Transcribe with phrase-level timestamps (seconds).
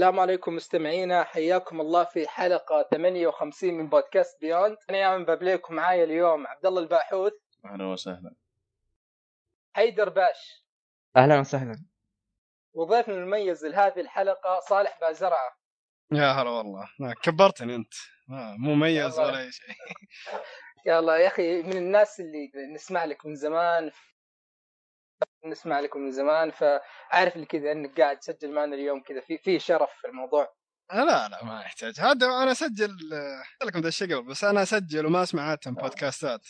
[0.00, 1.24] السلام عليكم مستمعينا.
[1.24, 6.80] حياكم الله في حلقة 58 من بودكاست بيوند أنا يا بابليكم معايا اليوم عبد الله
[6.80, 7.32] الباحوث.
[7.64, 8.34] أهلا وسهلا.
[9.72, 10.64] حيدر باش.
[11.16, 11.84] أهلا وسهلا.
[12.72, 15.56] وضيفنا المميز لهذه الحلقة صالح بازرعة.
[16.12, 16.88] يا هلا والله.
[17.22, 17.94] كبرتني أنت.
[18.58, 19.74] مو مميز ولا أي شيء.
[20.86, 23.90] يلا يا أخي من الناس اللي نسمع لك من زمان
[25.44, 29.58] نسمع لكم من زمان فعارف اللي كذا إنك قاعد تسجل معنا اليوم كذا في في
[29.58, 30.54] شرف في الموضوع.
[30.92, 32.00] لا لا ما يحتاج.
[32.00, 32.96] هذا أنا أسجل
[33.64, 36.48] لكم ذا الشيء قبل بس أنا أسجل وما أسمع عادة بودكاستات.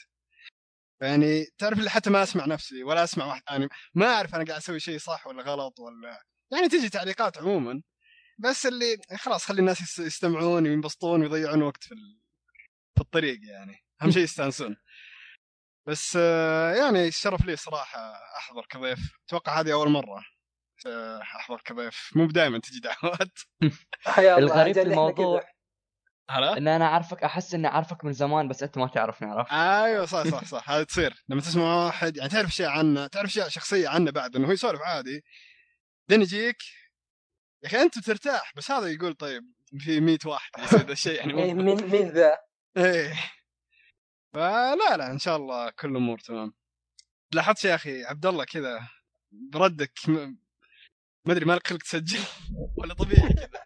[1.03, 3.69] يعني تعرف اللي حتى ما أسمع نفسي ولا أسمع واحد ثاني.
[3.95, 7.83] ما أعرف أنا قاعد أسوي شيء صح ولا غلط ولا يعني تجي تعليقات عموما.
[8.39, 11.95] بس اللي خلاص خلي الناس يستمعون وينبسطون ويضيعون وقت في
[12.95, 13.77] في الطريق يعني.
[14.03, 14.77] أهم شيء يستانسون.
[15.87, 18.99] بس آه، يعني الشرف لي صراحة أحضر كضيف.
[19.29, 20.25] أتوقع هذه أول مرة
[20.87, 22.11] آه، أحضر كضيف.
[22.17, 23.39] مو دائما تجي دعوات.
[24.39, 25.43] الغريب في الموضوع
[26.31, 30.07] هلا؟ إن أنا أعرفك أحس إني أعرفك من زمان بس أنت ما تعرفني عرفت؟ أيوه
[30.07, 30.71] صح صح صح.
[30.71, 31.25] هذا تصير.
[31.29, 34.81] لما تسمع واحد يعني تعرف شيء عنه تعرف شيء شخصية عنه بعد إنه هو يسولف
[34.81, 35.25] عادي.
[36.09, 36.63] بعدين يجيك
[37.63, 39.43] يا أخي أنت ترتاح بس هذا يقول طيب
[39.79, 41.19] في 100 واحد يصير ذا الشيء.
[41.19, 42.39] يعني مين مين ذا؟
[42.77, 43.15] إيه.
[44.35, 46.55] فلا لا إن شاء الله كل الأمور تمام.
[47.35, 48.89] لاحظت يا أخي عبد الله كذا
[49.33, 52.19] بردك ما أدري مالك خلق تسجل؟
[52.79, 53.65] ولا طبيعي كذا؟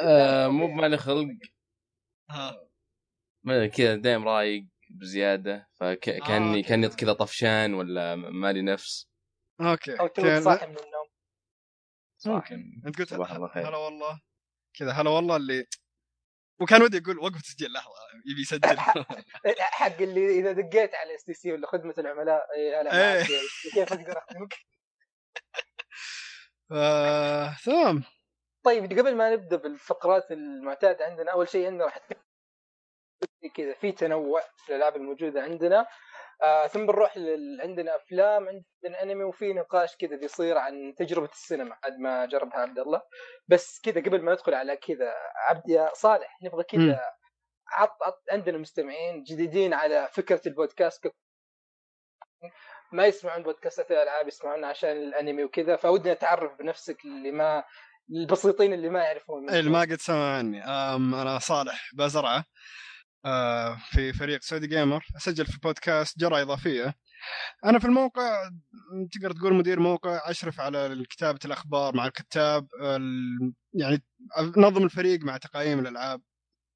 [0.00, 1.28] آه مو بمالي خلق.
[2.30, 2.68] ها.
[3.44, 9.08] ما كذا دايم رايق بزيادة فكاني آه كأني كذا طفشان ولا مالي نفس.
[9.60, 11.08] okay أو تو صاحي من النوم.
[12.26, 12.82] ممكن.
[12.86, 14.20] أنت قلت هلا والله.
[14.74, 15.66] كذا هلا والله اللي
[16.60, 17.94] وكان ودي يقول وقف تسجيل لحظه
[18.26, 18.78] يبي يسجل.
[19.60, 23.22] حق اللي إذا دقيت على اس تي سي ولا خدمه العملاء إيه
[23.74, 24.54] كيف أقدر أخدمك؟
[27.64, 28.04] تمام.
[28.64, 31.98] طيب قبل ما نبدأ بالفقرات المعتادة عندنا أول شيء عندنا راح
[33.54, 35.86] كذا في تنوع في الألعاب الموجودة عندنا.
[36.42, 37.60] آه ثم بنروح لل...
[37.60, 42.78] عندنا أفلام عندنا أنمي وفي نقاش كذا بيصير عن تجربة السينما بعد ما جربها عبد
[42.78, 43.02] الله.
[43.48, 45.14] بس كذا قبل ما ندخل على كذا
[45.48, 47.00] عبد يا صالح نبغى كذا
[47.68, 51.12] عط عط عندنا مستمعين جديدين على فكرة البودكاست.
[52.92, 57.64] ما يسمعون بودكاستات الألعاب يسمعون عشان الأنمي وكذا فودنا نتعرف بنفسك اللي ما
[58.10, 59.50] البسيطين اللي ما يعرفون.
[59.50, 62.44] اللي ما قد سمع عني أنا صالح بازرعه آه،
[63.90, 66.94] في فريق سعودي جيمر أسجل في بودكاست جرى إضافية.
[67.64, 68.50] أنا في الموقع
[69.12, 72.68] تقدر تقول مدير موقع أشرف على كتابه الأخبار مع الكتاب
[73.74, 74.02] يعني
[74.56, 76.22] نظم الفريق مع تقييم الألعاب.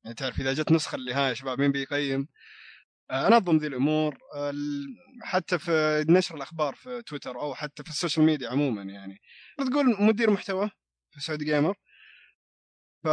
[0.05, 2.29] يعني تعرف إذا جت نسخة النهايه يا شباب مين بيقيم؟
[3.11, 4.19] آه، أنظم ذي الأمور.
[5.23, 9.21] حتى في نشر الأخبار في تويتر أو حتى في السوشيال ميديا عموما يعني.
[9.59, 10.71] تقول مدير محتوى
[11.11, 11.75] في سعودي جيمر.
[13.05, 13.09] ف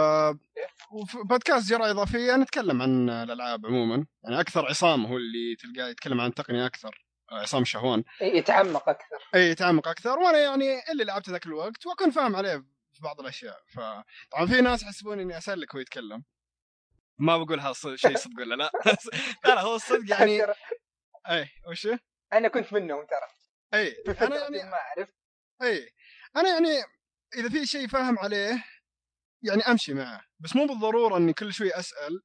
[1.26, 4.06] بودكاست جرى إضافية نتكلم عن الألعاب عموما.
[4.24, 8.04] يعني أكثر عصام هو اللي تلقاه يتكلم عن تقنية أكثر عصام شهوان.
[8.22, 9.18] يتعمق أكثر.
[9.36, 10.20] إي يتعمق أكثر.
[10.20, 12.58] وأنا يعني اللي لعبت ذاك الوقت وأكون فاهم عليه
[12.94, 13.58] في بعض الأشياء.
[13.68, 16.24] فطبعا في ناس يحسبون إني اسلك وهو يتكلم.
[17.18, 18.72] ما بقول هذا شيء صدق ولا لا؟
[19.46, 20.44] لا لا هو الصدق يعني
[21.30, 21.88] إي وش؟
[22.34, 23.30] أنا كنت منهم ترى.
[23.74, 25.10] إي أنا يعني ما أعرف.
[25.62, 25.90] إي
[26.36, 26.84] أنا يعني
[27.36, 28.64] إذا في شيء فاهم عليه
[29.44, 30.22] يعني أمشي معه.
[30.40, 32.22] بس مو بالضرورة إني كل شوي أسأل.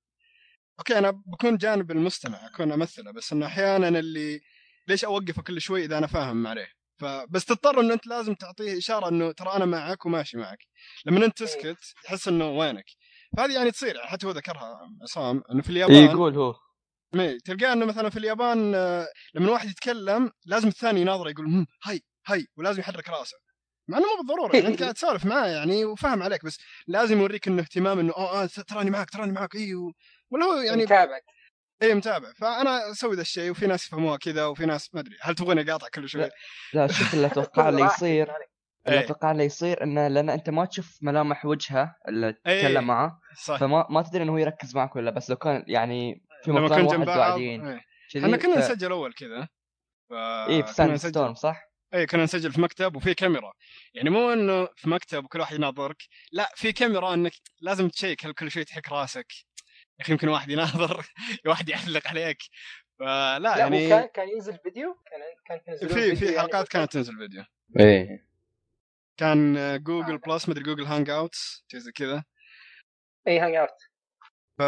[0.78, 4.40] أوكي أنا بكون جانب المستمع أكون أمثله بس إنه أحيانا اللي
[4.88, 6.68] ليش أوقفه كل شوي إذا أنا فاهم عليه؟
[7.00, 10.58] فبس تضطر إنه أنت لازم تعطيه إشارة إنه ترى أنا معك وماشي معك.
[11.06, 12.84] لما أنت تسكت تحس إنه وينك.
[13.36, 16.54] فهذه يعني تصير حتى هو ذكرها عصام إنه في اليابان يقول هو.
[17.44, 22.46] تلقاه إنه مثلا في اليابان آه، لما واحد يتكلم لازم الثاني يناظره يقول هاي هاي.
[22.56, 23.36] ولازم يحرك راسه.
[23.88, 27.48] مع إنه مو بالضرورة يعني أنت قاعد تسولف معاه يعني وفاهم عليك بس لازم يوريك
[27.48, 29.74] إنه اهتمام إنه آه, آه تراني معك تراني معك اي
[30.30, 31.24] ولا هو يعني متابعك.
[31.82, 32.32] اي متابع.
[32.32, 35.88] فأنا أسوي ذا الشيء وفي ناس يفهموها كذا وفي ناس ما أدري هل تبغوني أقاطع
[35.94, 36.30] كل شوي؟
[36.72, 38.30] لا شوف اللي أتوقع اللي يصير
[38.88, 43.56] اللي أتوقع اللي يصير إنه لأن أنت ما تشوف ملامح وجهه اللي تتكلم معه صح.
[43.60, 47.08] فما ما تدري إنه هو يركز معك ولا بس لو كان يعني في مكان واحد
[47.08, 47.80] قاعدين
[48.16, 49.48] إحنا كنا نسجل أول كذا
[50.10, 50.12] ف...
[50.48, 53.52] اي في سان ستورم صح؟ اي كنا نسجل في مكتب وفي كاميرا.
[53.94, 56.02] يعني مو إنه في مكتب وكل واحد يناظرك
[56.32, 59.32] لا في كاميرا إنك لازم check هل كل شوي تحك راسك.
[59.98, 61.06] يا أخي يمكن واحد يناظر
[61.46, 62.38] واحد يعلق عليك.
[62.98, 66.66] فلا لا يعني كان كان ينزل فيديو؟ كان كانت تنزل في في يعني حلقات يعني
[66.66, 67.44] كانت تنزل فيديو.
[67.80, 68.28] إيه.
[69.16, 70.16] كان جوجل آه.
[70.16, 72.24] Plus مدري Google Hangouts شيء زي كذا.
[73.28, 73.78] اي Hangout
[74.58, 74.62] ف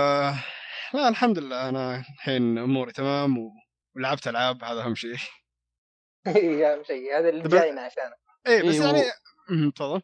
[0.95, 3.51] لا الحمد لله أنا الحين أموري تمام و...
[3.97, 5.17] ولعبت ألعاب هذا أهم شيء.
[6.27, 7.19] أهم شيء.
[7.19, 8.15] هذا اللي جاينا عشانه.
[8.47, 8.83] اي بس إيه
[9.51, 10.03] يعني تفضل.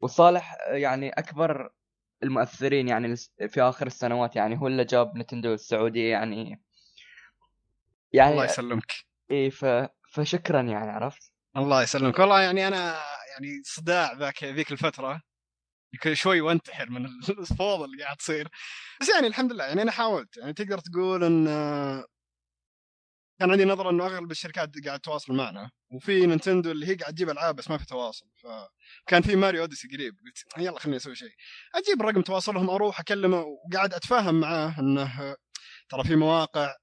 [0.00, 1.70] وصالح يعني أكبر
[2.22, 3.16] المؤثرين يعني
[3.48, 6.62] في آخر السنوات يعني هو اللي جاب نتندو السعودية يعني.
[8.12, 8.92] يعني الله يسلمك.
[9.30, 9.64] اي ف...
[10.10, 12.18] فشكرا يعني عرفت؟ الله يسلمك.
[12.18, 12.96] والله يعني أنا
[13.32, 15.20] يعني صداع ذاك ذيك الفترة.
[16.12, 18.48] شوي وانتحر من الفوضى اللي قاعد تصير.
[19.00, 20.36] بس يعني الحمد لله يعني أنا حاولت.
[20.36, 21.46] يعني تقدر تقول إن
[23.44, 27.30] كان عندي نظرة إنه أغلب الشركات قاعد تواصل معنا وفي نينتندو اللي هي قاعد تجيب
[27.30, 31.34] ألعاب بس ما في تواصل فكان في ماريو أوديسي قريب قلت يلا خليني أسوي شيء.
[31.74, 35.36] أجيب رقم تواصلهم أروح أكلمه وقاعد أتفاهم معاه إنه
[35.88, 36.74] ترى في مواقع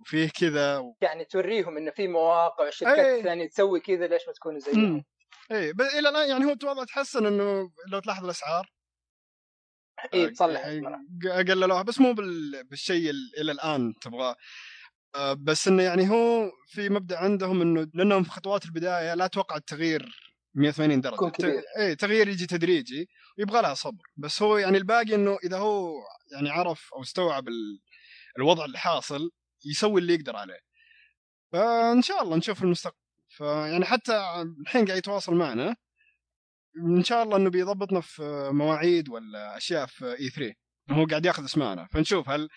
[0.00, 0.96] وفيه كذا و...
[1.00, 3.22] يعني توريهم إنه في مواقع وشركات أيه.
[3.22, 5.04] ثانية تسوي كذا ليش ما تكونوا زيهم؟
[5.52, 8.72] اي بس إلى الآن يعني هو توضع تحسن إنه لو تلاحظ الأسعار.
[10.14, 10.64] اي تصلح
[11.24, 12.14] قللوها بس مو
[12.64, 14.30] بالشيء إلى الآن تبغاه.
[14.30, 14.36] آه،
[15.32, 20.18] بس إنه يعني هو في مبدأ عندهم إنه لأنهم في خطوات البداية لا توقع التغيير
[20.54, 21.16] 180 درجة.
[21.78, 23.08] اي تغيير يجي تدريجي
[23.38, 24.02] ويبغى لها صبر.
[24.16, 25.92] بس هو يعني الباقي إنه إذا هو
[26.34, 27.44] يعني عرف أو استوعب
[28.38, 29.30] الوضع اللي حاصل
[29.66, 30.60] يسوي اللي يقدر عليه.
[31.52, 32.96] فإن شاء الله نشوف المستقبل.
[33.28, 35.76] فيعني حتى الحين قاعد يتواصل معنا.
[36.76, 40.54] إن شاء الله إنه بيضبطنا في مواعيد ولا أشياء في E3
[40.90, 42.48] هو قاعد ياخذ اسمائنا فنشوف هل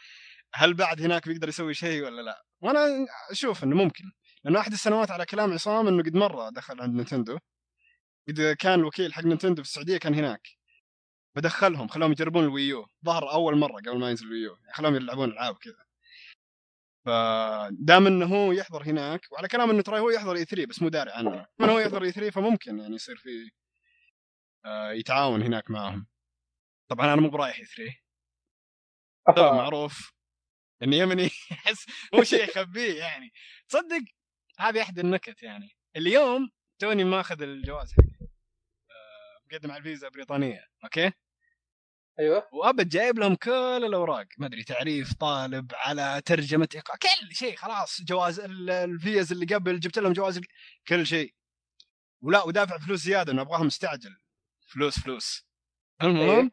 [0.54, 2.47] هل بعد هناك بيقدر يسوي شيء ولا لا.
[2.62, 4.04] وأنا أشوف إنه ممكن
[4.44, 7.40] لأنه أحد السنوات على كلام عصام إنه قد مرة دخل عند Nintendo
[8.28, 10.48] قد كان الوكيل حق Nintendo في السعودية كان هناك.
[11.36, 12.88] فدخلهم خلاهم يجربون ال Wii U.
[13.06, 14.56] ظهر أول مرة قبل ما ينزل ال Wii U.
[14.56, 15.88] يعني خلاهم يلعبون ألعاب كذا
[17.06, 21.12] فدام إنه هو يحضر هناك وعلى كلام إنه ترى هو يحضر E3 بس مو داري
[21.12, 21.46] عنه.
[21.60, 23.52] من هو يحضر E3 فممكن يعني يصير في
[24.66, 26.08] آه، يتعاون هناك معهم.
[26.90, 27.94] طبعا أنا مو برايح E3
[29.54, 30.17] معروف.
[30.84, 33.32] اني يمني احس مو شيء يخبيه يعني.
[33.70, 34.02] تصدق
[34.60, 35.78] هذه أحد النكت يعني.
[35.96, 38.28] اليوم توني ماخذ الجواز حقي.
[38.92, 41.12] آه، مقدم على الفيزا بريطانية أوكي؟
[42.20, 42.50] أيوه.
[42.52, 44.26] وابد جايب لهم كل الأوراق.
[44.38, 50.00] ما أدري تعريف طالب على ترجمة ايقاع كل شيء خلاص جواز الفيز اللي قبل جبت
[50.00, 50.42] لهم جواز
[50.88, 51.34] كل شيء.
[52.22, 54.18] ولا ودافع فلوس زيادة إنه أبغاهم مستعجل.
[54.68, 55.48] فلوس فلوس.
[56.04, 56.52] المهم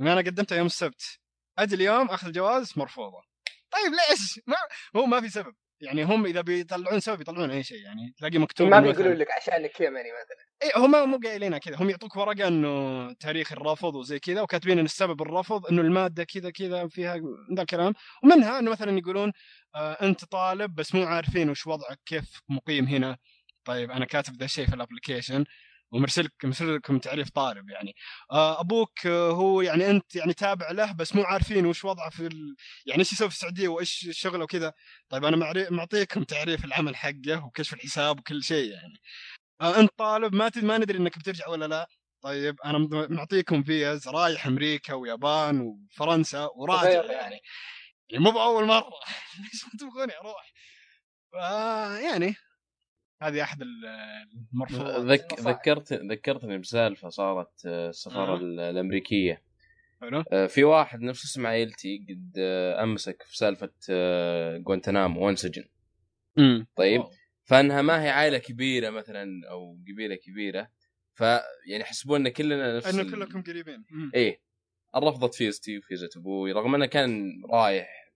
[0.00, 0.12] أيوه.
[0.12, 1.20] أنا قدمتها يوم السبت.
[1.58, 3.29] أجي اليوم أخذ الجواز مرفوضة.
[3.70, 4.56] طيب ليش؟ ما
[4.96, 5.54] هو ما في سبب.
[5.80, 9.80] يعني هم إذا بيطلعون سبب يطلعون أي شيء يعني تلاقي مكتوب ما بيقولوا لك عشانك
[9.80, 10.46] يمني مثلا.
[10.62, 11.76] اي هم مو قايلينها كذا.
[11.76, 16.50] هم يعطوك ورقة إنه تاريخ الرفض وزي كذا وكاتبين إن السبب الرفض إنه المادة كذا
[16.50, 17.16] كذا فيها
[17.56, 17.92] ذا الكلام.
[18.24, 19.32] ومنها إنه مثلا يقولون
[19.74, 23.16] آه أنت طالب بس مو عارفين وش وضعك كيف مقيم هنا.
[23.64, 25.44] طيب أنا كاتب ذا الشيء في ال application
[25.92, 27.94] ومرسل مرسل لكم تعريف طالب يعني.
[28.32, 32.26] آه، أبوك آه، هو يعني أنت يعني تابع له بس مو عارفين وش وضعه في
[32.26, 32.56] ال...
[32.86, 34.72] يعني إيش يسوي في السعودية وإيش شغله وكذا.
[35.08, 39.00] طيب أنا معطيكم تعريف العمل حقه وكشف الحساب وكل شيء يعني.
[39.60, 41.88] آه أنت طالب ما ما ندري إنك بترجع ولا لا.
[42.22, 42.78] طيب أنا
[43.10, 47.40] معطيكم فيز رايح أمريكا ويابان وفرنسا وراجع يعني.
[48.10, 48.90] يعني مو بأول مرة.
[49.42, 50.52] ليش ما تبغوني أروح؟
[52.02, 52.36] يعني
[53.22, 53.62] هذه أحد
[54.52, 55.04] المرفوضات.
[55.04, 55.40] ذك...
[55.40, 58.70] ذكرت ذكرتني بسالفة صارت آه، السفارة آه.
[58.70, 59.42] الأمريكية.
[60.00, 60.24] حلو.
[60.32, 63.70] آه، في واحد نفس اسم عائلتي قد آه، أمسك في سالفة
[64.58, 65.64] جوانتنامو وانسجن.
[66.76, 67.00] طيب.
[67.00, 67.10] أوه.
[67.44, 70.70] فأنها ما هي عائلة كبيرة مثلا أو قبيلة كبيرة
[71.14, 73.84] ف يعني يحسبون إن كلنا نفس إنه كلكم قريبين.
[74.14, 74.40] إيه.
[74.96, 78.12] رفضت فيزتي وفيزة أبوي رغم إنه كان رايح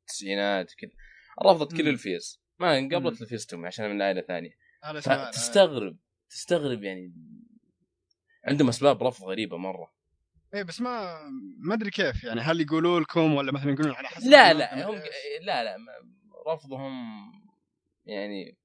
[0.00, 0.90] التسعينات وكذا
[1.44, 2.41] رفضت كل الفيز.
[2.62, 4.50] ما انقبلت لفيستهم عشان من عائله ثانية.
[5.32, 5.96] تستغرب
[6.30, 7.12] تستغرب يعني.
[8.44, 9.92] عندهم أسباب رفض غريبة مرة.
[10.54, 11.18] إيه بس ما
[11.58, 12.40] ما أدري كيف يعني.
[12.40, 14.94] هل يقولوا لكم ولا مثلا يقولون على حسب لا لا هم
[15.42, 15.76] لا لا
[16.48, 16.92] رفضهم
[18.04, 18.58] يعني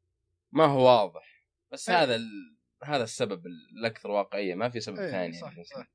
[0.51, 1.45] ما هو واضح.
[1.71, 2.03] بس أيه.
[2.03, 2.57] هذا ال...
[2.83, 3.43] هذا السبب
[3.77, 5.63] الأكثر واقعية ما في سبب أيه ثاني صح يعني.
[5.63, 5.87] صح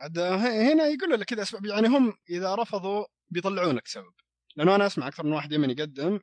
[0.00, 1.66] عاد هنا يقولوا لك كذا أسباب.
[1.66, 4.12] يعني هم إذا رفضوا بيطلعون لك سبب.
[4.56, 6.20] لأنه أنا أسمع أكثر من واحد يمني يقدم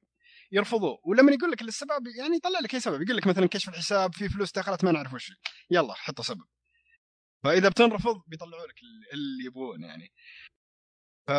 [0.51, 0.99] يرفضوه.
[1.03, 3.01] ولما يقول لك السبب يعني يطلع لك أي سبب.
[3.01, 5.31] يقول لك مثلا كشف الحساب في فلوس دخلت ما نعرف وش.
[5.71, 6.45] يلا حطوا سبب.
[7.43, 8.75] فإذا بتنرفض بيطلعوا لك
[9.13, 10.11] اللي يبغون يعني.
[11.27, 11.31] ف...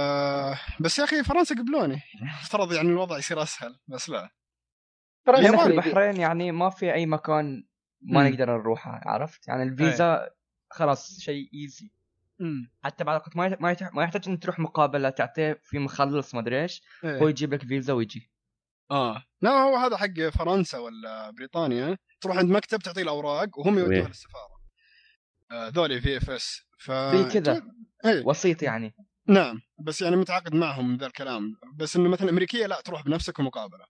[0.82, 2.00] بس يا أخي فرنسا قبلوني.
[2.42, 4.30] افترض يعني الوضع يصير أسهل بس لا.
[5.26, 7.68] فرنسا البحرين يعني ما في أي مكان
[8.02, 8.26] ما م.
[8.26, 10.30] نقدر نروحه عرفت؟ يعني الفيزا أي.
[10.70, 11.90] خلاص شيء easy
[12.84, 13.56] حتى بعد ما
[13.92, 16.82] ما يحتاج انك تروح مقابلة تعطيه في مخلص ما أدري إيش.
[17.04, 18.30] هو يجيب لك فيزا ويجي.
[18.90, 19.22] آه.
[19.42, 21.98] لا هو هذا حق فرنسا ولا بريطانيا.
[22.20, 24.58] تروح عند مكتب تعطيه الأوراق وهم يودوها للسفارة.
[25.50, 26.60] آه ذولي VFS.
[26.78, 27.62] ف في كذا.
[28.04, 28.22] إيه.
[28.26, 28.94] وسيط يعني.
[29.28, 29.60] نعم.
[29.78, 31.52] بس يعني متعاقد معهم ذا الكلام.
[31.76, 33.84] بس إنه مثلا أمريكية لا تروح بنفسك ومقابلة.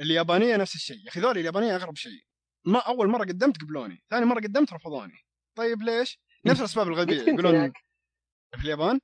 [0.00, 0.96] اليابانية نفس الشيء.
[1.04, 2.22] يا أخي ذولي اليابانية أغرب شيء.
[2.64, 4.02] ما أول مرة قدمت قبلوني.
[4.10, 5.18] ثاني مرة قدمت رفضوني.
[5.54, 7.22] طيب ليش؟ نفس الأسباب الغبية.
[7.22, 7.72] يقولون
[8.56, 9.00] في اليابان؟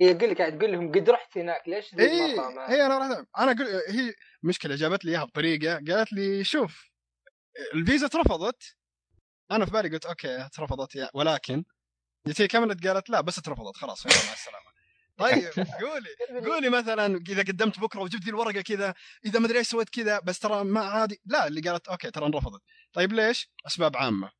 [0.00, 4.14] يقول لك تقول لهم قد رحت هناك ليش إيه هي أنا رحت أنا أقول هي
[4.42, 6.90] مشكلة جابت لي إياها بطريقة قالت لي شوف
[7.74, 8.76] الفيزا اترفضت.
[9.50, 11.64] أنا في بالي قلت أوكي اترفضت ولكن
[12.26, 14.70] جت هي كملت قالت لا بس اترفضت خلاص مع السلامة.
[15.20, 16.08] طيب قولي
[16.50, 20.20] قولي مثلا إذا قدمت بكرة وجبت لي الورقة كذا إذا ما أدري إيش سويت كذا
[20.20, 21.20] بس ترى ما عادي.
[21.26, 22.62] لا اللي قالت أوكي ترى انرفضت.
[22.92, 24.30] طيب ليش؟ أسباب عامة.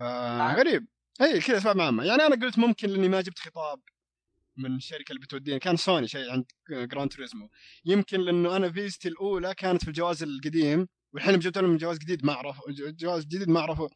[0.00, 0.86] آه غريب.
[1.20, 2.04] اي كذا أسباب عامة.
[2.04, 3.80] يعني أنا قلت ممكن لأني ما جبت خطاب.
[4.56, 5.58] من الشركة اللي بتوديني.
[5.58, 7.50] كان سوني شيء عند Gran Turismo.
[7.84, 12.32] يمكن لأنه أنا فيزتي الأولى كانت في الجواز القديم والحين جبت لهم جواز جديد ما
[12.32, 13.90] اعرف جواز جديد ما أعرفه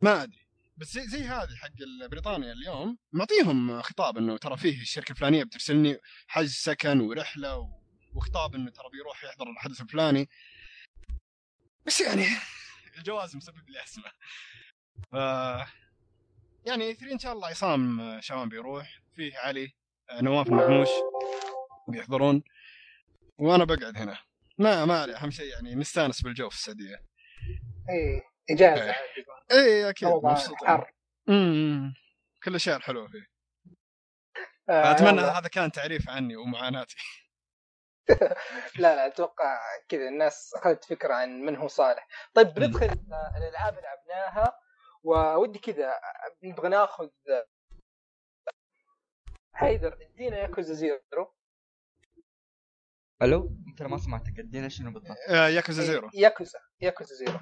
[0.00, 0.46] ما أدري.
[0.76, 5.98] بس زي زي هذه حق بريطانيا اليوم معطيهم خطاب إنه ترى فيه الشركة الفلانية بترسلني
[6.26, 7.70] حجز سكن ورحلة
[8.14, 10.28] وخطاب إنه ترى بيروح يحضر الحدث الفلاني.
[11.86, 12.26] بس يعني
[12.98, 14.10] الجواز مسبب لي أزمة.
[15.12, 15.14] ف
[16.66, 19.72] يعني 3 إن شاء الله عصام شباب بيروح فيه علي
[20.12, 20.88] نواف محموش
[21.88, 22.42] بيحضرون
[23.38, 24.18] وأنا بقعد هنا.
[24.58, 26.96] ما ما علي أهم شيء يعني نستانس بالجو في السعودية.
[27.90, 28.94] إيه إجازة إيه,
[29.52, 30.82] إيه أكيد مبسوطين
[31.28, 31.94] امم
[32.44, 33.26] كل شيء حلو فيه.
[34.68, 36.96] آه اتمنى هذا كان تعريف عني ومعاناتي.
[38.78, 39.58] لا لا أتوقع
[39.88, 42.08] كذا الناس أخذت فكرة عن من هو صالح.
[42.34, 42.86] طيب بندخل
[43.36, 44.58] الألعاب اللي لعبناها
[45.36, 45.94] ودي كذا
[46.42, 47.08] نبغى ناخذ
[49.56, 51.34] حيدر ادينا ياكوزا زيرو.
[53.22, 56.10] ألو؟ أنت ما سمعتك ادينا شنو بالضبط؟ آه ياكوزا إيه، Zero.
[56.14, 57.40] ياكوزا ياكوزا Zero.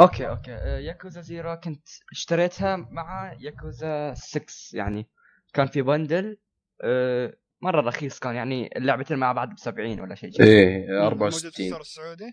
[0.00, 0.54] أوكي أوكي.
[0.54, 5.08] آه، ياكوزا Zero كنت اشتريتها مع ياكوزا 6 يعني
[5.54, 6.38] كان في bundle
[6.82, 11.76] آه، مرة رخيص كان يعني اللعبتين مع بعض ب 70 ولا شيء إيه 64 موجود
[11.76, 12.32] في السعودي؟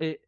[0.00, 0.20] إيه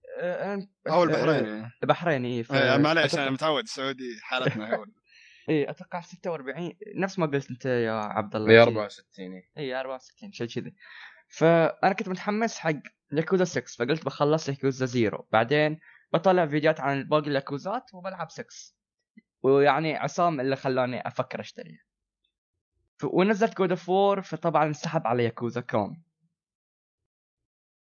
[0.89, 4.87] أو البحريني البحريني إيه معليش أنا متعود السعودي حالتنا
[5.49, 10.47] إيه أتوقع 46 نفس ما قلت أنت يا عبد الله اي 64 اي 64 شيء
[10.47, 10.75] كذي.
[11.29, 12.73] فأنا كنت متحمس حق
[13.13, 15.27] ياكوزا 6 فقلت بخلص ياكوزا Zero.
[15.33, 15.81] بعدين
[16.13, 18.47] بطلع فيديوهات عن باقي الياكوزات وبلعب 6
[19.43, 21.83] ويعني عصام اللي خلاني أفكر أشتريها.
[23.05, 26.03] ونزلت God of War فطبعا انسحب على ياكوزا كوم.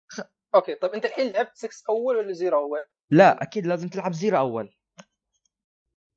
[0.09, 0.21] خ...
[0.55, 4.39] أوكي طيب أنت الحين لعبت 6 أول ولا Zero أول؟ لا أكيد لازم تلعب Zero
[4.39, 4.75] أول.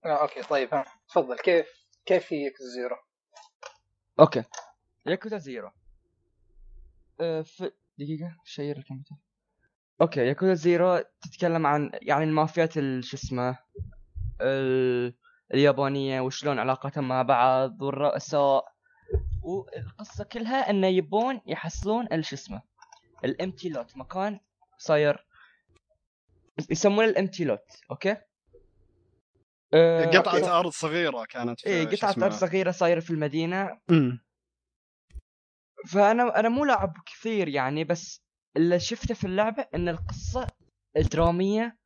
[0.06, 0.97] آه أوكي طيب ها.
[1.10, 1.68] تفضل كيف
[2.06, 2.96] كيف ياكوزا Zero؟
[4.20, 4.44] أوكي.
[5.06, 5.72] ياكوزا زيرو.
[7.22, 9.16] أه في دقيقة share الكمبيوتر.
[10.02, 13.60] أوكي ياكوزا Zero تتكلم عن يعني المافيات شو اسمه
[15.54, 18.78] اليابانية وشلون علاقتهم مع بعض والرؤساء.
[19.42, 22.62] والقصة كلها انه يبون يحصلون شو اسمه
[23.24, 24.40] ال empty lot مكان
[24.78, 25.28] صاير
[26.70, 28.18] يسمونه ال empty lot أوكي؟
[29.74, 33.80] أه قطعة أرض صغيرة كانت في إيه قطعة أرض صغيرة صايرة في المدينة.
[33.90, 34.28] امم
[35.88, 38.22] فأنا أنا مو لاعب كثير يعني بس
[38.58, 40.48] اللي شفته في اللعبة إن القصة
[41.14, 41.78] دراميه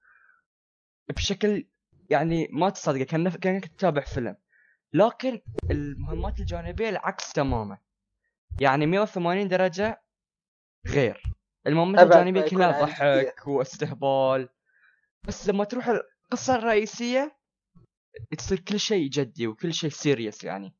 [1.10, 1.68] بشكل
[2.10, 4.38] يعني ما تصدق كان كأنك تتابع فيلم.
[4.94, 7.78] لكن المهمات الجانبية العكس تماما.
[8.62, 10.04] يعني 180 درجة
[10.88, 11.24] غير.
[11.68, 14.50] المهمات الجانبية كلها ضحك واستهبال.
[15.24, 17.38] بس لما تروح القصة الرئيسية
[18.38, 20.76] تصير كل شيء جدي وكل شيء serious يعني.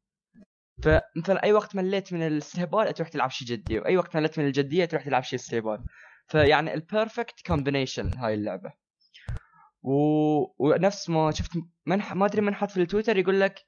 [0.84, 4.86] فمثلا أي وقت مليت من الاستهبال تروح تلعب شيء جدي وأي وقت مليت من الجدية
[4.86, 5.84] تروح تلعب شيء استهبال.
[6.28, 8.74] فيعني ال perfect combination هاي اللعبة.
[9.84, 9.94] و...
[10.60, 11.52] ونفس ما شفت
[11.86, 13.66] منح ما أدري من حط في التويتر يقول لك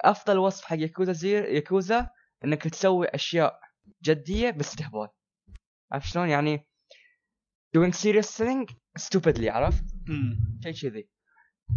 [0.00, 2.10] أفضل وصف حق ياكوزا Zero ياكوزا
[2.44, 3.60] إنك تسوي أشياء
[4.04, 5.08] جدية باستهبال.
[5.92, 6.68] عرفت شلون؟ يعني
[7.76, 9.84] doing serious thing stupidly عرفت؟
[10.62, 11.08] شيء كذي.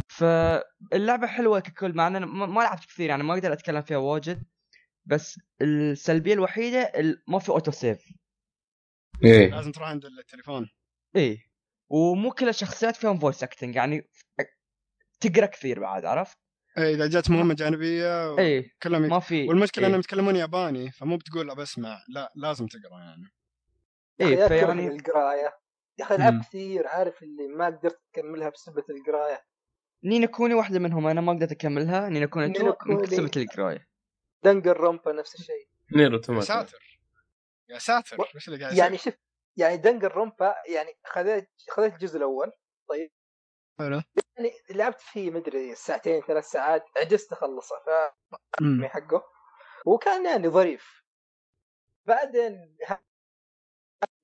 [0.08, 4.44] فاللعبة حلوة ككل مع ان ما لعبت كثير يعني ما أقدر أتكلم فيها واجد
[5.06, 6.91] بس السلبية الوحيدة
[7.27, 8.13] ما في auto save
[9.24, 9.51] إيه.
[9.51, 10.70] لازم تروح عند التليفون.
[11.15, 11.48] إيه.
[11.89, 14.10] ومو كل الشخصيات فيهم voice acting يعني
[15.20, 16.38] تقرأ كثير بعد عرفت؟
[16.77, 18.38] إيه إذا جات مهمة جانبية و...
[18.39, 18.72] إيه.
[18.84, 23.34] كلهم ما في والمشكلة إيه؟ انهم يتكلمون ياباني فمو بتقول بسمع لا لازم تقرأ يعني.
[24.22, 25.60] إيه فيعني القراية.
[26.00, 29.41] يا أخي ألعاب كثير عارف اللي ما قدرت أكملها بسبب القراية.
[30.03, 32.10] Ni no Kuni واحدة منهم أنا ما قدرت أكملها.
[32.10, 33.88] Ni no Kuni two بسبب القراية.
[34.44, 35.68] Danganronpa نفس الشيء.
[35.96, 37.00] نيرو يا ساتر.
[37.70, 38.18] يا ساتر.
[38.36, 39.13] وش اللي قاعد يعني شوف
[39.56, 42.51] يعني Danganronpa يعني خذيت خذيت الجزء الأول.
[42.89, 43.12] طيب.
[43.80, 44.01] حلو.
[44.38, 47.89] يعني لعبت فيه مدري ساعتين ثلاث ساعات عجزت أخلصه ف
[48.84, 49.24] حقه.
[49.86, 51.04] وكان يعني ظريف.
[52.06, 52.77] بعدين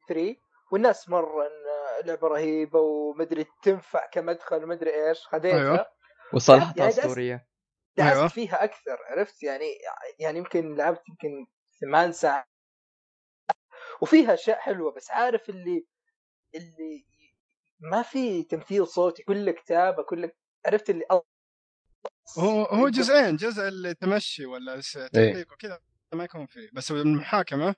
[0.08, 0.36] 3
[0.72, 1.50] والناس مرة
[2.06, 5.60] لعبه رهيبه ومدري تنفع كمدخل ومدري إيش خذيتها.
[5.60, 5.86] أيوه.
[6.34, 7.48] وصلحتها يعني أسطورية.
[7.98, 8.28] دعست أيوة.
[8.28, 9.66] فيها أكثر عرفت؟ يعني
[10.20, 11.48] يعني يمكن لعبت يمكن
[11.82, 12.46] ثمان ساعات.
[14.02, 15.86] وفيها أشياء حلوة بس عارف اللي
[16.56, 17.06] اللي
[17.80, 20.32] ما في تمثيل صوتي كله كتابة كله
[20.66, 21.06] عرفت اللي
[22.40, 25.46] هو هو جزئين جزء التمشي ولا التحقيق إيه.
[25.52, 25.80] وكذا
[26.14, 27.76] ما يكون فيه بس المحاكمة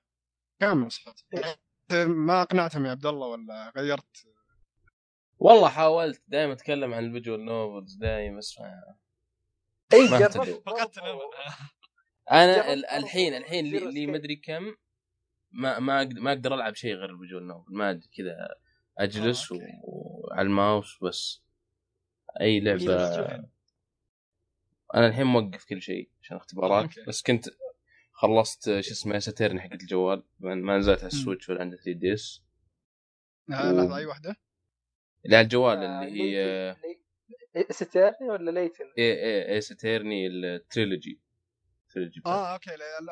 [0.59, 1.23] كامل صوت
[1.93, 4.27] ما أقنعتهم يا عبد الله ولا غيرت؟
[5.39, 8.83] والله حاولت دائما أتكلم عن ال visual novels دائما أسمع.
[9.93, 10.97] اي فقدت
[12.31, 14.75] أنا الحين الحين لي مدري كم
[15.51, 17.73] ما ما ما أقدر ألعب شيء غير ال visual novel.
[17.73, 18.55] ما أدري كذا
[18.97, 21.41] أجلس آه، وعلى الماوس بس.
[22.41, 23.05] أي لعبة؟
[24.95, 26.89] أنا الحين موقف كل شيء عشان اختبارات.
[27.07, 27.45] بس كنت
[28.17, 30.23] خلصت شو اسمه Ace Attorney حق الجوال.
[30.39, 32.43] ما نزلت على ال Switch ولا عند 3 DS
[33.47, 34.35] لحظة أي واحدة؟
[35.25, 36.75] اللي على الجوال آه اللي هي
[37.69, 41.21] Ace Attorney ولا Layton؟ اي اي اي Ace Attorney ال trilogy
[42.25, 42.71] آه okay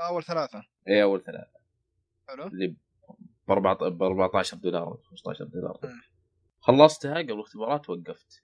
[0.09, 0.63] أول ثلاثة.
[0.87, 1.59] اي أول ثلاثة.
[2.27, 2.47] حلو.
[2.47, 2.67] اللي
[3.47, 5.79] ب 14 دولار أو 15 دولار
[6.59, 8.43] خلصتها قبل الاختبارات وقفت.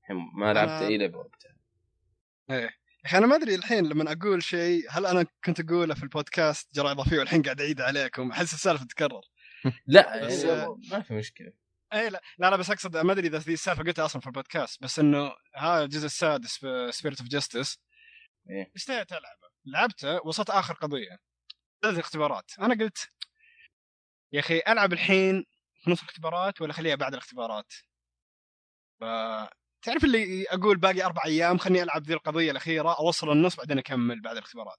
[0.00, 0.86] الحين ما لعبت أنا...
[0.86, 1.56] أي لعبة وقتها.
[2.50, 2.79] إيه.
[3.06, 6.90] أخي أنا ما أدري الحين لما أقول شيء هل أنا كنت أقوله في البودكاست جرعة
[6.90, 9.22] إضافية والحين قاعد أعيد عليكم؟ أحس السالفة تتكرر.
[9.86, 10.44] لا بس
[10.90, 11.52] ما في مشكلة.
[11.92, 14.82] اي لا لا, لا بس أقصد ما أدري إذا ذي السالفة قلتها أصلا في البودكاست
[14.82, 17.78] بس إنه هذا الجزء السادس في Spirit of Justice
[18.76, 19.50] اشتهيت ألعبه.
[19.64, 21.18] لعبته وصلت آخر قضية.
[21.82, 22.50] ثلاث اختبارات.
[22.58, 23.08] أنا قلت
[24.32, 25.44] يا أخي ألعب الحين
[25.82, 27.72] في نص الاختبارات ولا خليها بعد الاختبارات.
[29.82, 34.20] تعرف اللي أقول باقي أربع أيام خليني ألعب ذي القضية الأخيرة أوصل النص بعدين أكمل
[34.20, 34.78] بعد الاختبارات.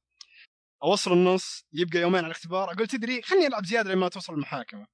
[0.84, 4.88] أوصل النص يبقى يومين على الاختبار أقول تدري خليني ألعب زيادة لما توصل المحاكمة.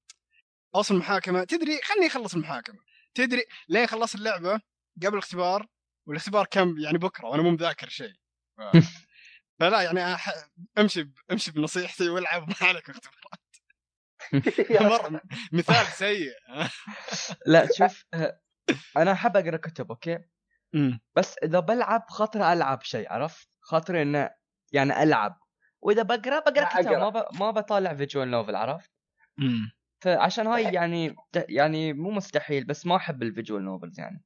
[0.76, 2.80] أوصل المحاكمة تدري خليني أخلص المحاكمة.
[3.16, 4.62] تدري لين خلصت اللعبة
[4.98, 5.68] قبل الاختبار
[6.08, 8.14] والاختبار كم؟ يعني بكرة وأنا مو مذاكر شيء.
[8.58, 8.62] ف...
[9.60, 10.34] فلا يعني أح...
[10.78, 13.48] أمشي أمشي بنصيحتي والعب ما عليك اختبارات
[14.92, 16.34] مرة مثال سيء.
[17.46, 18.06] لا شوف
[18.98, 20.20] أنا أحب أقرأ كتب okay؟
[21.16, 24.30] بس إذا بلعب خاطر ألعب شيء عرفت؟ خاطري انه
[24.72, 25.40] يعني ألعب.
[25.82, 27.26] وإذا بقرأ بقرأ كتاب ما ب...
[27.40, 28.92] ما بطالع visual novel عرفت؟
[30.00, 34.24] فعشان هاي يعني يعني مو مستحيل بس ما أحب ال visual novels يعني.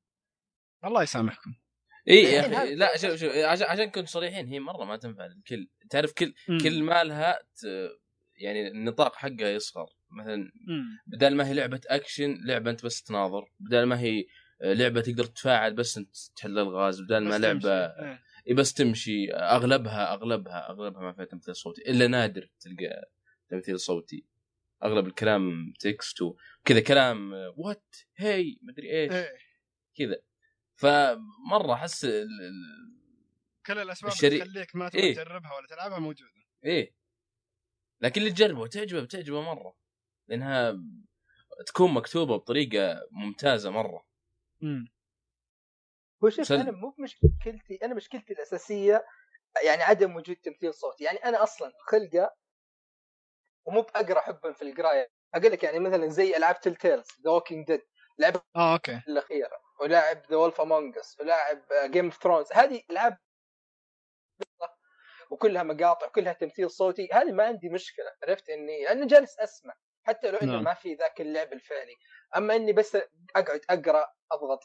[0.86, 1.54] الله يسامحكم.
[2.10, 5.70] إي يا أخي لا شوف شوف عشان عشان نكون صريحين هي مرة ما تنفع للكل.
[5.90, 6.58] تعرف كل مم.
[6.58, 7.40] كل ما لها
[8.36, 9.90] يعني النطاق حقها يصغر.
[10.12, 10.52] مثلا
[11.08, 13.52] بدل ما هي لعبة أكشن لعبة أنت بس تناظر.
[13.60, 14.26] بدل ما هي
[14.62, 17.02] لعبة تقدر تتفاعل بس أنت تحل الغاز.
[17.02, 17.86] بدل ما لعبة
[18.48, 19.32] إي بس تمشي.
[19.34, 21.82] أغلبها أغلبها أغلبها ما فيها تمثيل صوتي.
[21.82, 23.12] إلا نادر تلقى
[23.50, 24.26] تمثيل صوتي.
[24.84, 29.12] أغلب الكلام text وكذا كلام وات هي مدري إيش.
[29.12, 29.38] إيه.
[29.96, 30.22] كذا.
[30.76, 32.06] فمرة أحس
[33.66, 34.28] كل الأسباب الشري...
[34.28, 36.30] اللي تخليك ما إيه؟ تجربها ولا تلعبها موجودة.
[36.66, 36.96] إيه.
[38.02, 39.81] لكن اللي تجربه تعجبه بتعجبه مرة.
[40.32, 40.78] لأنها
[41.68, 44.06] تكون مكتوبة بطريقة ممتازة مرة.
[44.64, 44.88] امم
[46.24, 46.56] هو شوف سل...
[46.56, 49.06] أنا مو مشكلتي أنا مشكلتي الأساسية
[49.64, 51.04] يعني عدم وجود تمثيل صوتي.
[51.04, 52.36] يعني أنا أصلا خلقة
[53.66, 55.08] ومو بأقرأ حبا في القراية.
[55.34, 57.82] أقول لك يعني مثلا زي ألعاب Telltale's The Walking Dead
[58.20, 59.02] لعب آه okay.
[59.08, 63.18] الأخيرة ولاعب The Wolf Among Us ولاعب Game of Thrones هذه ألعاب
[65.32, 67.10] وكلها مقاطع وكلها تمثيل صوتي.
[67.14, 69.74] هذه ما عندي مشكلة عرفت إني؟ أنا جالس أسمع.
[70.04, 70.64] حتى لو إنه نعم.
[70.64, 71.96] ما في ذاك اللعب الفعلي
[72.38, 72.98] أما إني بس
[73.36, 74.64] أقعد أقرأ أضغط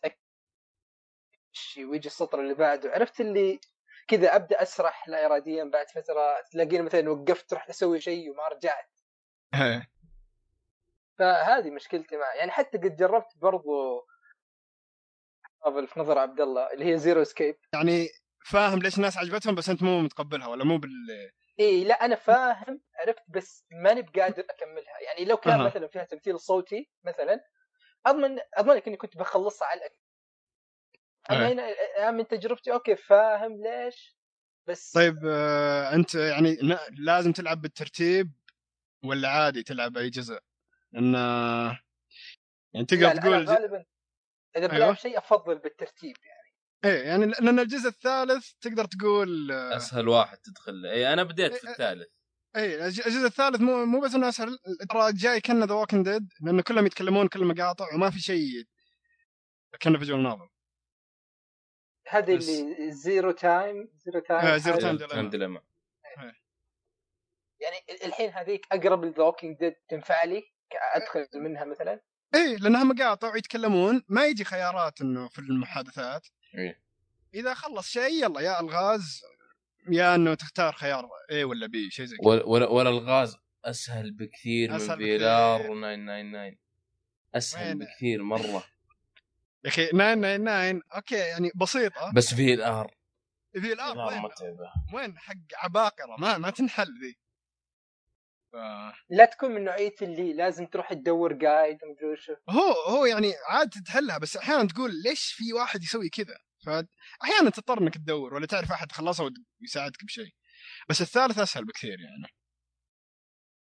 [1.79, 2.90] ويجي السطر اللي بعده.
[2.90, 3.61] عرفت اللي
[4.09, 6.40] كذا أبدأ أسرح لا اراديا بعد فترة.
[6.53, 9.01] تلاقيني مثلا وقفت رحت أسوي شيء وما رجعت.
[9.55, 9.90] إيه.
[11.18, 14.07] فهذه مشكلتي معه يعني حتى قد جربت برضو
[15.64, 18.09] في نظر عبد الله اللي هي Zero Escape يعني
[18.44, 20.90] فاهم ليش الناس عجبتهم بس أنت مو متقبلها ولا مو بال
[21.61, 25.64] اي لا أنا فاهم عرفت بس ماني بقادر أكملها يعني لو كان أه.
[25.64, 27.45] مثلا فيها تمثيل صوتي مثلا
[28.07, 29.97] أضمن أضمن إني كنت بخلصها على الأقل
[31.31, 34.16] أما هنا من تجربتي okay فاهم ليش
[34.66, 36.57] بس طيب آه أنت يعني
[36.99, 38.33] لازم تلعب بالترتيب
[39.05, 40.40] ولا عادي تلعب اي جزء؟
[40.92, 41.14] لأن
[42.75, 43.85] يعني تقدر تقول غالبا
[44.57, 44.95] اذا بلعب أيوة.
[44.95, 46.36] شيء أفضل بالترتيب يعني
[46.87, 51.66] إيه يعني لأن الجزء الثالث تقدر تقول آه، أسهل واحد تدخل اي أنا بديت في
[51.66, 52.09] إيه، الثالث.
[52.57, 54.59] اي الجزء الثالث مو مو بس إنه أسهل
[54.90, 58.64] ترى جاي كنه The Walking Dead لأنه كلهم يتكلمون كل مقاطع وما في شيء
[59.83, 60.48] كنه visual novel
[62.09, 65.61] هذه اللي Zero Time Zero Time Zero Time Dilemma
[67.61, 70.42] يعني الحين هذيك أقرب ل The Walking Dead تنفع لي
[70.94, 72.01] ادخل منها مثلا؟
[72.35, 76.27] إيه لأنها مقاطع ويتكلمون ما يجي خيارات إنه في المحادثات.
[76.57, 76.81] إيه؟
[77.35, 79.23] إذا خلص شيء يلا يا الغاز
[79.88, 82.27] يا إنه تختار خيار اي ولا بي شيء زي كذا.
[82.27, 86.57] ولا, ولا الغاز أسهل بكثير أسهل من VLR 999
[87.35, 87.79] أسهل وين.
[87.79, 88.64] بكثير مرة.
[89.64, 92.94] يا أخي 999 okay يعني بسيطه بس VLR
[93.52, 97.16] VLR وين؟ متعبه وين؟ حق عباقرة ما ما تنحل ذي.
[98.53, 98.57] ف...
[99.11, 104.19] لا تكون من نوعية اللي لازم تروح تدور guide ومدري هو هو يعني عاد تحلها
[104.19, 108.92] بس أحيانا تقول ليش في واحد يسوي كذا؟ فأحيانا تضطر إنك تدور ولا تعرف أحد
[108.92, 110.35] خلصه ويساعدك بشيء.
[110.88, 112.26] بس الثالث أسهل بكثير يعني.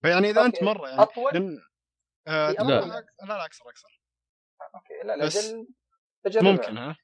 [0.01, 1.59] فيعني إذا أنت مرة يعني أطول؟ لن...
[2.27, 2.63] آه لا.
[2.63, 4.01] لا لا أكثر أكثر.
[4.61, 5.07] آه، okay.
[5.07, 5.55] لا لا بس
[6.25, 6.95] ممكن ها؟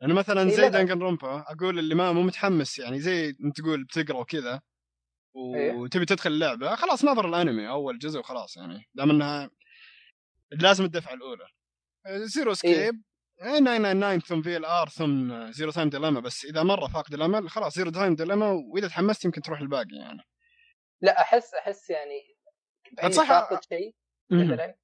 [0.00, 4.18] يعني مثلا إيه زي Danganronpa أقول اللي ما مو متحمس يعني زي أنت تقول بتقرأ
[4.18, 4.60] وكذا
[5.54, 5.72] إيه.
[5.72, 8.84] وتبي تدخل اللعبة خلاص نظر الأنمي أول جزء وخلاص يعني.
[8.94, 9.50] دام إنها
[10.50, 11.46] لازم الدفعة الأولى.
[12.06, 13.02] Zero Escape
[13.42, 17.90] إيه 999 ثم VLR ثم Zero Time Dilemma بس إذا مرة فاقد الامل خلاص Zero
[17.90, 20.22] Time Dilemma وإذا تحمست يمكن تروح الباقي يعني.
[21.00, 22.36] لا أحس أحس يعني
[23.10, 23.94] صح فاقد شيء
[24.30, 24.76] مثلا.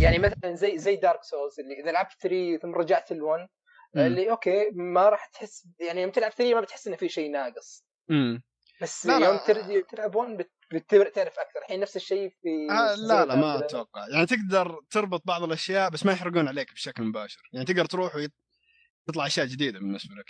[0.00, 3.48] يعني مثلا زي زي Dark Souls اللي إذا لعبت 3 ثم رجعت ال1
[3.96, 7.86] اللي okay ما راح تحس يعني يوم تلعب 3 ما بتحس إنه في شيء ناقص.
[8.10, 8.42] امم
[8.82, 9.80] بس لا يوم لا.
[9.80, 10.36] تلعب 1
[10.74, 11.58] بتعرف أكثر.
[11.58, 14.08] الحين نفس الشيء في آه لا لا ما أتوقع.
[14.08, 17.42] يعني تقدر تربط بعض الأشياء بس ما يحرقون عليك بشكل مباشر.
[17.52, 20.26] يعني تقدر تروح ويطلع أشياء جديدة بالنسبة لك.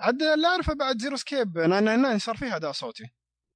[0.00, 3.04] عاد اللي أعرفه بعد Zero Escape 999 صار فيها أداء صوتي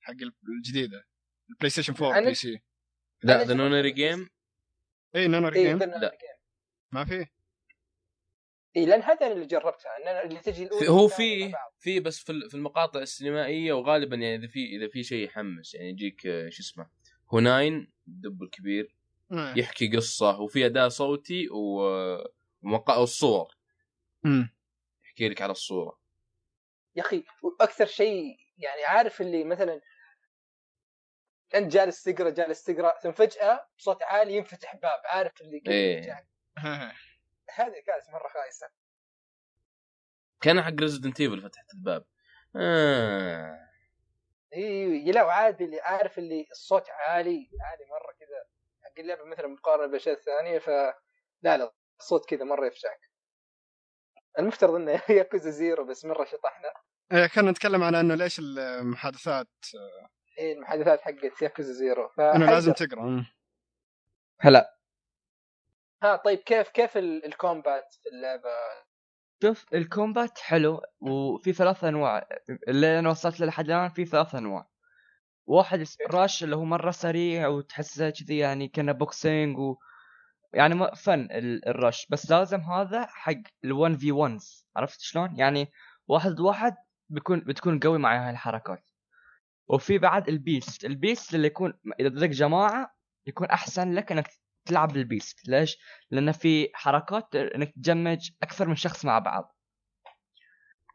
[0.01, 0.15] حق
[0.59, 1.05] الجديدة.
[1.51, 2.63] ال PlayStation 4 PC
[3.23, 4.29] لا The Nonary Games
[5.17, 6.19] اي Nonary Games لا.
[6.93, 7.27] ما في؟
[8.79, 9.91] اي لأن هذا اللي جربتها
[10.25, 15.03] اللي تجي هو في في بس في المقاطع السينمائية وغالبا يعني إذا في إذا في
[15.03, 16.91] شيء يحمس يعني يجيك آه، شو اسمه
[17.33, 18.95] هناين الدب الكبير.
[19.31, 22.97] يحكي قصة وفي اداء صوتي ومقا...
[22.97, 23.55] والصور.
[25.05, 25.99] يحكي لك على الصورة.
[26.97, 29.81] يا أخي وأكثر شيء يعني عارف اللي مثلا
[31.55, 36.27] انت جالس تقرا جالس تقرا ثم فجأة بصوت عالي ينفتح باب عارف اللي إيه.
[37.55, 38.67] هذه كانت مرة خايسة.
[40.41, 42.05] كان حق Resident Evil فتحت الباب.
[42.57, 43.69] آه.
[44.55, 48.45] إي لا وعادي اللي عارف اللي الصوت عالي عالي مرة كذا.
[48.83, 50.69] حق اللعبة مثلا مقارنة بالأشياء الثانية ف
[51.43, 53.01] لا لا الصوت كذا مرة يفشعك
[54.39, 56.73] المفترض إنه Yakuza Zero بس مرة شطحنا.
[57.13, 59.49] إيه كنا نتكلم على إنه ليش المحادثات
[60.39, 62.11] إيه المحادثات حقت Yakuza Zero.
[62.19, 63.27] إنه لازم تقرأ.
[64.41, 64.78] هلا.
[66.03, 68.51] ها طيب كيف كيف ال combat في اللعبة؟
[69.43, 72.29] شوف ال combat حلو وفي ثلاث أنواع.
[72.69, 74.69] اللي أنا وصلت له لحد الآن في ثلاث أنواع.
[75.47, 79.77] واحد rush اللي هو مرة سريع وتحسه كذي يعني كأنه boxing و
[80.55, 81.29] يعني فن
[81.67, 82.07] ال rush.
[82.11, 83.33] بس لازم هذا حق
[83.67, 84.39] ال1 في 1
[84.77, 85.73] عرفت شلون؟ يعني
[86.09, 86.77] واحد واحد
[87.09, 88.91] بيكون بتكون قوي مع هاي الحركات.
[89.69, 92.95] وفي بعد ال beast ال beast اللي يكون إذا بدك جماعة
[93.27, 94.29] يكون أحسن لك إنك
[94.69, 95.49] تلعب بال beast.
[95.49, 95.79] ليش؟
[96.11, 99.57] لأن في حركات إنك تجمع أكثر من شخص مع بعض.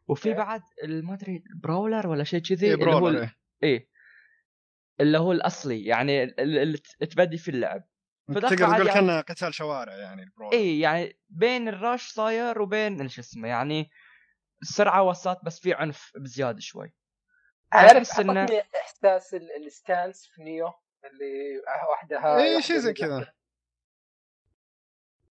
[0.08, 3.36] وفي بعد ما أدري brawler ولا شيء كذي إيه اللي هو إيه.
[3.64, 3.90] إيه.
[5.00, 6.78] اللي هو الأصلي يعني اللي
[7.12, 7.84] تبدي في اللعب.
[8.28, 8.84] تقدر تقول يعني...
[8.86, 13.48] كأنه قتال شوارع يعني ال brawler اي يعني بين ال rush صاير وبين شو اسمه
[13.48, 13.90] يعني
[14.62, 16.94] السرعه وسط بس في عنف بزيادة شوي.
[17.72, 20.72] عارف إنه إحساس ال stance في Nioh
[21.06, 23.34] اللي واحدة اي شيء زي كذا.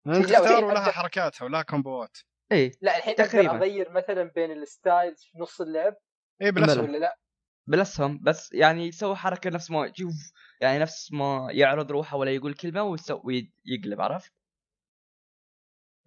[0.05, 2.19] تختار ولها حركاتها ولها كومبوات.
[2.53, 3.57] اي لا الحين تقريبا.
[3.57, 5.97] أغير مثلا بين ال styles في نص اللعب.
[6.43, 7.19] اي بالاسهم ولا لا؟
[7.67, 10.15] بالاسهم بس يعني يسوي حركة نفس ما شوف
[10.61, 14.33] يعني نفس ما يعرض روحه ولا يقول كلمة ويسوي يقلب عرفت؟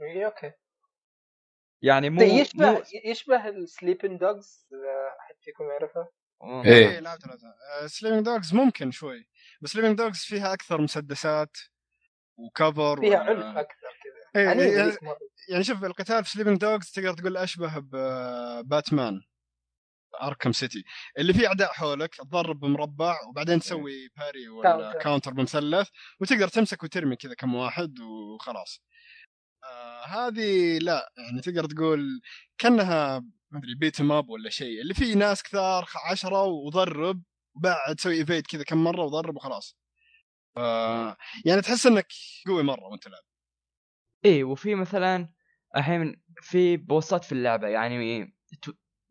[0.02, 0.52] اي okay.
[1.82, 2.84] يعني مو يشبه مو...
[3.06, 6.10] يشبه ال Sleeping Dogs اذا أحد فيكم يعرفها
[6.66, 7.22] إيه, لعبت
[7.86, 9.28] Sleeping Dogs ممكن شوي
[9.62, 11.58] بس Sleeping Dogs فيها أكثر مسدسات.
[12.38, 14.44] و cover فيها عنف أكثر كذا.
[14.44, 14.94] يعني, يعني,
[15.50, 19.22] يعني شوف القتال في Sleeping Dogs تقدر تقول أشبه ب Batman
[20.22, 20.84] Arkham City
[21.18, 27.16] اللي فيه أعداء حولك تضرب بمربع وبعدين تسوي parry ولا counter بمثلث وتقدر تمسك وترمي
[27.16, 28.82] كذا كم واحد وخلاص.
[29.64, 32.22] آه هذه لا يعني تقدر تقول
[32.58, 33.20] كأنها
[33.52, 34.82] ما أدري beat 'em up ولا شيء.
[34.82, 37.24] اللي فيه ناس كثار عشرة وضرب
[37.56, 39.78] وبعد تسوي evade كذا كم مرة وضرب وخلاص.
[40.58, 41.18] ف...
[41.46, 42.08] يعني تحس إنك
[42.48, 43.24] قوي مرة وأنت تلعب
[44.26, 45.30] إيه وفي مثلا
[45.76, 48.38] الحين في بوسات في اللعبة يعني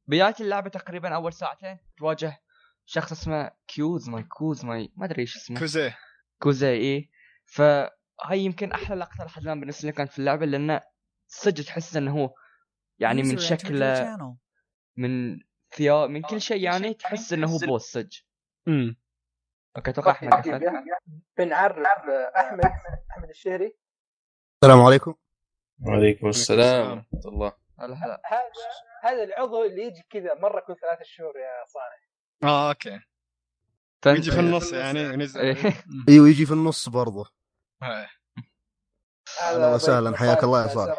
[0.07, 2.43] بداية اللعبة تقريبا أول ساعتين تواجه
[2.85, 5.59] شخص اسمه كيوز ماي كوز ماي ما أدري إيش اسمه.
[5.59, 5.93] Kuze.
[6.39, 7.11] Kuze إيه.
[7.45, 10.81] فهاي يمكن أحلى لقطة لحد الان بالنسبة لي كانت في اللعبة لأنه
[11.29, 12.35] صدق تحس إنه هو
[12.99, 14.17] يعني من شكله
[14.97, 15.41] من
[15.75, 18.19] ثياب من كل شيء يعني تحس إنه هو boss صج
[18.69, 18.97] إمم.
[19.77, 20.85] okay أتوقع إحمد دخل
[21.39, 21.79] بنعرف
[22.37, 22.65] أحمد
[23.11, 23.77] أحمد الشهري.
[24.65, 25.15] السلام عليكم.
[25.87, 26.91] وعليكم السلام.
[26.91, 27.53] ورحمة الله.
[27.79, 27.95] هلا.
[27.95, 28.43] هلا هذا
[29.03, 32.11] هذا العضو اللي يجي كذا مرة كل ثلاث شهور يا صالح
[32.43, 33.01] آه okay.
[34.07, 35.41] يجي في النص يعني ينزل.
[36.09, 37.31] أيوه يجي في النص برضه.
[39.41, 40.17] أهلا وسهلا.
[40.17, 40.99] حياك الله يا صالح.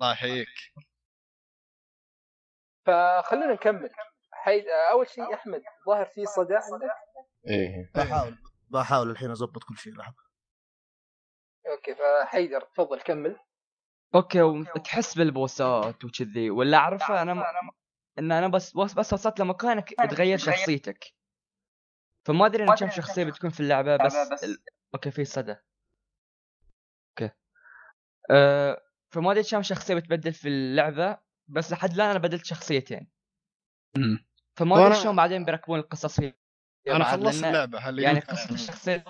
[0.00, 0.48] الله يحييك.
[2.86, 3.90] فخلونا نكمل.
[4.32, 4.64] حي...
[4.92, 6.90] أول شيء أحمد ظاهر في صدى عندك؟
[7.46, 7.90] إيه.
[7.94, 8.38] بحاول.
[8.70, 10.24] بحاول الحين أضبط كل شيء لحظة.
[11.66, 13.38] okay فحيدر تفضل كمل.
[14.14, 17.42] okay وتحس بالبوسات وكذي ولا أعرفه؟ أنا م...
[18.18, 21.14] إن أنا بس بس بس وصلت لمكانك تغير شخصيتك.
[22.26, 24.44] فما أدري أنا كم شخصية بتكون في اللعبة بس, بس...
[24.44, 24.58] ال...
[24.94, 25.56] okay في صدى.
[27.10, 27.34] okay.
[28.30, 28.82] أه...
[29.10, 33.10] فما أدري كم شخصية بتبدل في اللعبة بس لحد الآن أنا بدلت شخصيتين.
[33.96, 34.26] امم
[34.56, 36.43] فما أدري شلون بعدين بيركبون القصص فيه
[36.88, 39.04] أنا خلصت اللعبة هل يعني قصه الشخصية.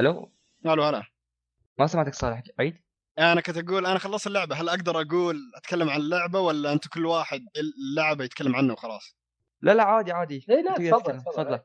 [0.00, 0.32] ألو؟
[0.66, 1.02] ألو هلا.
[1.78, 2.78] ما سمعتك صالح عيد
[3.18, 7.06] أنا كنت أقول أنا خلصت اللعبة هل أقدر أقول أتكلم عن اللعبة ولا أنت كل
[7.06, 9.16] واحد اللعبة يتكلم عنه وخلاص؟
[9.62, 10.44] لا لا عادي عادي.
[10.48, 11.60] لا لا تفضل تفضل.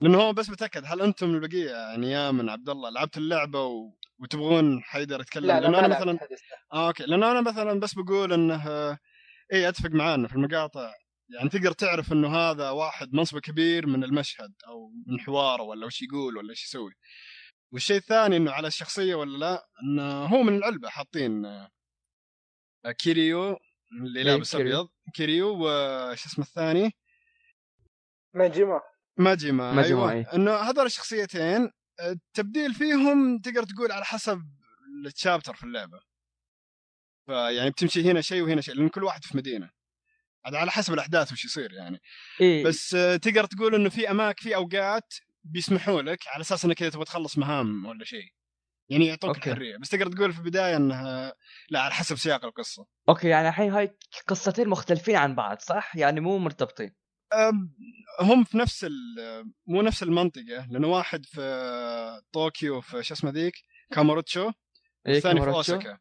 [0.00, 3.92] لأنه هو بس بتاكد هل أنتم البقية يعني يا من عبد الله لعبت اللعبة و...
[4.18, 6.18] وتبغون حيدر يتكلم؟ لا لا لأنه أنا مثلا
[6.72, 7.02] آه أوكي.
[7.06, 8.68] لأنه أنا مثلا بس بقول إنه
[9.52, 10.92] اي أتفق معانا في المقاطع.
[11.28, 16.02] يعني تقدر تعرف إنه هذا واحد منصبه كبير من المشهد أو من حواره ولا وش
[16.02, 16.92] يقول ولا إيش يسوي.
[17.72, 21.70] والشيء الثاني إنه على الشخصية ولا لا إنه هو من العلبة حاطين آه،
[22.98, 23.56] كيريو
[23.92, 25.56] اللي لابس ابيض كيريو.
[25.60, 26.92] وش اسمه الثاني؟
[28.34, 28.80] ماجيما.
[29.18, 34.42] ماجيما ماجيما أيوه إنه هذول الشخصيتين التبديل فيهم تقدر تقول على حسب
[35.06, 36.00] ال chapter في اللعبة.
[37.26, 39.75] فيعني بتمشي هنا شيء وهنا شيء لأن كل واحد في مدينة.
[40.46, 42.00] هذا على حسب الأحداث وش يصير يعني.
[42.40, 46.76] إيه؟ بس آه، تقدر تقول إنه في أماكن في أوقات بيسمحوا لك على أساس إنك
[46.76, 48.32] كذا تبغى تخلص مهام ولا شيء.
[48.88, 49.50] يعني يعطوك okay.
[49.50, 49.76] الحرية.
[49.76, 51.34] بس تقدر تقول في البداية إنها
[51.70, 52.86] لا على حسب سياق القصة.
[53.08, 53.96] okay يعني الحين هاي
[54.28, 56.94] قصتين مختلفين عن بعض صح؟ يعني مو مرتبطين.
[58.20, 58.86] هم في نفس
[59.66, 63.54] مو نفس المنطقة لأنه واحد في طوكيو في شو اسمه ذيك؟
[63.92, 64.52] كاماروتشو
[65.06, 65.98] إيه، والثاني في أوساكا.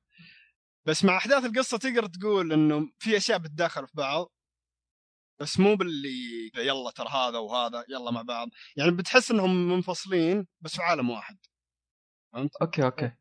[0.85, 4.34] بس مع أحداث القصة تقدر تقول إنه في أشياء بتداخل في بعض.
[5.39, 8.49] بس مو باللي يلا ترى هذا وهذا يلا مع بعض.
[8.77, 11.37] يعني بتحس إنهم منفصلين بس في عالم واحد.
[12.33, 13.11] فهمت؟ okay okay.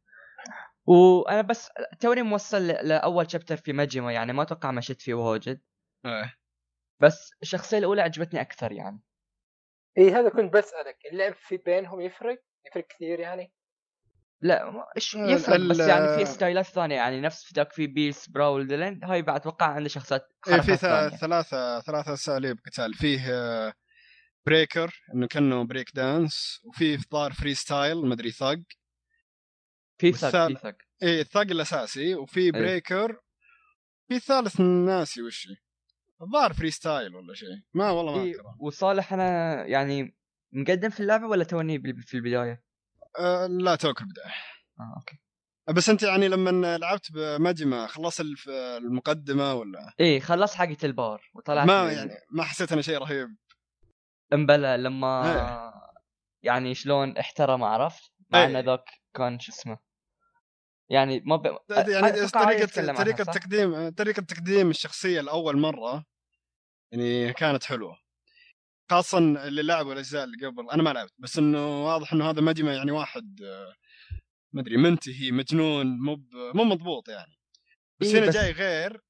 [0.86, 5.62] وأنا بس توني موصل لأول chapter في ماجيما يعني ما أتوقع مشيت فيه واجد.
[6.06, 6.34] إيه.
[7.02, 9.02] بس الشخصية الأولى عجبتني أكثر يعني.
[9.98, 13.53] اي هذا كنت بسألك اللعب في بينهم يفرق؟ يفرق كثير يعني؟
[14.40, 18.66] لا إيش يفرق بس يعني في style ات ثانية يعني نفس ذاك في بيس brawl
[18.66, 22.94] ديلن هاي بعد أتوقع عنده شخصيات إيه في ثلاثة ثلاثة أساليب قتال.
[22.94, 23.74] فيه
[24.46, 28.62] بريكر آه، إنه كأنه بريك دانس وفي ظهر فري ستايل ما أدري ثق
[29.98, 33.20] في ثق في ثق إيه الثق الأساسي وفي بريكر إيه.
[34.08, 35.48] في ثالث ناسي وش
[36.22, 37.48] الظاهر فري ستايل ولا شيء.
[37.74, 40.16] ما والله ما إيه وصالح أنا يعني
[40.52, 42.63] مقدم في اللعبة ولا توني في البداية؟
[43.18, 44.34] أه لا توك البدايه
[44.80, 45.18] آه أوكي
[45.68, 51.92] بس أنت يعني لما لعبت بمجمع خلصت المقدمة ولا؟ إيه خلصت حقة البار وطلعت ما
[51.92, 53.36] يعني ما حسيت إنه شيء رهيب
[54.32, 55.72] أمبلا لما إيه.
[56.42, 58.46] يعني شلون احترم عرفت؟ مع إيه.
[58.46, 59.78] ان ذاك كان شو اسمه
[60.90, 61.58] يعني ما ب...
[61.70, 66.04] يعني طريقة طريقة تقديم طريقة تقديم الشخصية لأول مرة
[66.92, 68.03] يعني كانت حلوة
[68.90, 70.70] خاصة اللي لعبوا الأجزاء اللي قبل.
[70.70, 73.40] أنا ما لعبت بس إنه واضح إنه هذا مجمع يعني واحد
[74.52, 76.22] ما أدري منتهي مجنون مو
[76.54, 77.38] مو مضبوط يعني.
[78.00, 78.34] بس إيه هنا بس...
[78.34, 79.00] جاي غير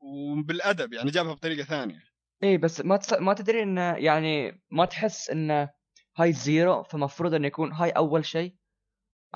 [0.00, 2.00] وبالأدب يعني جابها بطريقة ثانية.
[2.42, 3.12] إيه بس ما تص...
[3.12, 5.70] ما تدري إنه يعني ما تحس انه
[6.16, 8.56] هاي زيرو فمفروض إنه يكون هاي أول شيء؟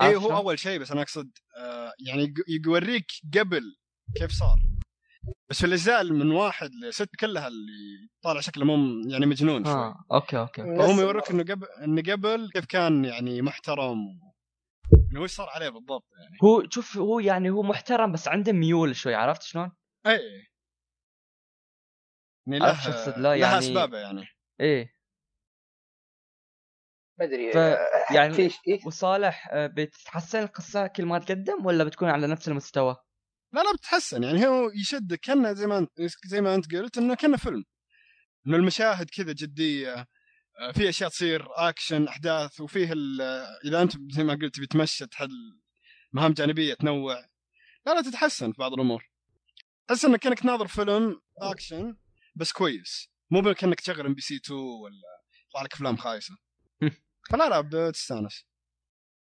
[0.01, 2.33] إيه هو أول شيء بس أنا أقصد آه يعني
[2.65, 3.05] يوريك
[3.37, 3.63] قبل
[4.17, 4.68] كيف صار.
[5.49, 10.05] بس في الأجزاء من واحد لست كلها اللي طالع شكله مو يعني مجنون شوي آه.
[10.11, 14.19] أوكي أوكي فهم يوريك إنه قبل إنه قبل كيف كان يعني محترم
[15.11, 18.95] إنه وش صار عليه بالضبط يعني هو شوف هو يعني هو محترم بس عنده ميول
[18.95, 19.71] شوي عرفت شلون؟
[20.07, 20.49] اي
[22.47, 24.27] يعني له لا يعني لها أسبابه يعني
[24.59, 24.99] إيه
[27.19, 27.55] ما أدري ف...
[28.15, 32.97] يعني إيه؟ وصالح آه، بتتحسن القصة كل ما تقدم ولا بتكون على نفس المستوى؟
[33.53, 34.23] لا لا بتحسن.
[34.23, 35.91] يعني هو يشدك كأنه زي ما أنت
[36.25, 37.65] زي ما أنت قلت إنه كأنه فيلم.
[38.47, 40.07] إنه المشاهد كذا جدية
[40.59, 42.93] آه، في أشياء تصير اكشن أحداث وفيه
[43.65, 45.59] إذا أنت زي ما قلت بتمشى تحل
[46.13, 47.25] مهام جانبية تنوع.
[47.85, 49.09] لا لا تتحسن في بعض الأمور.
[49.87, 51.97] تحس إنك كأنك ناظر فيلم اكشن
[52.35, 53.09] بس كويس.
[53.31, 54.93] مو كأنك تشغل MBC 2 ولا
[55.49, 56.35] يطلع لك أفلام خايسة.
[57.29, 58.45] فلا لا بتستانس.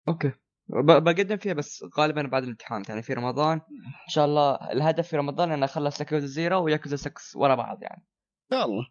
[0.08, 0.32] okay.
[0.70, 3.62] بقدم فيها بس غالبا بعد الامتحانات يعني في رمضان.
[4.06, 7.84] إن شاء الله الهدف في رمضان ان أخلص Yakuza Zero و Yakuza 6 ورا بعض
[7.84, 8.06] يعني.
[8.52, 8.88] إن شاء الله.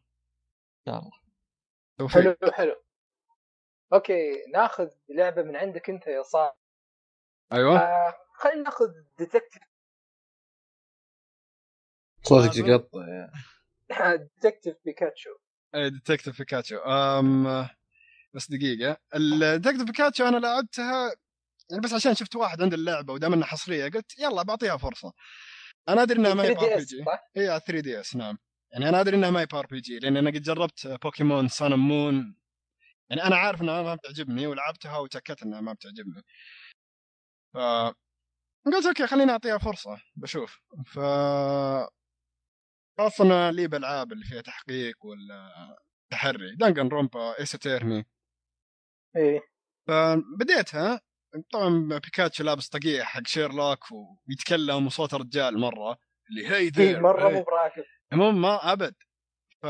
[0.89, 2.09] إن شاء الله.
[2.09, 2.83] حلو حلو.
[3.93, 6.57] okay ناخذ لعبة من عندك أنت يا صاحبي
[7.53, 7.79] أيوه.
[7.79, 9.63] آه خلينا ناخذ Detective
[12.23, 13.37] صوتك يقطع
[14.17, 15.31] ديتكتيف بيكاتشو
[15.75, 17.69] اي Detective Pikachu أم
[18.35, 18.97] بس دقيقة.
[19.15, 21.15] ال Detective Pikachu أنا لعبتها
[21.71, 25.13] يعني بس عشان شفت واحد عنده اللعبة ودام إنها حصرية قلت يلا بعطيها فرصة.
[25.89, 27.05] أنا أدري إنها ما هي RPG.
[27.37, 28.39] إي 3DS نعم.
[28.73, 31.75] يعني أنا أدري إنها ما هي ار بي جي لأن أنا قد جربت Pokémon Sun
[31.75, 32.37] Moon
[33.11, 36.23] يعني أنا عارف إنها ما بتعجبني ولعبتها وتأكدت إنها ما بتعجبني.
[37.55, 37.59] ف
[38.67, 40.61] قلت okay خليني أعطيها فرصة بشوف.
[40.87, 40.99] ف
[42.99, 45.51] خاصة لي بالألعاب اللي فيها تحقيق ولا
[46.13, 46.57] تحري.
[46.57, 48.05] Danganronpa ايسوتيرمي
[49.17, 49.41] إيه.
[49.89, 51.01] فبديتها
[51.53, 53.85] طبعا بيكاتشو لابس طقيع حق شيرلوك
[54.29, 55.99] ويتكلم وصوت رجال مرة
[56.31, 57.85] اللي هي ذي إيه مرة مو براكب.
[58.13, 58.95] مو ما أبد.
[59.63, 59.65] ف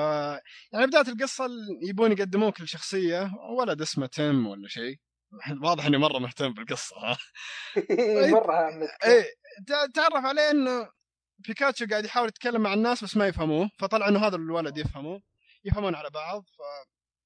[0.73, 1.47] يعني بداية القصة
[1.89, 4.97] يبون يقدموك لشخصيه ولد اسمه تيم ولا شيء.
[5.63, 7.17] واضح إني مرة مهتم بالقصة ها.
[8.37, 8.69] مرة
[9.05, 9.25] اي
[9.95, 10.91] تعرف عليه إنه
[11.39, 15.21] بيكاتشو قاعد يحاول يتكلم مع الناس بس ما يفهموه فطلع إنه هذا الولد يفهمه
[15.65, 16.59] يفهمون على بعض ف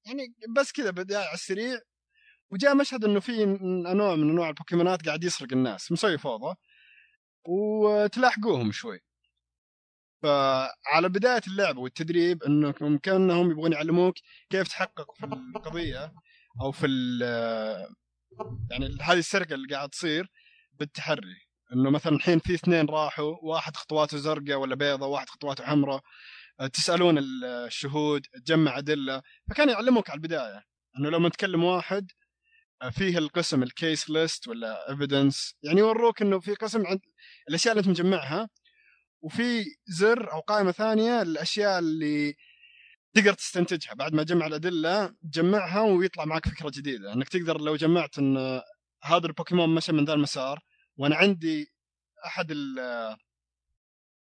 [0.07, 1.79] يعني بس كذا بداية على السريع.
[2.53, 3.45] وجاء مشهد إنه في
[3.95, 6.55] نوع من أنواع البوكيمونات قاعد يسرق الناس مسوي فوضى
[7.47, 8.99] وتلاحقوهم شوي.
[10.23, 14.15] فعلى بداية اللعبة والتدريب انه كأنهم يبغون يعلموك
[14.49, 16.13] كيف تحقق في القضية
[16.61, 16.87] أو في
[18.71, 20.31] يعني هذه السرقة اللي قاعد تصير
[20.73, 21.47] بالتحري.
[21.73, 26.01] إنه مثلا الحين في اثنين راحوا واحد خطواته زرقاء ولا بيضاء واحد خطواته حمراء.
[26.73, 29.21] تسألون الشهود تجمع أدلة.
[29.49, 30.63] فكان يعلموك على البداية.
[30.99, 32.11] إنه لما تكلم واحد
[32.91, 36.99] فيه القسم ال case list ولا evidence يعني يوروك إنه في قسم عند
[37.49, 38.49] الأشياء اللي أنت مجمعها
[39.21, 42.35] وفي زر أو قائمة ثانية الاشياء اللي
[43.13, 43.93] تقدر تستنتجها.
[43.93, 47.13] بعد ما تجمع الأدلة تجمعها ويطلع معك فكرة جديدة.
[47.13, 48.61] إنك تقدر لو جمعت إن
[49.03, 50.59] هذا البوكيمون مشى من ذا المسار
[50.97, 51.67] وأنا عندي
[52.25, 52.51] أحد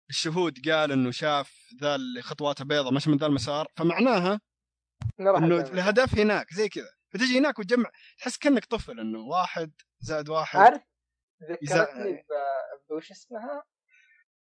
[0.10, 4.42] الشهود قال إنه شاف ذا اللي خطواته بيضة مشى من ذا المسار فمعناها
[5.20, 6.95] إنه الهدف هناك زي كذا.
[7.16, 10.82] فتجي هناك وتجمع تحس كأنك طفل إنه واحد زائد واحد عارف؟
[11.44, 12.26] ذكرتني
[12.90, 13.64] بوش اسمها؟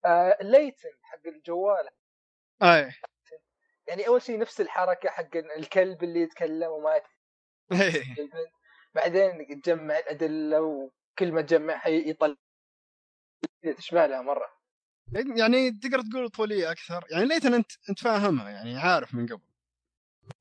[0.05, 1.89] آه Layton حق الجوال.
[2.63, 2.91] اي
[3.87, 7.01] يعني أول شيء نفس الحركة حق الكلب اللي يتكلم وما
[8.95, 12.35] بعدين تجمع الأدلة وكل ما تجمعها يطلع
[13.77, 14.61] تشبه لها مرة.
[15.37, 17.05] يعني تقدر تقول طفوليه أكثر.
[17.11, 19.50] يعني ليتن انت أنت فاهمها يعني عارف من قبل.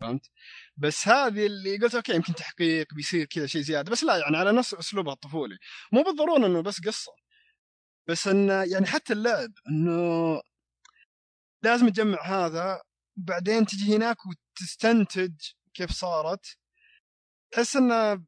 [0.01, 0.30] فهمت؟
[0.76, 3.93] بس هذه اللي قلت أوكي يمكن تحقيق بيصير كذا شيء زيادة.
[3.93, 5.59] بس لا يعني على نفس أسلوبها الطفولي.
[5.93, 7.12] مو بالضرورة إنه بس قصة.
[8.09, 10.41] بس انه يعني حتى اللعب إنه
[11.64, 12.82] لازم تجمع هذا
[13.16, 15.32] بعدين تجي هناك وتستنتج
[15.74, 16.47] كيف صارت.
[17.53, 18.24] تحس انه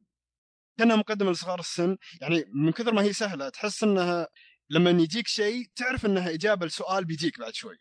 [0.79, 1.97] كأنها مقدمة لصغار السن.
[2.21, 4.27] يعني من كثر ما هي سهلة تحس إنها
[4.69, 7.77] لما يجيك شيء تعرف إنها إجابة لسؤال بيجيك بعد شوي.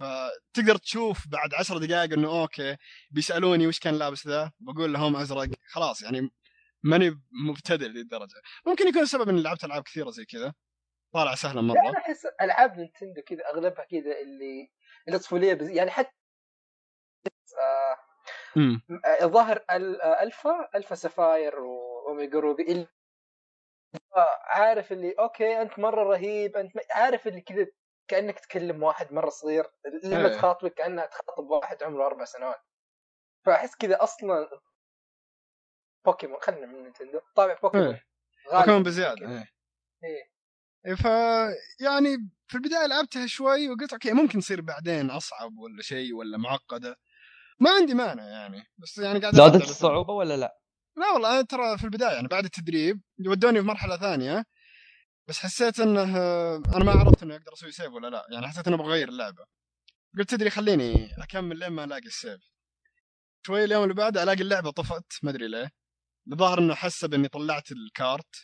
[0.00, 2.76] فتقدر تشوف بعد عشر دقائق إنه okay
[3.10, 5.48] بيسألوني وش كان لابس ذا؟ بقول لهم أزرق.
[5.68, 6.30] خلاص يعني
[6.82, 8.42] ماني مبتدئ للدرجة.
[8.66, 10.54] ممكن يكون السبب إني لعبت ألعاب كثيرة زي كذا.
[11.12, 11.80] طالع سهلة مرة.
[11.80, 14.70] أنا أحس ألعاب نينتندو كذا أغلبها كذا اللي
[15.08, 15.68] اللي طفوليه بز...
[15.68, 16.12] يعني حتى
[17.60, 17.96] آه
[19.22, 19.64] الظاهر
[20.22, 22.88] ألفا ألفا سفاير وأوميجا روبي اللي
[24.44, 27.66] عارف اللي okay أنت مرة رهيب أنت عارف اللي كذا
[28.08, 29.66] كأنك تكلم واحد مرة صغير
[30.04, 30.36] لما إيه.
[30.36, 32.60] تخاطبك كأنها تخاطب واحد عمره أربع سنوات.
[33.46, 34.48] فأحس كذا أصلا
[36.04, 37.86] بوكيمون خلينا من نينتندو طابع بوكيمون.
[37.86, 38.06] إيه.
[38.52, 39.48] بوكيمون بزيادة إيه.
[40.04, 40.32] إيه.
[40.86, 41.04] إيه، ف
[41.80, 46.96] يعني في البداية لعبتها شوي وقلت okay ممكن تصير بعدين أصعب ولا شيء ولا معقدة.
[47.60, 50.58] ما عندي مانع يعني بس يعني قاعد زادت الصعوبة ولا لا؟
[50.96, 54.44] لا والله ترى في البداية يعني بعد التدريب ودوني في مرحلة ثانية.
[55.28, 56.02] بس حسيت إنه
[56.76, 58.26] أنا ما عرفت إنه أقدر أسوي save ولا لا.
[58.32, 59.44] يعني حسيت إنه بغير اللعبة.
[60.18, 62.40] قلت تدري خليني أكمل لين ما ألاقي ال save
[63.46, 65.70] شوي اليوم اللي بعده ألاقي اللعبة طفت ما أدري ليه.
[66.32, 68.34] الظاهر إنه حسب إني طلعت الكارت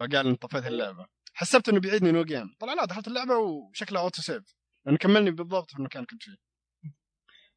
[0.00, 1.06] فقال إني طفيت اللعبة.
[1.34, 4.54] حسبت إنه بيعيدني new game طلع لا دخلت اللعبة وشكلها auto save
[4.86, 6.36] لأنه كملني بالضبط في المكان كنت فيه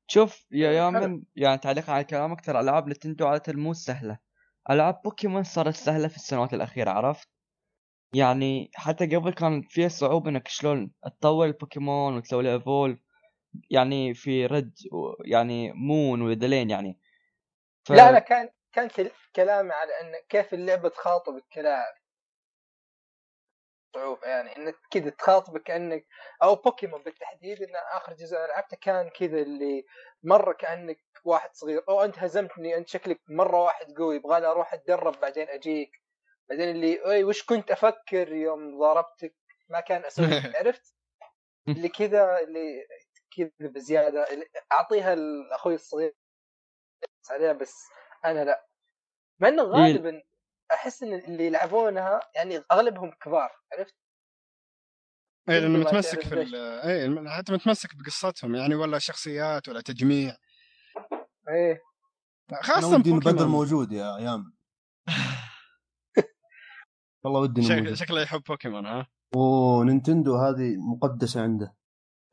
[0.07, 4.19] شوف يا يامن يعني تعليقا على كلامك ترى ألعاب نينتندو عادة مو سهلة.
[4.69, 7.29] ألعاب بوكيمون صارت سهلة في السنوات الأخيرة عرفت؟
[8.15, 12.99] يعني حتى قبل كان فيها صعوبة إنك شلون تطور البوكيمون وتسوي له evolve
[13.69, 14.73] يعني في رد
[15.25, 16.99] يعني مون ودلين يعني.
[17.83, 17.91] ف...
[17.91, 18.89] لا لا كان كان
[19.35, 21.93] كلامي على إن كيف اللعبة تخاطبك كلاعب.
[23.95, 26.05] صعوبة يعني انك كذا تخاطبك كانك
[26.43, 29.85] أو بوكيمون بالتحديد إن آخر جزء لعبته كان كذا اللي
[30.23, 35.19] مرة كأنك واحد صغير أو أنت هزمتني أنت شكلك مرة واحد قوي يبغى أروح أتدرب
[35.21, 36.04] بعدين أجيك.
[36.49, 39.35] بعدين اللي أي وش كنت أفكر يوم ضربتك
[39.69, 40.25] ما كان أسوي
[40.59, 40.95] عرفت؟
[41.67, 42.87] اللي كذا اللي
[43.37, 44.27] كذا بزيادة
[44.71, 46.13] أعطيها لأخوي الصغير
[47.29, 47.75] عليها بس
[48.25, 48.67] أنا لا.
[49.39, 50.21] مع إنه غالبا
[50.71, 53.95] أحس إن اللي يلعبونها يعني أغلبهم كبار عرفت؟
[55.49, 56.39] اي لأنه متمسك في
[56.83, 60.37] اي حتى متمسك بقصتهم يعني ولا شخصيات ولا تجميع.
[61.49, 61.81] إيه.
[62.61, 64.55] خاصة ودي بدر موجود يا أيام
[67.25, 67.93] والله ودي شك...
[67.93, 71.75] شكله يحب بوكيمون ها؟ ونينتندو هذه مقدسة عنده.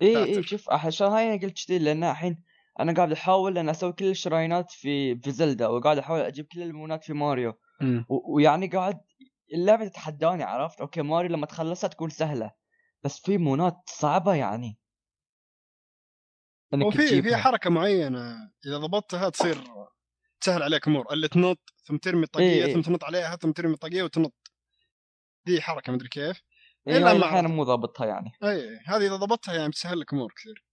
[0.03, 2.43] إي إي شوف عشان هاي قلت كذي لأن الحين
[2.81, 6.47] أنا قاعد أحاول إن أسوي كل ال shrines ات في في زلدا وقاعد أحاول أجيب
[6.47, 7.53] كل ال moon ات في ماريو.
[8.09, 9.01] ويعني قاعد
[9.55, 12.51] اللعبة تتحداني عرفت؟ okay ماريو لما تخلصها تكون سهلة
[13.05, 14.79] بس في moon ات صعبة يعني.
[16.75, 18.35] وفي في حركة معينة
[18.67, 19.59] إذا ضبطتها تصير
[20.41, 22.81] تسهل عليك امور اللي تنط ثم ترمي الطاقيه إيه ثم.
[22.81, 24.35] تنط عليها ثم ترمي الطاقيه وتنط.
[25.47, 26.43] دي حركة مدري كيف.
[26.89, 28.33] إيه إلا ما أحيانا مو ضابطها يعني.
[28.43, 30.65] إي هذه إذا ضبطتها يعني بتسهل لك امور كثير.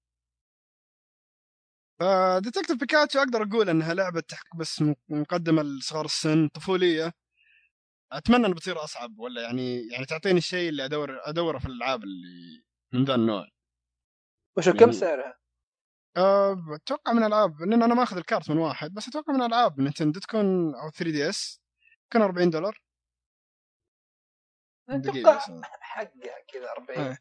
[2.00, 7.13] ف ديتكتيف بيكاتشو أقدر أقول إنها لعبة تحك بس مقدمة لصغار السن طفولية.
[8.11, 12.63] أتمنى إنها بتصير أصعب ولا يعني يعني تعطيني الشيء اللي ادور أدوره في الألعاب اللي
[12.93, 13.47] من ذا النوع.
[14.57, 14.80] وش يعني...
[14.80, 15.39] كم سعرها؟
[16.17, 20.20] أه أتوقع من ألعاب لأن أنا ماخذ الكارت من واحد بس أتوقع من ألعاب نينتندو
[20.20, 21.61] تكون أو 3 دي اس
[22.09, 22.82] تكون 40 دولار.
[24.90, 25.40] أتوقع
[25.92, 27.18] حقها كذا 40 إيه.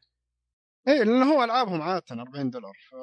[0.89, 2.77] إيه لأنه هو ألعابهم عاده 40 دولار.
[2.91, 2.95] ف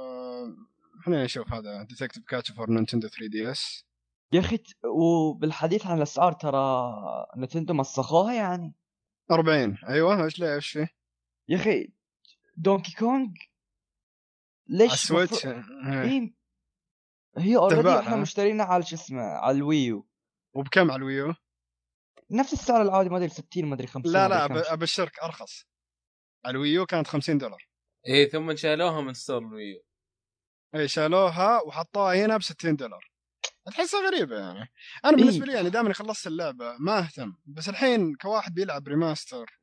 [1.06, 3.86] خلينا نشوف هذا ديتكتيف بيكاتشو for نينتندو 3 دي اس
[4.34, 6.94] يا أخي وبالحديث عن الأسعار ترى
[7.38, 8.74] نينتندو مسخوها يعني.
[9.32, 10.90] 40 أيوه إيش ليه إيش فيه؟
[11.50, 11.94] يا أخي
[12.58, 13.38] دونكي كونج
[14.68, 16.36] ليش السويتش إيه؟
[17.38, 20.08] هي already إحنا مشترينها على شو اسمه على الويو.
[20.54, 21.34] وبكم على الويو؟
[22.32, 25.66] نفس السعر العادي ما أدري 60 ما أدري 50 لا لا أبشرك أرخص.
[26.46, 27.68] على الويو كانت 50 دولار.
[28.08, 29.84] إيه ثم شالوها من store الويو.
[30.76, 33.12] اي شالوها وحطوها هنا ب 60 دولار
[33.66, 34.72] تحسها غريبه يعني.
[35.06, 37.36] أنا بالنسبة لي يعني دائما خلصت اللعبة ما أهتم.
[37.46, 39.60] بس الحين كواحد بيلعب remaster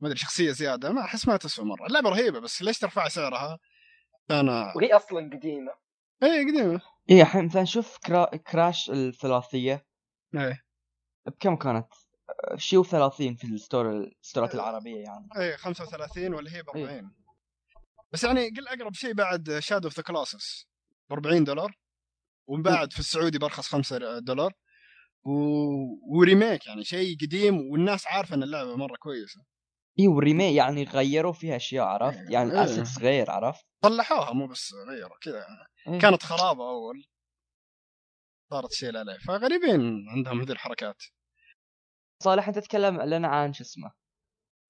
[0.00, 1.86] ما أدري شخصية زيادة ما أحس ما تسوى مرة.
[1.86, 3.58] اللعبة رهيبة بس ليش ترفع سعرها؟
[4.30, 5.72] أنا وهي أصلا قديمة.
[6.22, 6.80] اي قديمة.
[7.10, 8.36] اي الحين مثلا شوف كرا...
[8.36, 9.86] كراش الثلاثية.
[10.34, 10.63] إيه.
[11.26, 11.86] بكم كانت؟
[12.56, 15.28] شيء 30 في ال store ال store ات العربية يعني.
[15.36, 17.14] اي 35 ولا هي ب 40
[18.12, 20.66] بس يعني قل أقرب شيء بعد شادو اوف ذا كولوسس
[21.10, 21.78] ب 40 دولار
[22.46, 24.52] وبعد في السعودي برخص 5 دولار.
[25.24, 25.30] و...
[26.16, 29.40] و remake يعني شيء قديم والناس عارفة إن اللعبة مرة كويسة.
[29.98, 32.30] اي و remake يعني غيروا فيها أشياء عرفت؟ إيه.
[32.30, 33.04] يعني ال assets إيه.
[33.04, 35.94] غير عرفت؟ صلحوها مو بس غيروا كذا يعني.
[35.94, 35.98] إيه.
[36.00, 37.04] كانت خرابة أول.
[38.50, 39.18] صارت شيء لا.
[39.18, 41.02] فغريبين عندهم هذه الحركات.
[42.22, 43.90] صالح أنت تتكلم لنا عن شو اسمه.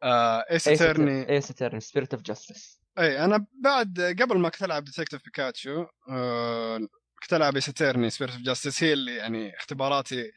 [0.03, 4.85] آه ايس اتورني ايس اتورني سبيريت اوف جاستس أي أنا بعد قبل ما كنت ألعب
[4.85, 6.79] ديتكتيف بيكاتشو آه
[7.23, 10.31] كنت ألعب ايس اتورني سبيريت اوف جاستس هي اللي يعني اختباراتي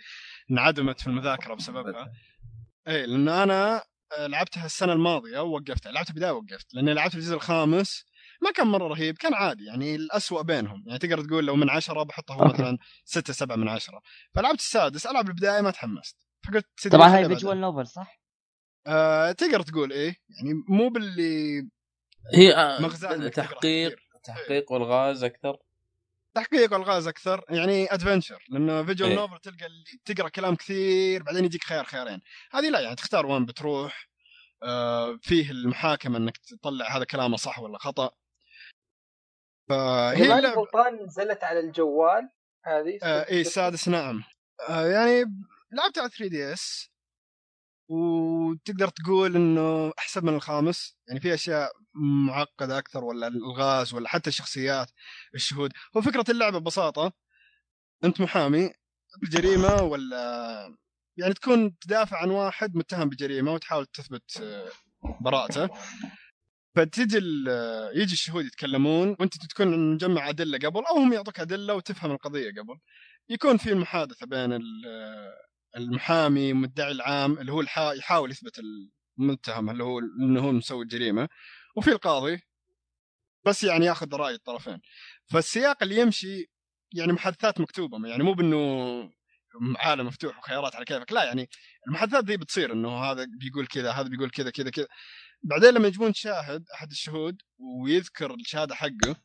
[0.51, 2.12] انعدمت في المذاكرة بسببها.
[2.88, 3.84] أي لأن أنا
[4.20, 5.91] لعبتها السنة الماضية ووقفتها.
[5.91, 8.05] لعبتها بدايه وقفت لأني لعبت الجزء الخامس
[8.41, 9.66] ما كان مرة رهيب كان عادي.
[9.66, 10.84] يعني الأسوأ بينهم.
[10.88, 14.01] يعني تقدر تقول لو من عشرة بحطه هو مثلا ستة سبعة من عشرة.
[14.36, 16.26] فلعبت السادس ألعب البداية ما تحمست.
[16.47, 18.21] فقلت طبعا هاي visual novel صح؟
[18.87, 21.67] آه تقدر تقول إيه يعني مو باللي
[22.33, 22.87] هي آه
[23.29, 25.57] تحقيق تحقيق والغاز أكثر.
[26.33, 31.45] تحقيق والغاز أكثر يعني adventure لأنه visual إيه؟ novel تلقى اللي تقرأ كلام كثير بعدين
[31.45, 32.21] يجيك خيار خيارين.
[32.51, 34.07] هذه لا يعني تختار وين بتروح
[34.63, 38.11] آه فيه المحاكمة إنك تطلع هذا كلامه صح ولا خطأ.
[39.69, 42.29] فهي ما غلطان نزلت على الجوال
[42.65, 44.23] هذه؟ آه اي السادس نعم.
[44.69, 45.25] آه يعني
[45.72, 46.89] لعبت على 3 دي إس
[47.89, 50.97] وتقدر تقول إنه أحسن من الخامس.
[51.07, 51.72] يعني في أشياء
[52.28, 54.91] معقدة أكثر ولا الغاز ولا حتى الشخصيات
[55.36, 55.74] الشهود.
[55.97, 57.13] هو فكرة اللعبة ببساطة.
[58.03, 58.74] أنت محامي
[59.22, 60.78] بجريمة ولا
[61.18, 64.70] يعني تكون تدافع عن واحد متهم بجريمة وتحاول تثبت آه،
[65.22, 65.70] براءته.
[66.76, 67.18] فتجي
[67.95, 72.80] يجي الشهود يتكلمون وأنت تكون مجمع أدلة قبل أو هم يعطوك أدلة وتفهم القضية قبل.
[73.30, 74.53] يكون في محادثة بين
[75.76, 78.61] المحامي المدعي العام اللي هو يحاول يثبت
[79.20, 81.30] المتهم اللي هو إنه هو مسوي الجريمه
[81.76, 82.41] وفي القاضي.
[83.45, 84.82] بس يعني ياخذ رأي الطرفين.
[85.26, 86.45] فالسياق اللي يمشي
[86.93, 88.57] يعني محادثات مكتوبة يعني مو بإنه
[89.78, 91.49] عالم مفتوح وخيارات على كيفك لا يعني
[91.88, 94.88] المحادثات دي بتصير إنه هذا بيقول كذا هذا بيقول كذا كذا كذا.
[95.43, 99.15] بعدين لما يجيبون شاهد أحد الشهود ويذكر الشهادة حقه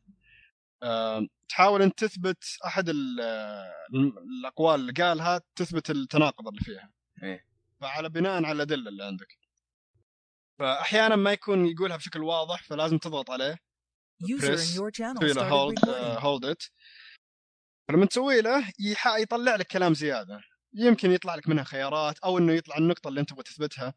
[1.49, 6.93] تحاول انت تثبت أحد الأقوال اللي قالها تثبت التناقض اللي فيها.
[7.23, 7.47] إيه؟
[7.81, 9.39] فعلى بناء على الأدلة اللي عندك.
[10.59, 13.59] فاحيانا ما يكون يقولها بشكل واضح فلازم تضغط عليه.
[15.17, 15.79] تسوي له هولد
[16.19, 16.63] هولد ات
[17.91, 18.73] لما تسوي له
[19.19, 20.41] يطلع لك كلام زيادة.
[20.75, 23.95] يمكن يطلع لك منها خيارات أو إنه يطلع النقطة اللي أنت تبغى تثبتها.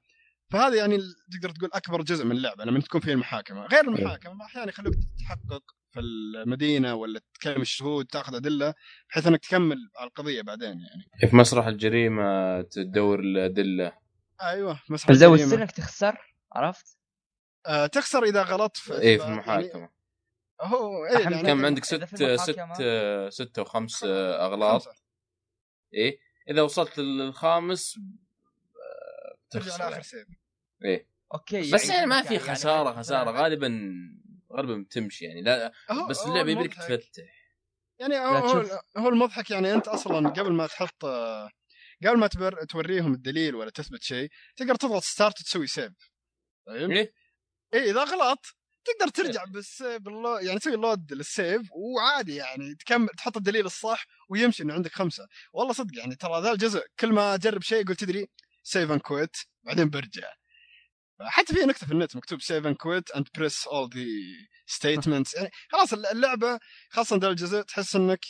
[0.52, 0.98] فهذا يعني
[1.32, 3.66] تقدر تقول أكبر جزء من اللعبة لما تكون فيها المحاكمة.
[3.66, 5.64] غير المحاكمة أحيانا يخلوك تحقق
[5.96, 8.74] في المدينة ولا تكلم الشهود تاخذ أدلة
[9.10, 11.30] بحيث إنك تكمل على القضية بعدين يعني.
[11.30, 13.98] في مسرح الجريمة تدور الأدلة.
[14.42, 15.36] أيوه مسرح الجريمة.
[15.36, 16.98] بس إنك تخسر عرفت؟
[17.66, 19.80] آه تخسر إذا غلطت في إيه في المحاكمة.
[19.80, 19.92] يعني
[20.62, 22.04] هو إيه يعني كم عندك؟ ست
[22.36, 22.60] ست
[23.30, 24.88] ست وخمس أغلاط.
[25.94, 26.20] إيه؟
[26.50, 28.00] إذا وصلت للخامس
[29.50, 30.28] ترجع لآخر سيف.
[30.86, 31.16] إيه.
[31.34, 33.92] okay بس يعني, يعني ما في يعني خسارة يعني خسارة غالبا
[34.56, 35.42] غالبا بتمشي يعني.
[35.42, 35.72] لا
[36.10, 37.46] بس اللعبة يبيك تفتح.
[38.00, 41.06] يعني هو, هو المضحك يعني أنت أصلا قبل ما تحط
[42.06, 45.94] قبل ما تبر توريهم الدليل ولا تثبت شيء تقدر تضغط start وتسوي save
[46.68, 46.92] طيب.
[46.92, 47.14] إيه؟
[47.74, 48.46] إيه إذا غلط
[48.86, 54.06] تقدر ترجع بس بالله يعني تسوي load لل save وعادي يعني تكمل تحط الدليل الصح
[54.30, 55.28] ويمشي إنه عندك خمسة.
[55.54, 58.28] والله صدق يعني ترى ذا الجزء كل ما أجرب شيء قلت تدري
[58.64, 60.34] save and quit بعدين برجع.
[61.22, 64.06] حتى في نكتة في النت مكتوب save and quit and press all the
[64.66, 66.60] statements يعني خلاص اللعبة
[66.90, 68.26] خاصة ذا الجزء تحس إنك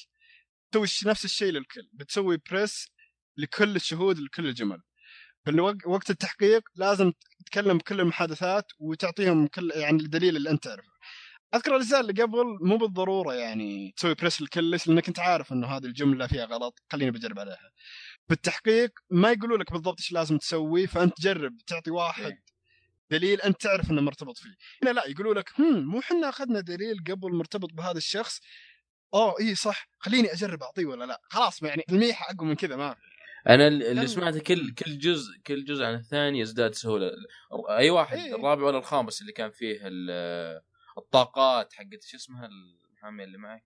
[0.72, 1.90] تسوي نفس الشيء للكل.
[1.94, 2.88] بتسوي press
[3.38, 4.82] لكل الشهود لكل الجمل.
[5.86, 10.96] وقت التحقيق لازم تتكلم بكل المحادثات وتعطيهم كل يعني الدليل اللي أنت تعرفه.
[11.56, 15.86] أذكر الاجزاء اللي قبل مو بالضرورة يعني تسوي press لكلش لانك أنت عارف إنه هذه
[15.86, 17.72] الجملة فيها غلط خليني بجرب عليها.
[18.30, 22.45] بالتحقيق ما يقولوا لك بالضبط إيش لازم تسوي فأنت جرب تعطي واحد إيه.
[23.12, 24.56] دليل انت تعرف إنه مرتبط فيه.
[24.84, 28.42] هنا لا يقولوا لك هم مو إحنا أخذنا دليل قبل مرتبط بهذا الشخص؟
[29.14, 29.88] اوه اي صح.
[30.00, 32.96] خليني أجرب أعطيه ولا لا؟ خلاص يعني الميح اقوى من كذا ما
[33.50, 37.12] أنا اللي سمعته كل كل جزء كل جزء عن الثاني يزداد سهولة.
[37.70, 38.36] أي واحد إيه.
[38.36, 39.80] الرابع ولا الخامس اللي كان فيه
[40.98, 43.64] الطاقات حقت شو اسمها المحاميه اللي معك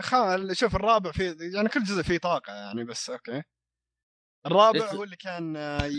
[0.00, 3.42] خال شوف الرابع فيه يعني كل جزء فيه طاقة يعني بس okay.
[4.52, 5.90] الرابع هو اللي كان آه،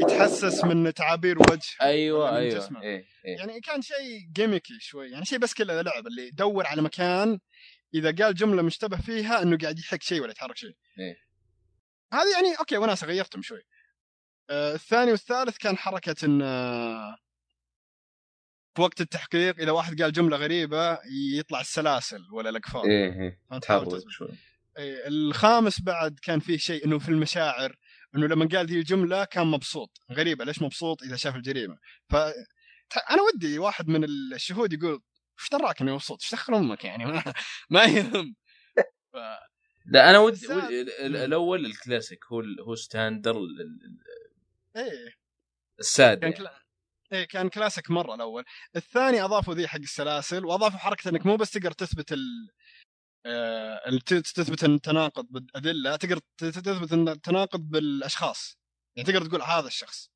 [0.00, 1.74] يتحسس من تعابير وجه.
[1.82, 2.82] أيوه أيوه.
[2.82, 3.36] إيه إيه.
[3.38, 7.38] يعني كان شيء gimmicky شوي يعني شيء بس كذا لعب اللي يدور على مكان
[7.94, 10.76] إذا قال جملة مشتبه فيها إنه قاعد يحك شيء ولا يتحرك شيء.
[10.98, 11.16] إيه.
[12.12, 13.62] هذه يعني okay وناسه غيرتهم شوي.
[14.50, 17.16] آه الثاني والثالث كان حركة إن آه
[18.74, 20.98] في وقت التحقيق إذا واحد قال جملة غريبة
[21.38, 22.90] يطلع السلاسل ولا الأقفال.
[22.90, 23.58] إيه إيه.
[23.58, 24.28] تحاول شوي.
[24.78, 27.76] إيه الخامس بعد كان فيه شيء إنه في المشاعر
[28.16, 31.78] إنه لما قال ذي الجملة كان مبسوط غريبه ليش مبسوط إذا شاف الجريمة.
[32.08, 32.14] ف
[33.10, 35.02] أنا ودي واحد من الشهود يقول
[35.40, 37.22] إيش دراك اني مبسوط؟ إيش دخل أمك يعني؟ ما,
[37.70, 38.34] ما يهم.
[39.12, 39.16] ف...
[39.86, 43.36] لا أنا ودي, ودي الأول الكلاسيك هو هو standard
[44.76, 45.12] إيه.
[45.80, 46.64] السادة كان كلا...
[47.12, 48.44] إيه كان كلاسيك مرة الأول.
[48.76, 52.48] الثاني أضافوا ذي حق السلاسل وأضافوا حركة إنك مو بس تقدر تثبت ال...
[53.26, 53.98] آه...
[54.06, 58.58] تثبت التناقض بالادله تقدر تثبت التناقض بالأشخاص.
[58.96, 60.10] يعني تقدر تقول هذا الشخص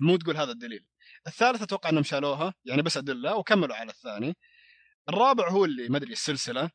[0.00, 0.86] مو تقول هذا الدليل.
[1.26, 4.36] الثالث أتوقع إنهم شالوها يعني بس أدلة وكملوا على الثاني.
[5.08, 6.70] الرابع هو اللي ما أدري السلسلة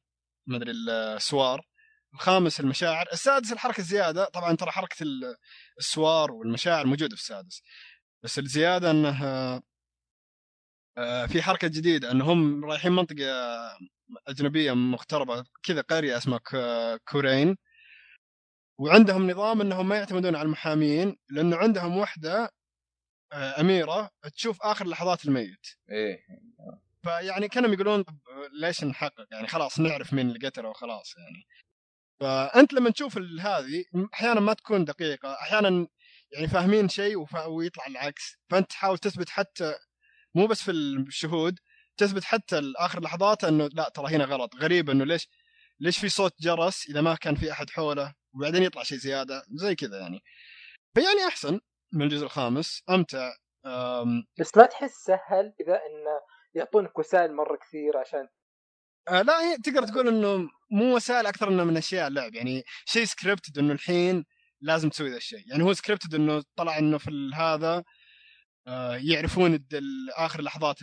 [0.47, 1.65] ما أدري السوار.
[2.13, 3.07] الخامس المشاعر.
[3.13, 4.25] السادس الحركة الزيادة.
[4.25, 5.05] طبعا ترى حركة
[5.79, 7.63] السوار والمشاعر موجودة في السادس.
[8.23, 9.61] بس الزيادة انه
[10.97, 13.25] آه، في حركة جديدة انهم رايحين منطقة
[14.27, 16.39] أجنبية مغتربه كذا قرية اسمها
[16.97, 17.57] كورين.
[18.79, 22.49] وعندهم نظام إنهم ما يعتمدون على المحامين لأنه عندهم وحدة
[23.33, 25.67] آه، أميرة تشوف آخر لحظات الميت.
[25.91, 26.19] إيه.
[27.03, 28.05] فيعني كانوا يقولون
[28.61, 31.47] ليش نحقق؟ يعني خلاص نعرف مين اللي قتله وخلاص يعني.
[32.21, 35.87] فأنت لما تشوف هذه أحيانا ما تكون دقيقة أحيانا
[36.31, 37.25] يعني فاهمين شيء.
[37.47, 38.35] ويطلع العكس.
[38.49, 39.75] فأنت تحاول تثبت حتى
[40.35, 41.59] مو بس في الشهود
[41.99, 44.55] تثبت حتى اخر لحظات إنه لا ترى هنا غلط.
[44.55, 45.27] غريب إنه ليش
[45.79, 49.75] ليش في صوت جرس إذا ما كان في أحد حوله وبعدين يطلع شيء زيادة؟ زي
[49.75, 50.19] كذا يعني.
[50.93, 51.59] فيعني أحسن
[51.93, 52.83] من الجزء الخامس.
[52.89, 53.31] أمتع.
[53.65, 54.23] أم...
[54.39, 56.19] بس ما تحس سهل إذا انه
[56.53, 58.27] يعطونك وسائل مرة كثير عشان
[59.09, 62.35] آه لا هي تقدر تقول إنه مو وسائل أكثر إنه من أشياء اللعب.
[62.35, 64.25] يعني شيء scripted إنه الحين
[64.61, 65.43] لازم تسوي ذا الشيء.
[65.47, 67.83] يعني هو scripted إنه طلع إنه في هذا
[69.03, 69.65] يعرفون
[70.17, 70.79] آخر لحظات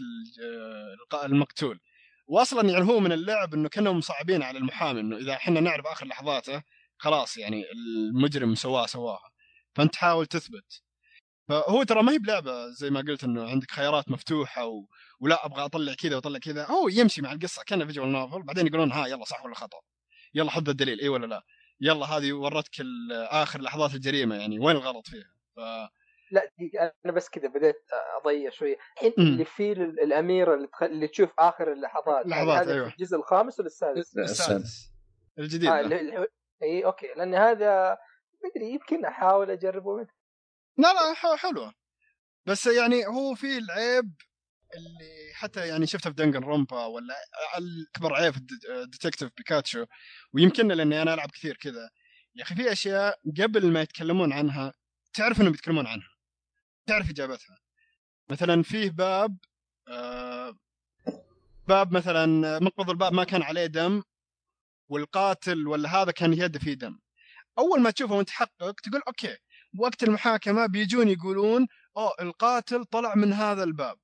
[1.12, 1.80] آه، المقتول.
[2.28, 6.06] واصلا يعني هو من اللعب إنه كأنهم مصعبين على المحامي إنه إذا إحنا نعرف آخر
[6.06, 6.62] لحظاته
[6.98, 9.30] خلاص يعني المجرم سواه سواها
[9.74, 10.82] فأنت تحاول تثبت.
[11.48, 14.86] فهو ترى ما هي بلعبة زي ما قلت إنه عندك خيارات مفتوحة و...
[15.20, 16.66] ولا أبغى أطلع كذا وأطلع كذا.
[16.66, 19.78] هو يمشي مع القصة كأنه فيجوال نوفل بعدين يقولون ها يلا صح ولا خطأ؟
[20.34, 21.42] يلا حط الدليل إي ولا لا؟
[21.80, 22.82] يلا هذه ورتك
[23.12, 25.60] آخر لحظات الجريمة يعني وين الغلط فيها؟ ف...
[26.30, 26.52] لا
[27.04, 27.76] أنا بس كذا بديت
[28.20, 28.76] أضيع شوية.
[28.94, 30.82] الحين اللي فيه الأميرة اللي, تخ...
[30.82, 32.86] اللي تشوف آخر اللحظات يعني لحظات أيوه.
[32.86, 34.90] الجزء الخامس ولا السادس؟ السادس.
[35.38, 36.26] الجديد آه اللي...
[36.62, 37.06] إي okay.
[37.16, 37.98] لأن هذا
[38.44, 40.06] مدري يمكن أحاول أجربه
[40.78, 41.74] لا لا حلوة
[42.46, 44.14] بس يعني هو في العيب
[44.74, 47.14] اللي حتى يعني شفته في Danganronpa ولا
[47.94, 48.40] أكبر عيب في
[48.92, 49.86] Detective Pikachu.
[50.34, 51.90] ويمكن لاني أنا ألعب كثير كذا.
[52.34, 54.72] يا أخي في أشياء قبل ما يتكلمون عنها
[55.14, 56.15] تعرف إنهم بيتكلمون عنها.
[56.86, 57.58] تعرف إجابتها.
[58.30, 59.36] مثلا فيه باب
[59.88, 60.56] آه
[61.68, 64.02] باب مثلا مقبض الباب ما كان عليه دم
[64.90, 66.98] والقاتل ولا هذا كان يده فيه دم.
[67.58, 69.36] أول ما تشوفه وأنت تحقق تقول okay
[69.78, 71.66] وقت المحاكمة بيجون يقولون
[71.96, 73.98] أوه القاتل طلع من هذا الباب.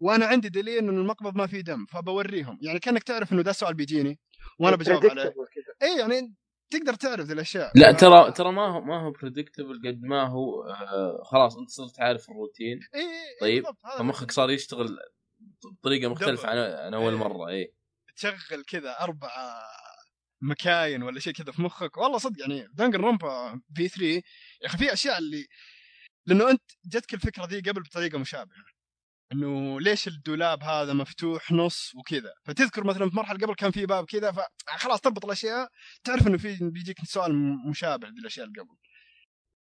[0.00, 2.58] وأنا عندي دليل إنه المقبض ما فيه دم فبوريهم.
[2.62, 4.18] يعني كأنك تعرف إنه ده السؤال بيجيني
[4.58, 5.34] وأنا بجاوب عليه.
[5.82, 6.34] اي يعني
[6.70, 7.72] تقدر تعرف ذي الأشياء.
[7.74, 12.00] لا ترى ترى ما هو ما هو predictable قد ما هو آه خلاص أنت صرت
[12.00, 12.80] عارف الروتين.
[12.94, 13.10] إي
[13.40, 13.64] طيب
[13.98, 14.98] فمخك صار يشتغل
[15.72, 17.74] بطريقة مختلفة عن عن أول مرة إي.
[18.16, 19.30] تشغل كذا أربع
[20.42, 21.96] مكاين ولا شيء كذا في مخك.
[21.96, 24.22] والله صدق يعني دنجن رومبا في 3 يا
[24.66, 25.46] أخي في أشياء اللي
[26.26, 28.64] لأنه أنت جتك الفكرة ذي قبل بطريقة مشابهة.
[29.32, 34.04] إنه ليش الدولاب هذا مفتوح نص وكذا؟ فتذكر مثلا في مرحلة قبل كان في باب
[34.04, 35.68] كذا فخلاص تربط الأشياء
[36.04, 37.32] تعرف إنه في بيجيك سؤال
[37.68, 38.76] مشابه للأشياء اللي قبل.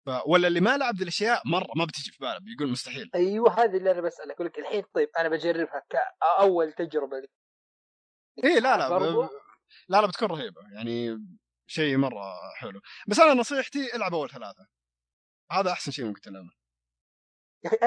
[0.06, 0.10] ف...
[0.28, 3.10] ولا اللي ما لعب ذي الأشياء مرة ما بتجي في باله بيقول مستحيل.
[3.16, 7.20] أيوه هذه اللي أنا بسألك أقول لك الحين طيب أنا بجربها كاول تجربة.
[7.20, 7.28] لي
[8.44, 9.30] اي لا لا ب...
[9.90, 11.26] لا لا بتكون رهيبة يعني
[11.68, 12.82] شيء مرة حلو.
[13.08, 14.68] بس أنا نصيحتي ألعب أول ثلاثة.
[15.52, 16.59] هذا أحسن شيء ممكن تلعبه.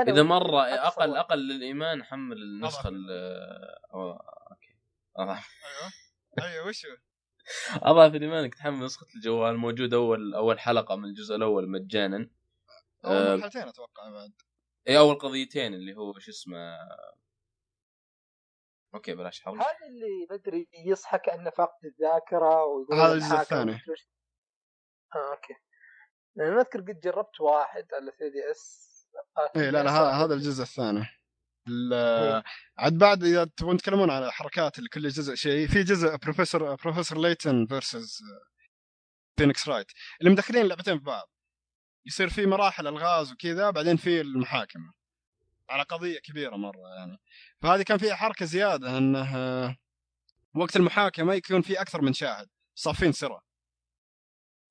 [0.09, 3.11] إذا مرة أقل أقل للإيمان حمل النسخة ال
[3.95, 4.77] أوكي.
[5.18, 5.41] أيوه.
[6.43, 6.97] أيوه وش هو؟
[7.91, 12.31] أضعف الإيمان إنك تحمل نسخة الجوال موجود اول أول حلقة من الجزء الأول مجانا.
[13.05, 14.33] أول أه مرحلتين أتوقع بعد.
[14.89, 16.79] اي أول قضيتين اللي هو شو اسمه.
[18.95, 19.59] okay بلاش حول.
[19.59, 23.73] هذا اللي بدري يصحى كانه فاقد الذاكرة ويقول هذا الجزء الثاني.
[25.14, 25.55] آه okay.
[26.39, 28.91] أنا أذكر قد جربت واحد على 3DS.
[29.56, 31.06] اي لا لا هذا الجزء الثاني.
[31.68, 32.44] إيه.
[32.78, 35.68] عاد بعد إذا تبون تتكلمون على حركات لكل جزء شيء.
[35.68, 38.22] في جزء Professor Professor Layton versus
[39.38, 39.86] Phoenix Wright
[40.20, 41.30] اللي مدخلين اللعبتين في بعض.
[42.06, 44.92] يصير في مراحل الغاز وكذا بعدين في المحاكمة.
[45.70, 47.18] على قضية كبيرة مرة يعني.
[47.62, 49.76] فهذه كان فيها حركة زيادة إنه
[50.54, 52.48] وقت المحاكمة يكون في أكثر من شاهد.
[52.74, 53.42] صافين سرة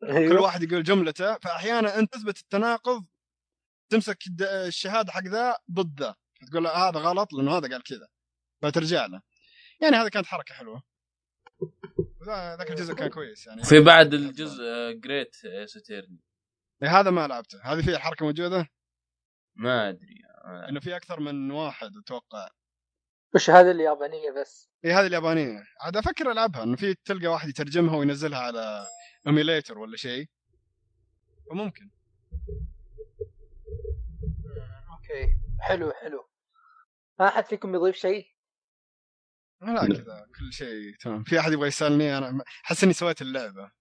[0.04, 0.30] أيوه.
[0.30, 1.38] كل واحد يقول جملته.
[1.38, 3.06] فأحيانا أنت تثبت التناقض
[3.92, 6.16] تمسك الشهادة حق ذا ضد ذا.
[6.52, 8.08] تقول له هذا غلط لأنه هذا قال كذا.
[8.62, 9.22] فترجع له.
[9.82, 10.84] يعني هذه كانت حركة حلوة.
[12.28, 13.64] ذاك الجزء كان كويس يعني.
[13.64, 16.20] في بعد الجزء Great Attorney
[16.84, 17.60] هذا ما لعبته.
[17.64, 18.68] هذه فيها حركة موجودة؟
[19.56, 20.22] ما أدري.
[20.70, 22.50] إنه في أكثر من واحد أتوقع.
[23.36, 24.70] وش هذه اليابانية بس.
[24.86, 25.64] اي هذه اليابانية.
[25.82, 26.64] عاد أفكر ألعبها.
[26.64, 28.88] إنه في تلقى واحد يترجمها وينزلها على
[29.28, 30.30] emulator ولا شيء.
[31.52, 31.90] وممكن.
[34.92, 35.38] okay.
[35.60, 36.30] حلو حلو.
[37.20, 38.26] ما أحد فيكم يضيف شيء؟
[39.62, 41.24] لا كذا كل شيء تمام.
[41.24, 43.72] في أحد يبغى يسألني؟ أنا أحس إني سويت اللعبة.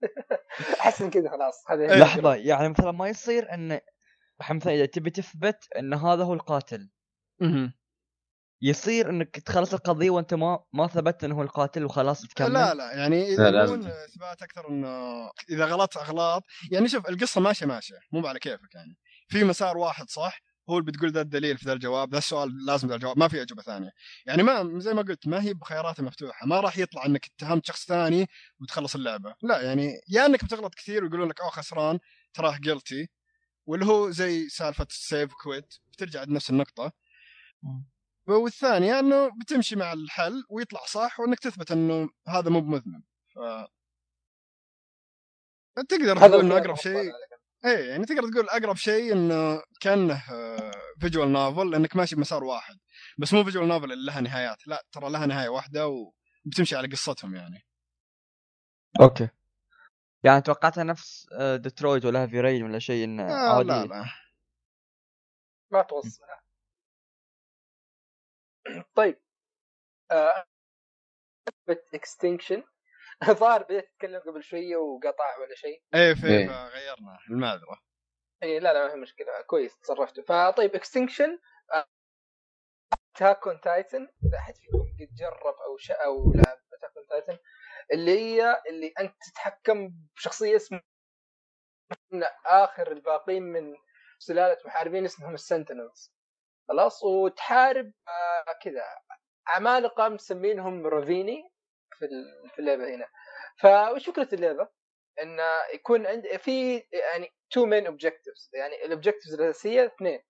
[0.80, 1.70] أحس إن كذا خلاص.
[1.70, 3.80] هذا لحظة يعني مثلا ما يصير إن
[4.50, 6.90] مثلا إذا تبي تثبت إن هذا هو القاتل.
[8.62, 12.92] يصير إنك تخلص القضية وأنت ما ما ثبت إنه هو القاتل وخلاص تكمل؟ لا لا
[12.92, 17.98] يعني إذا يكون إثبات أكثر إنه إذا غلطت أغلاط يعني شوف القصة ماشية ماشية.
[18.12, 18.96] مو على كيفك يعني.
[19.28, 22.88] في مسار واحد صح؟ هو اللي بتقول ذا الدليل في ذا الجواب ذا السؤال لازم
[22.88, 23.90] ذا الجواب ما في اجوبه ثانية.
[24.26, 27.86] يعني ما زي ما قلت ما هي بخيارات مفتوحة ما راح يطلع إنك اتهمت شخص
[27.86, 28.28] ثاني
[28.60, 29.34] وتخلص اللعبة.
[29.42, 31.98] لا يعني يا إنك بتغلط كثير ويقولون لك أوه خسران
[32.34, 33.08] تراه guilty
[33.66, 36.92] واللي هو زي سالفة ال save quit بترجع عند نفس النقطه
[38.28, 43.02] والثانيه إنه بتمشي مع الحل ويطلع صح وإنك تثبت إنه هذا مو بمذنب.
[43.34, 43.38] ف
[45.88, 47.12] تقدر تقول إنه أقرب شيء
[47.64, 50.22] إيه يعني تقدر تقول أقرب شيء إنه كأنه
[51.00, 52.74] visual novel لانك ماشي بمسار واحد.
[53.18, 57.34] بس مو visual novel اللي لها نهايات لا ترى لها نهاية واحدة وبتمشي على قصتهم
[57.34, 57.66] يعني.
[59.00, 59.28] okay.
[60.24, 64.04] يعني توقعتها نفس ديترويت ولا Heavy Rain ولا شيء إنه آه لا لا.
[65.70, 66.22] ما توصل
[68.94, 69.18] طيب
[71.94, 72.62] Extinction
[73.28, 75.82] الظاهر بديت اتكلم قبل شوية وقطع ولا شيء.
[75.94, 76.46] إيه في إيه.
[76.68, 77.82] غيرنا المعذرة.
[78.42, 79.42] اي لا لا ما في مشكلة.
[79.46, 81.38] كويس تصرفتوا فطيب Extinction
[83.16, 87.38] Attack on Titan إذا أحد فيكم قد جرب أو شا أو لعب Attack on Titan
[87.92, 90.82] اللي هي اللي أنت تتحكم بشخصية اسمها
[92.12, 93.74] من آخر الباقين من
[94.18, 96.12] سلالة محاربين اسمهم ال Sentinels
[96.68, 98.84] خلاص وتحارب آه كذا.
[99.46, 101.50] عمالقه مسمينهم Ravenii
[101.98, 102.06] في
[102.54, 103.08] في اللعبة هنا.
[103.60, 104.68] فوش فكرة اللعبة؟
[105.22, 105.42] انه
[105.74, 110.22] يكون عند في يعني two main objectives يعني ال objectives الأساسية اثنين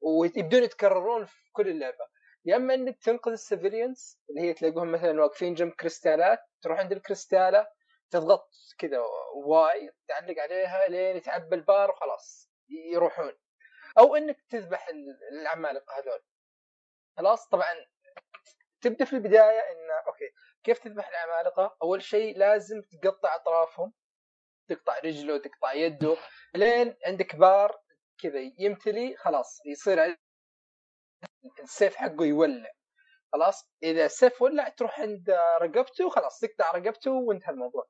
[0.00, 2.08] ويبدون يتكررون في كل اللعبة.
[2.44, 6.92] يا إما إنك تنقذ ال civilians اللي هي تلاقوهم مثلا واقفين جنب كريستالات تروح عند
[6.92, 7.66] الكريستالة
[8.10, 8.98] تضغط كذا
[9.46, 13.32] Y تعلق عليها لين يتعبى البار وخلاص يروحون.
[13.98, 14.88] أو إنك تذبح
[15.32, 16.20] العمالقة هذول.
[17.16, 17.74] خلاص؟ طبعا
[18.80, 20.30] تبدأ في البداية انه okay
[20.68, 23.92] كيف تذبح العمالقة؟ أول شيء لازم تقطع أطرافهم
[24.68, 26.16] تقطع رجله تقطع يده
[26.54, 27.80] لين عندك بار
[28.22, 30.16] كذا يمتلي خلاص يصير
[31.62, 32.70] السيف حقه يولع.
[33.32, 37.86] خلاص؟ إذا السيف ولع تروح عند رقبته خلاص تقطع رقبته وانتهى الموضوع.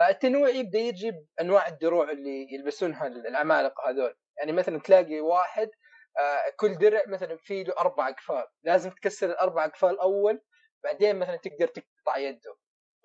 [0.00, 4.16] التنويع يبدأ يجي بأنواع الدروع اللي يلبسونها العمالقة هذول.
[4.38, 5.70] يعني مثلا تلاقي واحد
[6.18, 8.46] آه، كل درع مثلا فيه له أربع أقفال.
[8.62, 10.42] لازم تكسر الأربع أقفال أول
[10.84, 12.56] بعدين مثلا تقدر تقطع يده.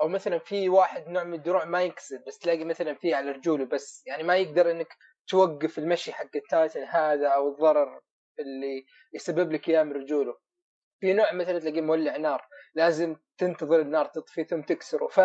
[0.01, 3.65] أو مثلا في واحد نوع من الدروع ما ينكسر بس تلاقي مثلا فيه على رجوله
[3.65, 4.03] بس.
[4.07, 4.87] يعني ما يقدر إنك
[5.27, 8.01] توقف المشي حق التايتن هذا أو الضرر
[8.39, 10.37] اللي يسبب لك إياه من رجوله.
[10.99, 15.07] في نوع مثلا تلاقيه مولع نار لازم تنتظر النار تطفي ثم تكسره.
[15.07, 15.21] ف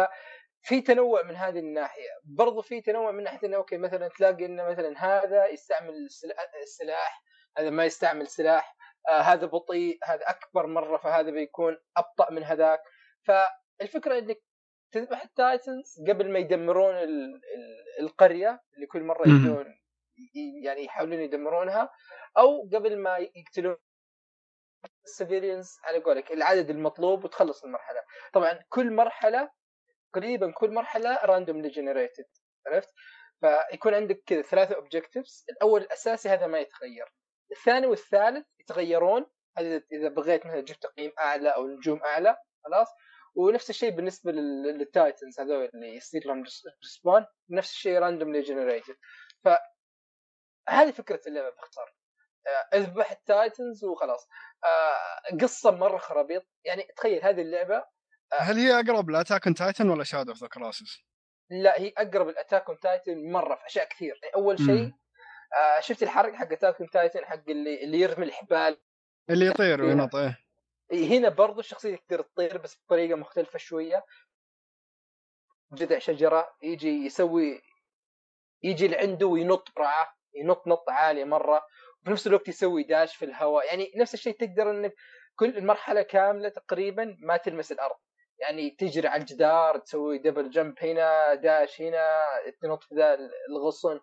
[0.64, 2.10] في تنوع من هذه الناحية.
[2.24, 5.94] برضو في تنوع من ناحية إنه okay مثلا تلاقي إنه مثلا هذا يستعمل
[6.62, 7.22] السلاح
[7.58, 8.76] هذا ما يستعمل سلاح
[9.08, 12.80] آه هذا بطيء هذا أكبر مرة فهذا بيكون أبطأ من هذاك.
[13.22, 14.42] فالفكرة إنك
[14.92, 19.78] تذبح ال titans قبل ما يدمرون ال ال القرية اللي كل مرة يجون
[20.64, 21.90] يعني يحاولون يدمرونها
[22.38, 23.76] أو قبل ما يقتلون
[25.04, 28.00] ال civilians على قولك العدد المطلوب وتخلص المرحلة.
[28.32, 29.50] طبعا كل مرحلة
[30.12, 32.24] تقريبا كل مرحلة randomly generated
[32.66, 32.94] عرفت؟
[33.40, 37.12] فيكون عندك كذا ثلاثة objectives الأول الأساسي هذا ما يتغير.
[37.52, 39.26] الثاني والثالث يتغيرون
[39.92, 42.88] اذا بغيت مثلا جبت تقييم أعلى أو نجوم أعلى خلاص.
[43.34, 46.44] ونفس الشيء بالنسبة لل titans هذول اللي يصير لهم
[46.82, 48.96] respawn نفس الشيء randomly generated
[49.44, 49.48] ف
[50.68, 51.94] هذه فكرة اللعبة باختصار.
[52.46, 54.28] آه، أذبح ال titans وخلاص.
[54.64, 56.46] آه، قصة مرة خرابيط.
[56.64, 57.76] يعني تخيل هذه اللعبة
[58.32, 60.98] آه، هل هي أقرب ل Attack on Titan ولا Shadow of the Colossus؟
[61.50, 64.20] لا هي أقرب ل Attack on Titan مرة في أشياء كثير.
[64.22, 64.92] يعني أول شيء
[65.58, 68.76] آه شفت الحركة حق Attack on Titan حق اللي اللي يرمي الحبال.
[69.30, 70.38] اللي يطير وينط إيه.
[70.92, 74.04] هنا برضو الشخصية تقدر تطير بس بطريقة مختلفة شوية.
[75.72, 77.62] جذع شجرة يجي يسوي
[78.62, 81.62] يجي لعنده وينط برعه ينط نط عالية مرة.
[82.00, 83.66] وفي نفس الوقت يسوي dash في الهواء.
[83.66, 84.94] يعني نفس الشيء تقدر انك
[85.36, 87.96] كل المرحلة كاملة تقريبا ما تلمس الأرض.
[88.38, 92.24] يعني تجري على الجدار تسوي double jump هنا dash هنا
[92.62, 93.18] تنط في ذا
[93.50, 94.00] الغصن.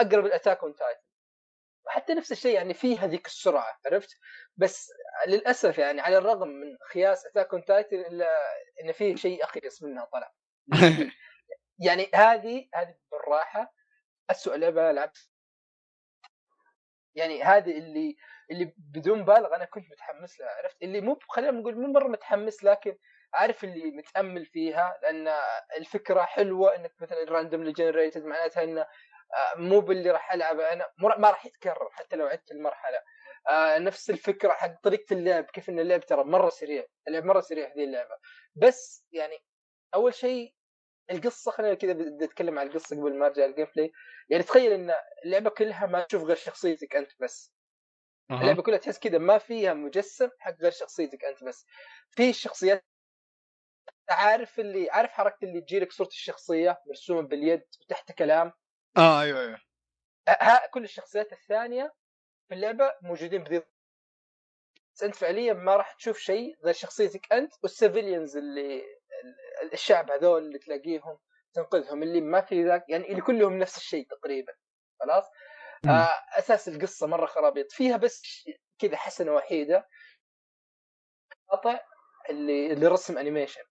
[0.00, 1.00] أقرب ل Attack on Titan
[1.86, 4.10] وحتى نفس الشيء يعني في هذيك السرعة عرفت؟
[4.56, 4.90] بس
[5.26, 8.28] للأسف يعني على الرغم من خياس Attack on Titan إلا
[8.82, 10.32] إن في شيء اخيس منها طلع.
[11.86, 13.74] يعني هذه هذه بالراحة
[14.30, 15.28] اسوء لعبه لعبت
[17.14, 18.16] يعني هذه اللي
[18.50, 22.64] اللي بدون مبالغه أنا كنت متحمس لها عرفت؟ اللي مو خلينا نقول مو مرة متحمس
[22.64, 22.96] لكن
[23.34, 25.28] عارف اللي متأمل فيها لأن
[25.76, 28.88] الفكرة حلوة إنك مثلا randomly generated معناتها آه،
[29.56, 30.86] مو باللي راح العبه أنا
[31.18, 32.98] ما راح يتكرر حتى لو عدت المرحلة.
[33.50, 37.66] آه نفس الفكرة حق طريقة اللعب كيف إن اللعب ترى مرة سريع اللعب مرة سريع
[37.68, 38.16] هذه اللعبة.
[38.54, 39.38] بس يعني
[39.94, 40.54] أول شيء
[41.10, 43.92] القصة خلينا كذا بدي أتكلم عن القصة قبل ما أرجع ال gameplay
[44.30, 47.54] يعني تخيل إن اللعبة كلها ما تشوف غير شخصيتك أنت بس.
[48.30, 48.40] أه.
[48.42, 51.66] اللعبة كلها تحس كذا ما فيها مجسم حق غير شخصيتك أنت بس.
[52.10, 52.84] في الشخصيات
[54.10, 58.52] عارف اللي عارف حركة اللي تجي لك صورة الشخصية مرسومة باليد وتحت كلام؟
[58.96, 59.60] آه أيوه أيوه.
[60.28, 61.94] ها كل الشخصيات الثانية
[62.48, 63.62] في اللعبة موجودين بذي
[64.94, 68.82] بس أنت فعليا ما راح تشوف شيء غير شخصيتك أنت وال civilians اللي
[69.72, 71.18] الشعب هذول اللي تلاقيهم
[71.54, 74.52] تنقذهم اللي ما في ذاك يعني اللي كلهم نفس الشيء تقريبا
[75.00, 75.24] خلاص؟
[75.88, 77.72] آه أساس القصة مرة خرابيط.
[77.72, 78.22] فيها بس
[78.78, 79.88] كذا حسنة وحيدة.
[81.48, 81.80] قطع
[82.30, 83.62] اللي اللي رسم animation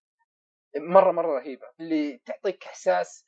[0.78, 1.68] مرة مرة رهيبة.
[1.80, 3.26] اللي تعطيك إحساس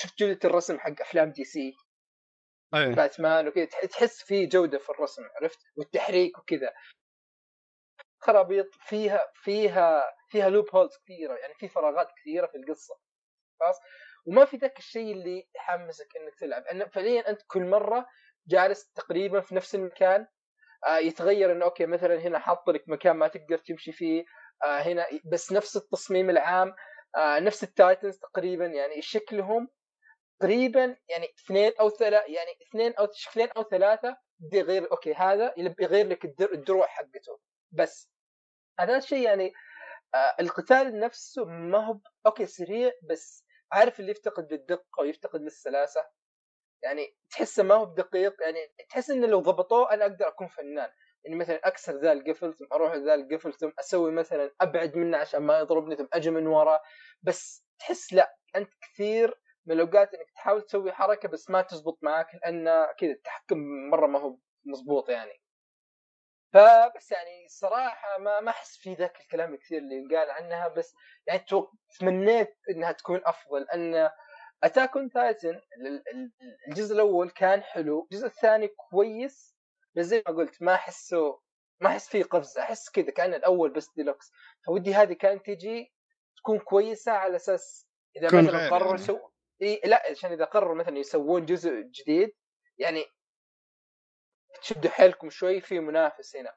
[0.00, 1.76] شفت جوده الرسم حق أفلام DC
[2.74, 2.94] أيه.
[2.94, 6.72] باتمان وكذا تحس في جودة في الرسم عرفت؟ والتحريك وكذا.
[8.18, 12.94] خرابيط فيها فيها فيها loopholes كثيرة يعني في فراغات كثيرة في القصة.
[13.60, 13.76] خلاص؟
[14.26, 18.06] وما في ذاك الشيء اللي يحمسك إنك تلعب انه فعليا أنت كل مرة
[18.46, 20.26] جالس تقريبا في نفس المكان
[20.86, 24.24] آه يتغير إنه okay مثلا هنا حاط لك مكان ما تقدر تمشي فيه
[24.64, 26.74] آه هنا بس نفس التصميم العام
[27.16, 29.68] آه نفس ال titans تقريبا يعني شكلهم
[30.40, 34.16] تقريبا يعني اثنين أو ثلاثة يعني اثنين أو شكلين أو ثلاثة
[34.52, 37.40] يغير okay هذا يغير لك الدروع حقته.
[37.72, 38.10] بس
[38.80, 39.52] هذا الشيء يعني
[40.14, 46.04] آه القتال نفسه ما هو okay سريع بس عارف اللي يفتقد للدقة ويفتقد للسلاسة.
[46.82, 50.90] يعني تحسه ما هو بدقيق يعني تحس إنه لو ضبطوه أنا أقدر أكون فنان.
[51.24, 55.42] يعني مثلا أكسر ذا القفل ثم أروح ذا القفل ثم أسوي مثلا أبعد منه عشان
[55.42, 56.80] ما يضربني ثم أجي من ورا
[57.22, 62.34] بس تحس لا أنت كثير من الأوقات إنك تحاول تسوي حركة بس ما تزبط معك
[62.34, 63.58] لأن كذا التحكم
[63.90, 65.40] مرة ما هو مضبوط يعني
[66.52, 70.94] فبس يعني الصراحه ما ما أحس في ذاك الكلام الكثير اللي قال عنها بس
[71.26, 71.44] يعني
[71.98, 74.10] تمنيت إنها تكون أفضل ان
[74.62, 75.60] Attack on Titan
[76.68, 79.56] الجزء الأول كان حلو الجزء الثاني كويس
[79.94, 81.40] بس زي ما قلت ما أحسه
[81.80, 84.32] ما أحس فيه قفزه أحس كذا كان الأول بس ديلوكس
[84.66, 85.92] فودي هذه كانت تجي
[86.36, 87.86] تكون كويسة على أساس
[88.16, 89.18] إذا مثلا قرروا يعني.
[89.62, 92.34] إيه لا عشان إذا قرروا مثلا يسوون جزء جديد
[92.78, 93.04] يعني
[94.62, 96.54] تشدوا حيلكم شوي في منافس هنا.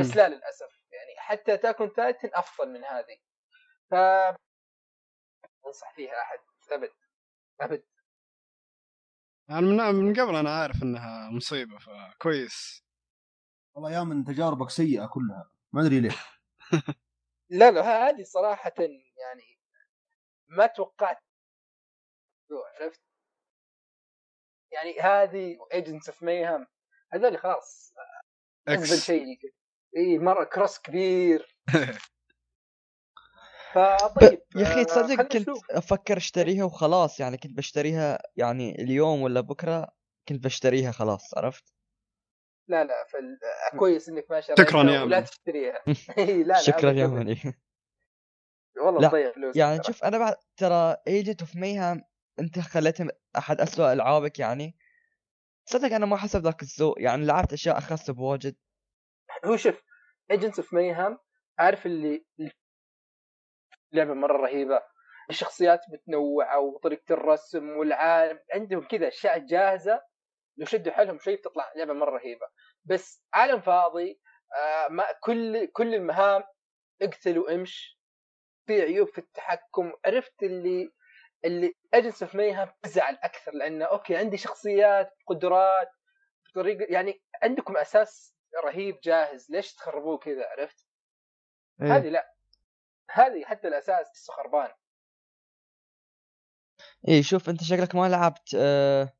[0.00, 0.80] بس لا للأسف.
[0.92, 3.16] يعني حتى Attack on Titan أفضل من هذه.
[3.90, 3.94] ف
[5.66, 6.38] أنصح فيها أحد.
[6.72, 6.90] أبد.
[7.60, 7.82] أبد.
[9.50, 12.84] أنا من من قبل أنا عارف إنها مصيبة فكويس.
[13.74, 15.50] والله يا من تجاربك سيئة كلها.
[15.72, 16.16] ما أدري ليه.
[17.50, 19.58] لا لا هذه صراحة يعني
[20.48, 21.18] ما توقعت
[22.50, 23.00] عرفت؟
[24.72, 26.66] يعني هذه Agents of Mayhem
[27.12, 27.94] هذول خلاص
[28.68, 29.38] افضل شيء
[29.96, 31.56] إي مرة cross كبير.
[33.72, 39.88] فطيب يا أخي تصدق كنت أفكر أشتريها وخلاص يعني كنت بشتريها يعني اليوم ولا بكرة
[40.28, 41.74] كنت بشتريها خلاص عرفت؟
[42.68, 43.38] لا لا فال...
[43.78, 45.82] كويس إنك ما شريتها شكرا يا ولا تشتريها.
[46.18, 47.38] لا لا شكرا يا مني
[48.76, 52.02] والله تضيع فلوس يعني شوف أنا بعد ترى Agent of Mayhem
[52.38, 53.06] أنت خليتها
[53.38, 54.76] أحد اسوء ألعابك يعني؟
[55.64, 58.56] صدق أنا ما حسب ذاك الذوق يعني لعبت أشياء أخس بواجد.
[59.44, 59.82] هو شوف
[60.30, 61.18] Agents of Mayhem
[61.58, 62.24] عارف اللي
[63.92, 64.82] لعبة مرة رهيبة.
[65.30, 70.00] الشخصيات متنوعة وطريقة الرسم والعالم عندهم كذا أشياء جاهزة
[70.56, 72.46] لو شدوا حالهم شوي بتطلع لعبة مرة رهيبة.
[72.84, 74.20] بس عالم فاضي
[74.56, 76.42] آه ما كل كل المهام
[77.02, 77.98] اقتل وامش
[78.66, 80.90] في عيوب في التحكم عرفت اللي
[81.44, 85.90] اللي Agents of Mayhem بزعل أكثر لأنه okay عندي شخصيات قدرات
[86.50, 88.34] بطريقه يعني عندكم أساس
[88.64, 90.86] رهيب جاهز ليش تخربوه كذا عرفت؟
[91.82, 92.34] إيه؟ هذه لا
[93.10, 94.70] هذه حتى الأساس خربان.
[97.08, 99.12] اي شوف أنت شكلك ما لعبت آه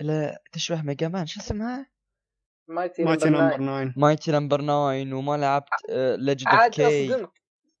[0.00, 1.26] الا تشبه Mega Man.
[1.26, 1.86] شو اسمها؟
[2.68, 5.68] Mighty Number 9 Mighty Number 9 وما لعبت
[6.18, 7.08] Legend of Kay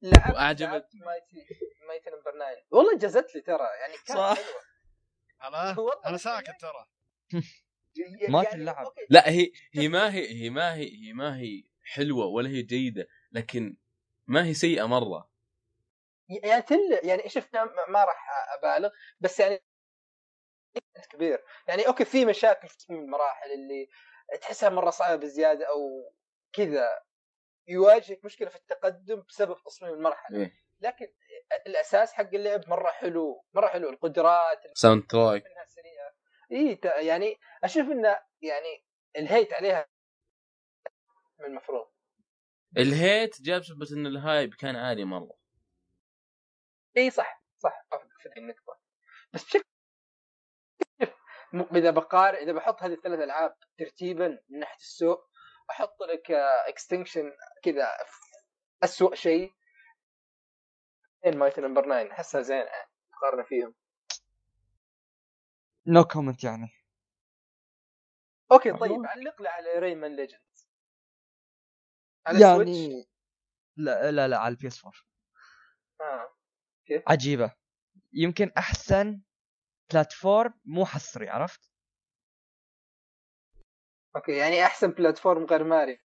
[0.02, 1.46] لعبت عجبت Mighty.
[1.88, 4.36] Mighty Number 9 والله جازت لي ترى يعني كانت صح.
[4.36, 6.02] حلوة.
[6.06, 6.86] أنا ساكت ترى.
[8.28, 12.26] ما يعني تلعب لا هي هي ما هي هي ما هي هي ما هي حلوة
[12.26, 13.76] ولا هي جيدة لكن
[14.26, 15.30] ما هي سيئة مرة.
[16.28, 18.26] يعني تل يعني شفنا ما راح
[18.58, 19.62] أبالغ بس يعني
[21.10, 21.44] كبير.
[21.68, 23.88] يعني okay في مشاكل في تصميم المراحل اللي
[24.40, 26.12] تحسها مرة صعبة بزيادة أو
[26.52, 26.88] كذا.
[27.68, 30.38] يواجهك مشكلة في التقدم بسبب تصميم المرحلة.
[30.38, 31.06] إيه؟ لكن
[31.66, 33.90] الأساس حق اللعب مرة حلو مرة حلو.
[33.90, 35.44] القدرات soundtrack
[36.52, 38.84] إي يعني أشوف إنه يعني
[39.16, 39.86] ال hate عليها
[41.40, 41.86] من المفروض.
[42.76, 45.36] ال hate جا بسبب إن ال hype كان عالي مرة.
[46.96, 47.86] إي صح صح.
[48.18, 48.80] في النقطة.
[49.32, 49.64] بس بشكل
[51.80, 55.30] إذا بقارن إذا بحط هذه الثلاث ألعاب ترتيبا من ناحية السوء
[55.70, 56.30] أحط لك
[56.68, 57.88] Extinction كذا
[58.84, 59.52] اسوء شيء.
[61.34, 63.74] Mighty Number 9 احسها زين يعني مقارنه فيهم.
[65.86, 66.70] no no comment يعني.
[68.52, 70.68] okay طيب علق لي على Rayman Legends
[72.26, 73.08] على يعني
[73.76, 75.00] لا لا لا على ال PS 4
[76.00, 76.34] آه
[76.86, 77.54] كيف؟ عجيبة.
[78.12, 79.20] يمكن أحسن
[79.92, 81.70] platform مو حصري عرفت؟
[84.16, 86.00] okay يعني أحسن platform غير ماري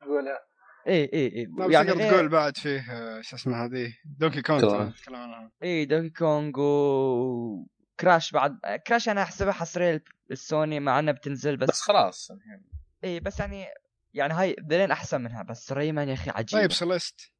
[0.00, 0.45] تقولها
[0.86, 2.80] اي اي اي يعني تقدر تقول بعد فيه
[3.20, 4.90] شو اسمه هذه؟ Donkey Kong
[5.62, 7.66] اي Donkey Kong و
[8.00, 12.30] Crash بعد Crash أنا أحسبها حصرية السوني مع إنها بتنزل بس بس خلاص
[13.04, 13.66] اي بس يعني
[14.14, 16.60] يعني هاي ذلين أحسن منها بس Rayman يا أخي عجيب.
[16.60, 17.32] طيب Celeste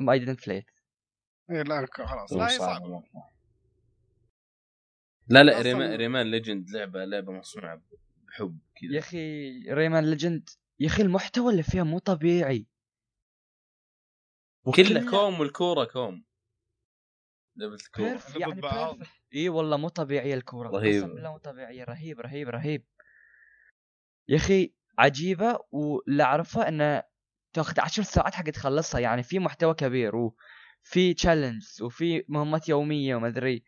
[0.00, 0.66] ما didn't play
[1.50, 2.32] اي لا خلاص.
[2.32, 3.02] لا هي صعبة.
[5.28, 7.82] لا لا Rayman Rayman Legend لعبة لعبة مصنوعة
[8.28, 8.92] بحب كذا.
[8.92, 10.48] يا أخي Rayman Legend
[10.80, 12.66] يا أخي المحتوى اللي فيها مو طبيعي.
[14.74, 16.24] كله كوم والكورة كوم.
[17.56, 18.22] لعبة الكورة.
[18.36, 18.60] يعني
[19.34, 20.68] إي والله مو طبيعية الكورة.
[20.68, 21.04] رهيب.
[21.04, 21.84] بالله مو طبيعية.
[21.84, 22.86] رهيب رهيب رهيب.
[24.28, 27.02] يا أخي عجيبة واللي أعرفه انه
[27.52, 29.00] تاخذ عشر ساعات حق تخلصها.
[29.00, 33.64] يعني في محتوى كبير وفي challenge وفي مهمات يومية وما أدري.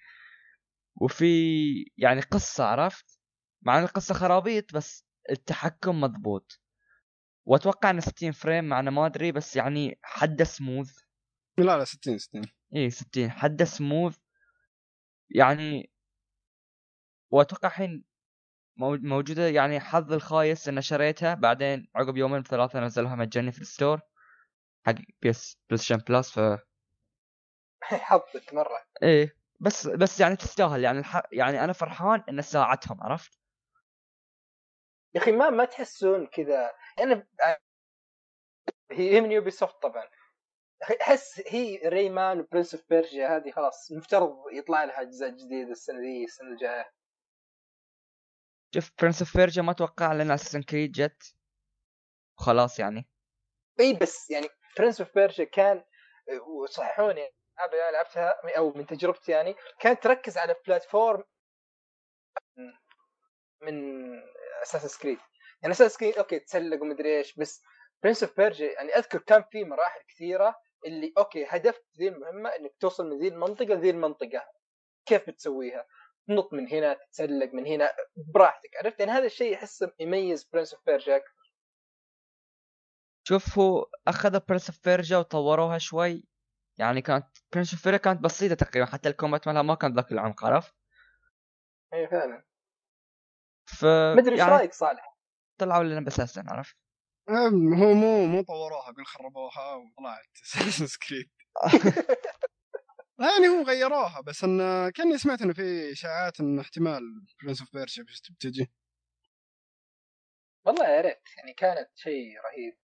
[1.00, 3.20] وفي يعني قصة عرفت؟
[3.62, 6.60] مع إن القصة خرابيط بس التحكم مضبوط.
[7.48, 10.98] وأتوقع إنه 60 frame مع ما أدري بس يعني حده سموث
[11.58, 12.42] لا لا 60 60
[12.76, 14.18] اي 60 حده سموث
[15.30, 15.90] يعني
[17.30, 18.04] وأتوقع الحين
[18.78, 21.34] موجودة يعني حظ الخايس ان شريتها.
[21.34, 24.00] بعدين عقب يومين ثلاثة نزلوها مجاني في ال store
[24.86, 26.38] حق بيس بلايستيشن plus ف
[27.82, 28.84] حظك مرة.
[29.02, 30.84] إيه بس بس يعني تستاهل.
[30.84, 31.22] يعني الح...
[31.32, 33.37] يعني أنا فرحان إن ساعتهم عرفت؟
[35.14, 36.72] يا أخي ما ما تحسون كذا.
[36.98, 37.28] يعني
[38.90, 40.08] هي من يوبي سوفت طبعا
[41.02, 46.00] أحس هي ريمان و Prince of Persia هذه خلاص مفترض يطلع لها أجزاء جديدة السنة
[46.00, 46.92] دي السنة الجاية.
[48.74, 51.34] شوف Prince of Persia ما أتوقع لأن Assassin's Creed جت.
[52.38, 53.08] خلاص يعني.
[53.80, 54.48] إي بس يعني
[54.78, 55.84] Prince of Persia كان
[56.46, 57.28] وصححوني
[57.60, 61.24] أنا لعبتها أو من تجربتي يعني كانت تركز على platform
[63.62, 64.08] من
[64.62, 65.18] Assassin's Creed
[65.62, 67.62] يعني Assassin's Creed okay تسلق ومدري إيش بس
[68.02, 70.54] Prince of Persia يعني أذكر كان في مراحل كثيرة
[70.86, 74.44] اللي okay هدف ذي المهمة إنك توصل من ذي المنطقة لذي المنطقة.
[75.06, 75.86] كيف بتسويها؟
[76.28, 77.92] تنط من هنا تتسلق من هنا
[78.34, 81.52] براحتك عرفت؟ يعني هذا الشيء احسه يميز Prince of Persia أكثر
[83.24, 86.24] شوف هو اخذ Prince of Persia وطوروها شوي.
[86.78, 90.12] يعني كانت Prince of Persia كانت بسيطة تقريبا حتى ال combat مالها ما كان ذاك
[90.12, 90.74] العمق عرفت؟
[91.94, 92.47] أي فعلا.
[93.68, 93.84] ف
[94.16, 94.52] مدري إيش يعني...
[94.52, 95.18] رأيك صالح؟
[95.58, 96.76] طلعوا لنا بس عرفت؟
[97.30, 97.50] هو
[97.94, 100.36] مو مو طوروها قل خربوها وطلعت
[100.94, 101.30] Assassin's Creed
[103.20, 107.02] يعني هم غيروها بس إن كأني سمعت إنه في إشاعات انه احتمال
[107.42, 108.70] Prince of Persia بتجي
[110.64, 112.78] والله يا ريت يعني كانت شيء رهيب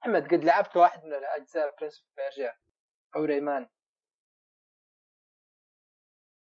[0.00, 2.56] محمد قد لعبت واحد من الأجزاء برنس اوف بيرجيا
[3.16, 3.68] أو ريمان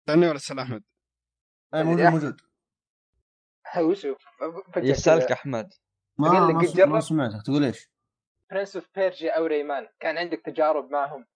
[0.06, 0.84] ثاني ولا أستاذ احمد؟
[1.74, 2.40] اي موجود
[3.80, 4.14] وشو
[4.76, 5.70] يسألك أحمد.
[6.18, 7.90] ما ما, ما سمعتك تقول إيش؟
[8.50, 9.88] Prince of Persia أو ريمان.
[10.00, 11.26] كان عندك تجارب معهم.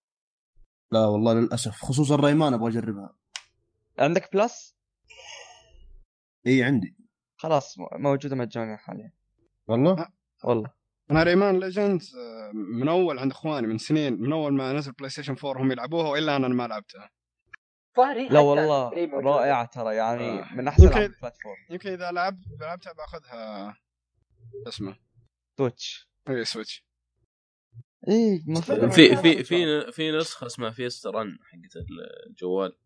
[0.91, 3.15] لا والله للأسف خصوصا ريمان أبغى أجربها.
[3.99, 4.77] عندك plus؟
[6.47, 6.95] إي عندي.
[7.37, 9.11] خلاص موجودة مجانيه حاليا.
[9.67, 10.13] والله؟ أه.
[10.43, 10.71] والله.
[11.11, 12.15] أنا Rayman Legends
[12.53, 16.09] من أول عند إخواني من سنين من أول ما نزل بلاي ستيشن 4 هم يلعبوها
[16.09, 17.09] وإلا أنا ما لعبتها.
[18.29, 20.55] لا والله رائعة ترى يعني آه.
[20.55, 23.77] من أحسن يمكن ال platform يمكن إذا لعبت لعبتها باخذها
[24.67, 24.95] اسمه.
[25.57, 26.87] سويتش اي سويتش
[28.07, 28.39] إيه
[28.91, 31.83] في في في في نسخة اسمها Fiesta Run حقت
[32.27, 32.77] الجوال.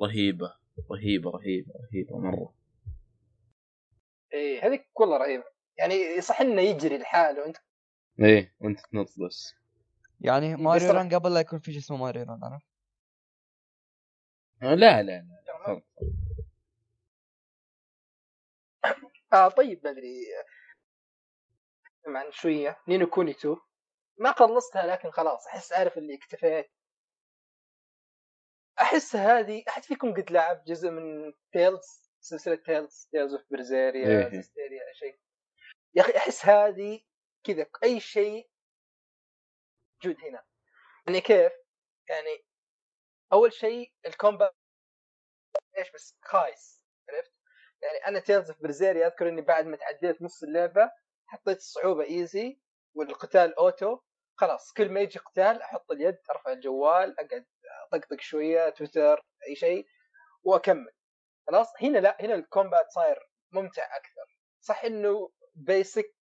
[0.00, 0.54] رهيبة
[0.90, 2.54] رهيبة رهيبة رهيبة مرة.
[4.32, 5.44] إيه هذيك والله رهيبة.
[5.78, 7.56] يعني صح إنه يجري لحاله وانت
[8.20, 9.54] إيه وأنت تنط بس.
[10.20, 12.66] يعني Mario Run قبل لا يكون في شيء اسمه Mario Run عرفت؟
[14.62, 15.82] لا لا لا
[19.32, 20.26] آه طيب بدري.
[22.06, 22.78] عن شوية.
[22.88, 23.56] Ni no Kuni 2
[24.18, 26.70] ما خلصتها لكن خلاص أحس عارف اللي اكتفيت.
[28.80, 34.92] أحس هذه احد فيكم قد لعب جزء من Tales سلسلة Tales Tales of Berseria Zestiria
[34.92, 35.18] شيء.
[35.94, 37.00] يا أخي أحس هذه
[37.44, 38.50] كذا أي شيء
[40.04, 40.44] موجود هنا.
[41.06, 41.52] يعني كيف؟
[42.08, 42.44] يعني
[43.32, 44.54] أول شيء ال combat
[45.78, 47.32] إيش بس؟ خايس عرفت؟
[47.82, 50.90] يعني أنا Tales of Berseria أذكر إني بعد ما تعديت نص اللعبة
[51.26, 52.60] حطيت الصعوبه easy
[52.94, 53.98] والقتال auto
[54.34, 57.46] خلاص كل ما يجي قتال أحط اليد أرفع الجوال أقعد
[57.92, 59.86] أطقطق شوية تويتر أي شيء
[60.44, 60.92] وأكمل.
[61.46, 64.26] خلاص؟ هنا لا هنا الكومبات صاير ممتع أكثر.
[64.60, 66.14] صح إنه بيسك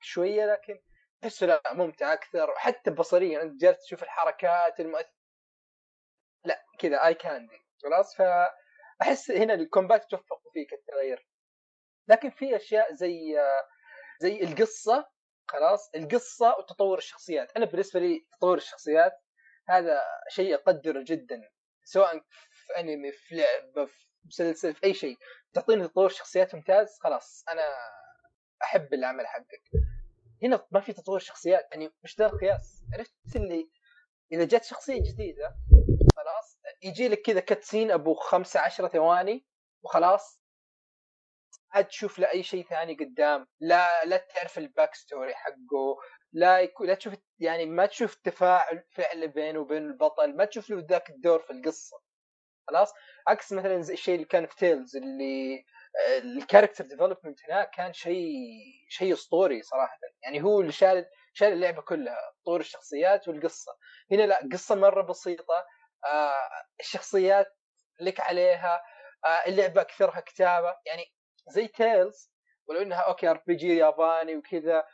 [0.00, 0.80] شوية لكن
[1.20, 5.17] تحسه لا ممتع أكثر وحتى بصريا أنت جالس تشوف الحركات المؤثره
[6.44, 11.28] لا كذا اي كاندي خلاص؟ فأحس هنا الكومبات توفقوا فيه كالتغيير
[12.08, 13.36] لكن في أشياء زي
[14.20, 15.08] زي القصة
[15.48, 17.56] خلاص؟ القصة وتطور الشخصيات.
[17.56, 19.12] أنا بالنسبة لي تطور الشخصيات
[19.68, 21.50] هذا شيء اقدره جدا.
[21.84, 22.20] سواء
[22.50, 25.16] في أنمي في لعبة في مسلسل في أي شيء.
[25.52, 27.44] تعطيني تطور شخصيات ممتاز خلاص.
[27.48, 27.62] أنا
[28.62, 29.62] أحب العمل حقك.
[30.42, 32.82] هنا ما في تطوير شخصيات يعني مش ذا القياس.
[32.94, 33.70] عرفت اللي
[34.32, 35.58] إذا جت شخصية جديدة
[36.16, 39.46] خلاص يجي لك كذا cutscene أبو خمسة عشرة ثواني
[39.82, 40.40] وخلاص.
[41.72, 45.96] عاد تشوف له أي شيء ثاني قدام لا لا تعرف ال backstory حقه
[46.32, 50.86] لا يكون لا تشوف يعني ما تشوف تفاعل فعل بينه وبين البطل ما تشوف له
[50.90, 51.96] ذاك الدور في القصة.
[52.68, 52.92] خلاص؟
[53.28, 55.64] عكس مثلا زي الشيء اللي كان في Tales اللي
[56.18, 58.32] ال character development هناك كان شيء
[58.88, 59.98] شيء أسطوري صراحة.
[60.22, 63.72] يعني هو اللي شال شال اللعبة كلها طور الشخصيات والقصة.
[64.12, 65.66] هنا لا قصة مرة بسيطة
[66.06, 66.34] آه
[66.80, 67.46] الشخصيات
[68.00, 68.82] لك عليها
[69.24, 70.76] آه اللعبة أكثرها كتابة.
[70.86, 71.04] يعني
[71.48, 72.32] زي Tales
[72.68, 74.84] ولو إنها okay RPG ياباني وكذا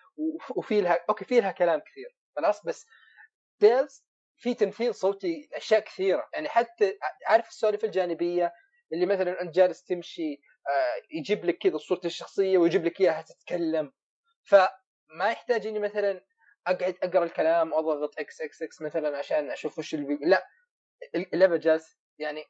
[0.57, 2.87] وفي لها okay في لها كلام كثير خلاص بس
[3.61, 4.05] Tales
[4.37, 6.29] في تمثيل صوتي اشياء كثيرة.
[6.35, 8.53] يعني حتى عارف السوالف الجانبية؟
[8.93, 10.33] اللي مثلا أنت جالس تمشي
[10.69, 13.93] آه، يجيب لك كذا صورة الشخصية ويجيب لك إياها تتكلم.
[15.15, 16.25] فما يحتاج إني مثلا
[16.67, 20.25] أقعد أقرأ الكلام واضغط X X X مثلا عشان أشوف وش اللي بي...
[20.25, 20.47] لا
[21.15, 22.45] اللعبة جالس يعني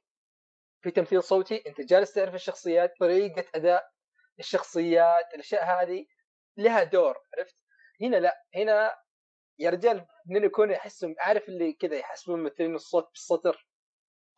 [0.82, 3.90] في تمثيل صوتي أنت جالس تعرف الشخصيات طريقة أداء
[4.38, 6.06] الشخصيات الأشياء هذه
[6.56, 7.56] لها دور عرفت؟
[8.00, 8.96] هنا لا هنا
[9.58, 13.68] يا رجال من يكون يحسهم عارف اللي كذا يحسبون ممثلين الصوت بالسطر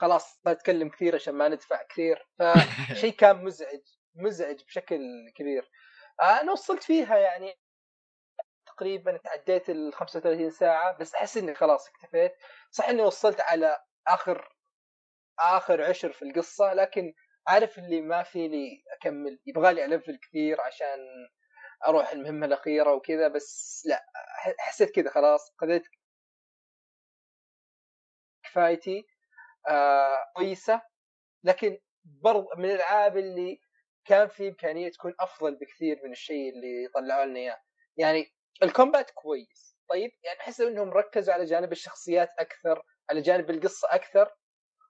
[0.00, 3.80] خلاص بتكلم كثير عشان ما ندفع كثير فشيء كان مزعج
[4.14, 5.00] مزعج بشكل
[5.34, 5.70] كبير.
[6.20, 7.54] آه، أنا وصلت فيها يعني.
[8.76, 12.32] تقريبا تعديت ال 35 ساعة بس أحس إني خلاص اكتفيت.
[12.70, 14.48] صح إني وصلت على آخر
[15.38, 17.14] آخر عشر في القصة لكن
[17.48, 19.40] عارف اللي ما فيني أكمل.
[19.46, 20.98] يبغى لي ألفل كثير عشان
[21.88, 24.06] أروح المهمة الأخيرة وكذا بس لا
[24.58, 25.50] حسيت كذا خلاص.
[25.58, 25.82] قضيت
[28.44, 29.06] كفايتي
[29.68, 30.82] آه كويسة.
[31.44, 33.60] لكن برضو من الألعاب اللي
[34.04, 37.60] كان في إمكانية تكون أفضل بكثير من الشيء اللي طلعوا لنا إياه.
[37.96, 39.76] يعني الكومبات كويس.
[39.88, 44.30] طيب؟ يعني أحس إنهم ركزوا على جانب الشخصيات أكثر على جانب القصة أكثر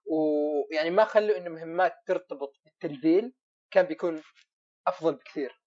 [0.05, 3.33] ويعني ما خلوا انه مهمات ترتبط بالتلفيل
[3.71, 4.23] كان بيكون
[4.87, 5.61] أفضل بكثير.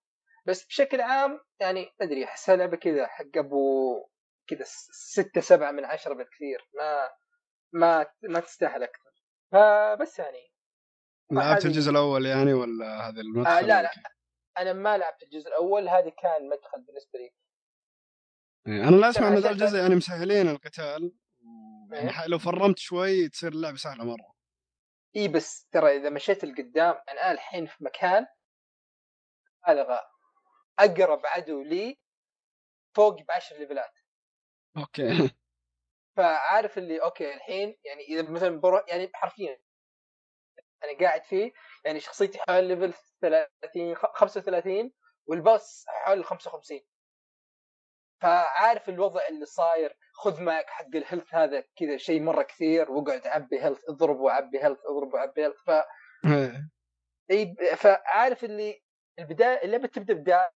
[0.46, 4.08] بس بشكل عام يعني ما أدري احسها لعبه كذا حق أبو
[4.46, 6.68] كذا ستة سبعة من عشرة بالكثير.
[6.74, 7.10] ما
[7.72, 9.10] ما ما تستاهل أكثر.
[9.52, 10.50] فبس يعني.
[11.32, 13.90] لعبت الجزء الأول يعني ولا هذا المدخل؟ آه لا لا.
[14.58, 15.88] أنا ما لعبت الجزء الأول.
[15.88, 17.30] هذا كان مدخل بالنسبة لي.
[18.66, 21.12] أنا لا أسمع إن ذا الجزء يعني مسهلين القتال
[21.92, 24.34] يعني إيه؟ لو فرمت شوي تصير اللعبة سهلة مرة.
[25.16, 28.26] اي بس ترى إذا مشيت لقدام أنا الحين في مكان
[29.66, 29.98] بالغ
[30.78, 31.98] أقرب عدو لي
[32.96, 33.92] فوق بعشر levelات.
[34.76, 35.30] okay.
[36.16, 39.58] فعارف اللي okay الحين يعني إذا مثلا pro يعني حرفيا
[40.84, 41.52] أنا قاعد فيه
[41.84, 44.92] يعني شخصيتي حول level 30 35
[45.26, 46.80] والباص حول 55
[48.20, 49.96] فعارف الوضع اللي صاير.
[50.12, 54.64] خذ معك حق ال health هذا كذا شيء مرة كثير واقعد عبي health اضرب وعبي
[54.64, 55.56] health اضرب وعبي health.
[55.66, 56.70] ف إيه.
[57.30, 58.82] إي فعارف اللي
[59.18, 60.50] البداية اللعبه تبدأ بداية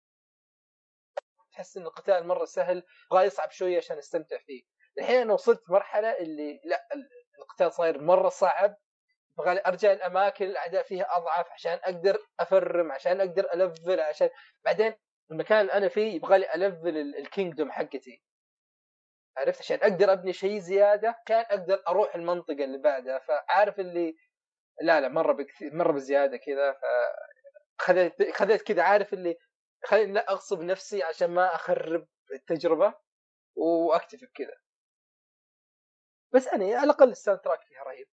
[1.53, 2.83] تحس إن القتال مرة سهل
[3.13, 4.63] يبغى يصعب شوية عشان أستمتع فيه.
[4.99, 6.89] الحين أنا وصلت مرحلة اللي لا
[7.39, 8.77] القتال صاير مرة صعب.
[9.39, 14.29] أبغى أرجع الأماكن الأعداء فيها أضعف عشان أقدر أفرم عشان أقدر ألفل عشان
[14.65, 14.95] بعدين
[15.31, 18.23] المكان اللي أنا فيه يبغى لي ألفل الكينجدوم حقتي.
[19.37, 23.19] عرفت؟ عشان أقدر أبني شيء زيادة عشان أقدر أروح المنطقة اللي بعدها.
[23.19, 24.17] فعارف اللي
[24.83, 26.73] لا لا مرة بكثير مرة بزيادة كذا.
[26.73, 26.85] ف
[27.79, 28.83] خذيت خذيت كذا.
[28.83, 29.39] عارف اللي
[29.85, 32.95] خليني لا أغصب نفسي عشان ما أخرب التجربة
[33.57, 34.57] وأكتفي بكذا.
[36.35, 38.07] بس أنا على الأقل ال soundtrack فيها رهيب.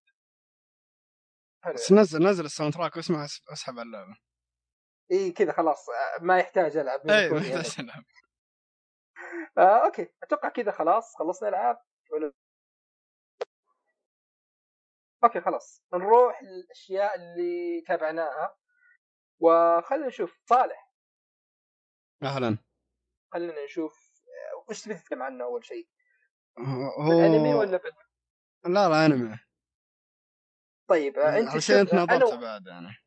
[1.75, 4.17] بس نزل نزل ال soundtrack واسمع أسحب اللعبه
[5.13, 5.87] إي كذا خلاص
[6.21, 8.05] ما يحتاج ألعب إي ما يحتاج ألعب.
[9.59, 11.83] آه okay أتوقع كذا خلاص خلصنا ألعاب.
[12.13, 12.33] ولا
[15.25, 18.57] okay خلاص نروح للأشياء اللي تابعناها.
[19.41, 20.93] وخلينا نشوف صالح.
[22.23, 22.59] أهلا.
[23.33, 24.11] خلينا نشوف
[24.69, 25.89] وش تبي تتكلم عنه أول شيء؟
[26.99, 27.93] هو انمي ولا بال...
[28.65, 29.39] لا لا أنمي.
[30.89, 32.41] طيب أنت عشان أنت نظرت أنا...
[32.41, 33.00] بعد يعني.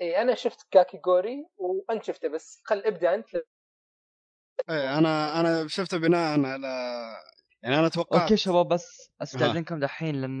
[0.00, 3.34] اي أنا شفت كاكي جوري وأنت شفته بس خل ابدأ أنت.
[4.70, 6.68] إيه أنا أنا شفته بناء على
[7.62, 8.20] يعني أنا توقعت.
[8.22, 10.40] أوكي شباب بس أستأذنكم دحين لأن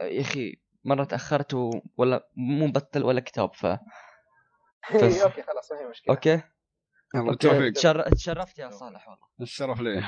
[0.00, 1.70] يا أخي مرة تأخرت و...
[1.96, 3.66] ولا مو مبطل ولا كتاب ف.
[5.00, 5.22] فس...
[5.22, 6.14] أوكي خلاص ما هي مشكلة.
[6.14, 6.42] أوكي؟
[7.14, 7.72] يلا التوفيق
[8.12, 9.26] تشرفت يا صالح والله.
[9.40, 10.02] الشرف لي.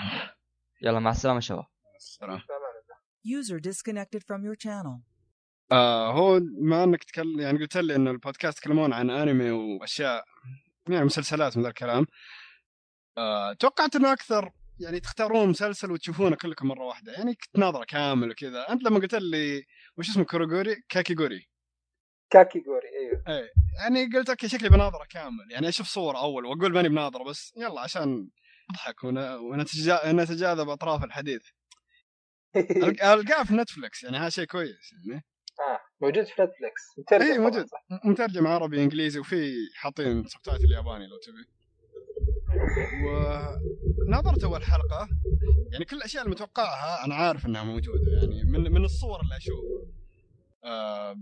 [0.82, 1.66] يلا مع السلامة شباب.
[1.96, 2.40] السلام.
[3.26, 5.02] user disconnected from your channel.
[5.72, 10.24] آه هو ما أنك تكلم يعني قلت لي إنه البودكاست يتكلمون عن انمي وأشياء
[10.88, 12.06] يعني مسلسلات من ذا الكلام.
[13.18, 17.12] آه توقعت إنه أكثر يعني تختارون مسلسل وتشوفونه كلكم مرة واحدة.
[17.12, 18.72] يعني كنت ناظرة كامل وكذا.
[18.72, 19.64] أنت لما قلت لي
[19.98, 21.48] وش اسمه كوروغوري كاكيغوري.
[22.30, 23.24] كاكيغوري أيوه.
[23.28, 25.50] إيه يعني قلت okay شكلي بناظرة كامل.
[25.50, 28.28] يعني أشوف صور أول وأقول ماني بناظرة بس يلا عشان
[28.70, 31.42] أضحك ونتجاذب أطراف الحديث.
[33.02, 35.24] القاه في نتفلكس يعني هذا شيء كويس يعني.
[35.60, 37.66] آه موجود في نتفلكس مترجم اي موجود.
[38.04, 41.48] مترجم عربي إنجليزي وفي حاطين subtitle الياباني لو تبي.
[44.08, 45.08] ونظرت أول حلقة
[45.72, 49.86] يعني كل الأشياء المتوقعها أنا عارف إنها موجودة يعني من من الصور اللي أشوفها.
[50.64, 51.16] آه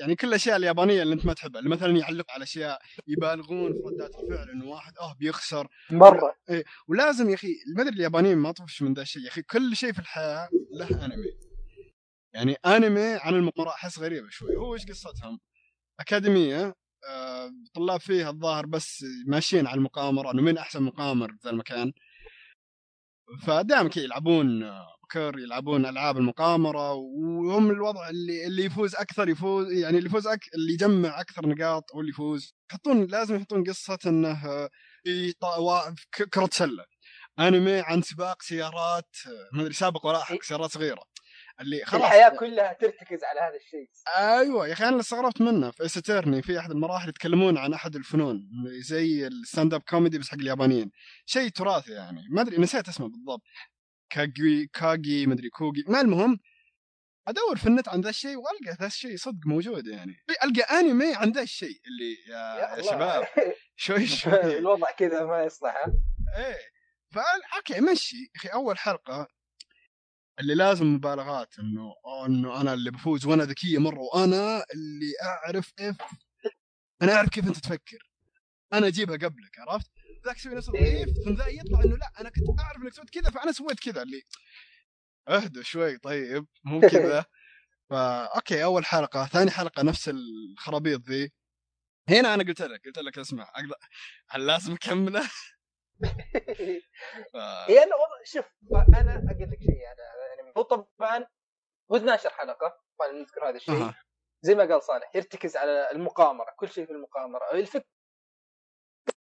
[0.00, 2.78] يعني كل الأشياء اليابانية اللي أنت ما تحبها اللي مثلا يعلقوا على أشياء
[3.08, 5.68] يبالغون في ردات الفعل إنه واحد آه بيخسر.
[5.90, 6.34] مرة.
[6.50, 9.76] إيه ولازم يا أخي ما أدري اليابانيين ما طفش من ذا الشيء يا أخي كل
[9.76, 11.47] شيء في الحياة له أنمي.
[12.38, 14.56] يعني انمي عن المقامرة أحس غريبة شوي.
[14.56, 15.40] هو إيش قصتهم؟
[16.00, 16.74] أكاديمية
[17.08, 21.92] آه طلاب فيها الظاهر بس ماشيين على المقامرة إنه مين أحسن مقامر في ذا المكان.
[23.46, 24.70] فدائما كذا يلعبون
[25.02, 30.40] بكر يلعبون ألعاب المقامرة وهم الوضع اللي اللي يفوز أكثر يفوز يعني اللي يفوز أك...
[30.54, 32.54] اللي يجمع أكثر نقاط هو اللي يفوز.
[32.70, 34.68] يحطون لازم يحطون قصة إنه.
[36.32, 36.84] كرة سلة.
[37.38, 39.16] انمي عن سباق سيارات
[39.52, 41.02] ما أدري سابق ولاحق سيارات صغيرة.
[41.60, 42.02] اللي خلاص.
[42.02, 43.88] الحياة كلها ترتكز على هذا الشيء.
[44.18, 48.48] أيوه يا أخي أنا استغربت منه في ستيرني في أحد المراحل يتكلمون عن أحد الفنون
[48.80, 50.90] زي ال stand up comedy بس حق اليابانيين.
[51.26, 52.20] شيء تراثي يعني.
[52.30, 53.42] ما أدري نسيت اسمه بالضبط.
[54.10, 55.84] كاجي كاجي ما أدري كوجي.
[55.88, 56.38] ما المهم
[57.28, 60.16] أدور في النت عن ذا الشيء وألقى ذا الشيء صدق موجود يعني.
[60.44, 63.26] ألقى أنمي عن ذا الشيء اللي يا, يا شباب
[63.76, 64.58] شوي شوي.
[64.58, 65.84] الوضع كذا ما يصلح.
[66.36, 66.56] إيه.
[67.14, 67.22] فا
[67.56, 68.30] okay مشي.
[68.36, 69.28] أخي أول حلقة
[70.40, 71.94] اللي لازم مبالغات إنه
[72.26, 75.96] إنه أنا اللي بفوز وأنا ذكية مرة وأنا اللي أعرف كيف
[77.02, 78.10] أنا أعرف كيف أنت تفكر
[78.72, 79.90] أنا أجيبها قبلك عرفت؟
[80.26, 83.30] ذاك يسوي نفسه ضعيف ثم ذا يطلع إنه لا أنا كنت أعرف إنك سويت كذا
[83.30, 84.22] فأنا سويت كذا اللي
[85.28, 87.24] أهدى شوي طيب مو كذا
[87.90, 91.32] فا okay أول حلقة ثاني حلقة نفس الخرابيط ذي
[92.08, 93.52] هنا أنا قلت لك قلت لك اسمع
[94.28, 95.28] هل لازم أكمله؟
[97.32, 97.36] ف...
[97.36, 97.94] أنا
[98.24, 101.26] شوف أنا أقول لك شيء أنا هو طبعا
[101.92, 103.74] هو 12 حلقة طبعا نذكر هذا الشيء.
[103.74, 103.94] أه.
[104.42, 107.52] زي ما قال صالح يرتكز على المقامرة كل شيء في المقامرة.
[107.52, 107.84] الفكرة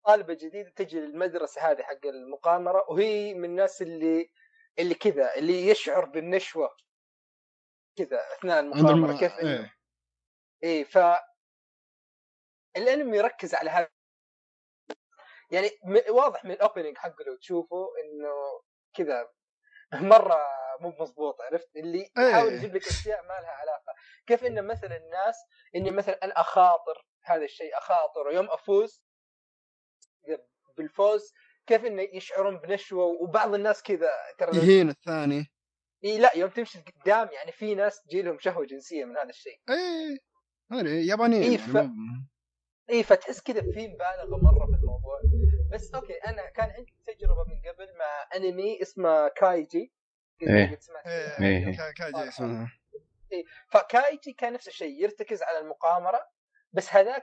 [0.06, 4.32] طالبة جديدة تجي للمدرسة هذه حق المقامرة وهي من الناس اللي
[4.80, 6.78] اللي كذا اللي يشعر بالنشوة.
[7.98, 9.76] كذا أثناء المقامرة كيف إيه,
[10.64, 10.98] إيه ف
[12.78, 13.90] الأنمي يركز على هذا.
[15.52, 15.70] يعني
[16.10, 18.62] واضح من الاوبننج حقه لو تشوفه إنه
[18.94, 19.34] كذا
[20.14, 20.38] مرة
[20.82, 23.94] مو مضبوط عرفت؟ اللي يحاول يجيب لك أشياء ما لها علاقة.
[24.28, 25.36] كيف إن مثلا الناس
[25.76, 29.04] إني مثلا أنا أخاطر هذا الشيء أخاطر ويوم أفوز
[30.78, 31.34] بالفوز
[31.68, 34.10] كيف إنه يشعرون بنشوة؟ وبعض الناس كذا
[34.40, 35.52] ترى يهين الثاني.
[36.04, 39.62] إي لا يوم تمشي قدام يعني في ناس تجي لهم شهوة جنسية من هذا الشيء.
[39.70, 40.20] اي
[41.08, 41.76] يابانيين إيه ف...
[41.76, 42.28] يعني
[42.90, 44.67] إي فتحس كذا في مبالغة مرة
[45.74, 49.94] بس okay أنا كان عندي تجربة من قبل مع أنمي اسمه كايجي.
[50.42, 50.80] إيه.
[51.06, 51.92] إيه, إيه.
[51.98, 52.72] كايجي اسمه.
[53.32, 56.30] إيه فكايجي كان نفس الشيء يرتكز على المقامره
[56.74, 57.22] بس هذاك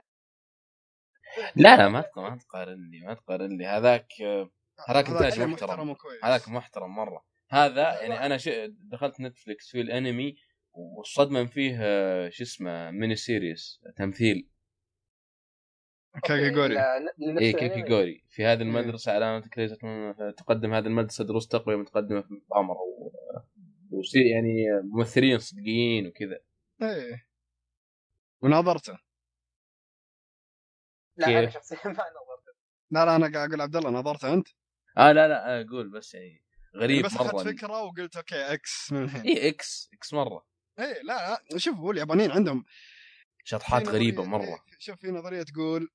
[1.55, 3.65] لا لا ما ما تقارن لي ما تقارن لي.
[3.65, 4.07] هذاك
[4.87, 5.95] هذاك إنتاج محترم.
[6.23, 7.25] هذاك محترم مرة.
[7.49, 10.35] هذا يعني أنا دخلت نتفلكس في الأنمي
[10.73, 11.77] والصدمة فيه
[12.29, 14.49] شو اسمه mini series تمثيل.
[16.23, 16.77] كاكيغوري
[17.39, 19.77] اي كاكيغوري في هذه المدرسة علامه كريزة
[20.37, 23.11] تقدم هذه المدرسة دروس تقوية متقدمة في المؤامره و...
[24.15, 26.39] يعني ممثلين صدقيين وكذا.
[26.81, 27.27] إيه.
[28.41, 28.99] وناظرته
[31.17, 32.57] لا كيف؟ أنا شخصيا ما نظرته.
[32.91, 34.47] لا لا أنا قاعد أقول عبد الله نظرته أنت؟
[34.97, 36.43] آه لا لا أقول بس يعني
[36.75, 40.45] غريب بس مرة بس فكرة وقلت أوكي إكس من الحين اي إكس إكس مرة.
[40.79, 42.65] اي لا لا شوف هو اليابانيين عندهم
[43.43, 44.43] شطحات غريبة مرة.
[44.43, 45.89] إيه، شوف في نظرية تقول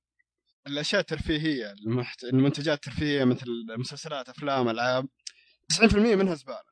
[0.67, 2.23] الأشياء الترفيهية المحت...
[2.23, 3.47] المنتجات الترفيهية مثل
[3.77, 5.07] مسلسلات أفلام ألعاب
[5.73, 6.71] 90% منها زبالة.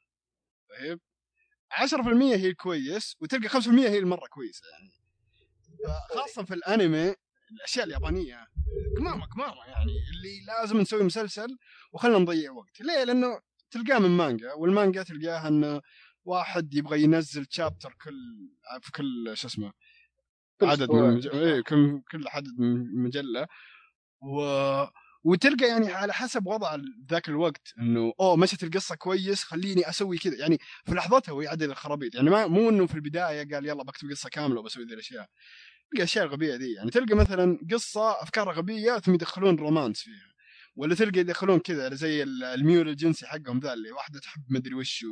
[0.70, 1.00] طيب؟
[1.74, 4.92] 10% هي الكويس وتلقى 5% هي المره كويسة يعني.
[6.16, 7.16] خاصة في الأنمي
[7.52, 8.48] الأشياء اليابانية
[8.98, 11.58] قمامه قمامه يعني اللي لازم نسوي مسلسل
[11.94, 12.82] وخلنا نضيع وقت.
[12.82, 13.40] ليه؟ لأنه
[13.72, 15.82] تلقاه من مانجا والمانجا تلقاها انه
[16.26, 18.50] واحد يبغى ينزل شابتر كل
[18.82, 19.74] في كل شو اسمه
[20.62, 21.28] عدد من مج...
[21.28, 23.48] إيه كل كل عدد من مجلة.
[24.22, 24.42] و
[25.24, 26.78] وتلقى يعني على حسب وضع
[27.10, 30.36] ذاك الوقت إنه أوه مشت القصة كويس خليني أسوي كذا.
[30.36, 32.16] يعني في لحظتها هو يعدل الخرابيط.
[32.16, 35.28] يعني ما مو إنه في البداية قال يلا بكتب قصة كاملة وبسوي ذي الأشياء.
[35.92, 36.74] تلقى أشياء غبية ذي.
[36.74, 40.34] يعني تلقى مثلا قصة افكارها غبية ثم يدخلون رومانس فيها.
[40.76, 45.06] ولا تلقى يدخلون كذا زي الميول الجنسي حقهم ذا اللي واحدة تحب مدري وش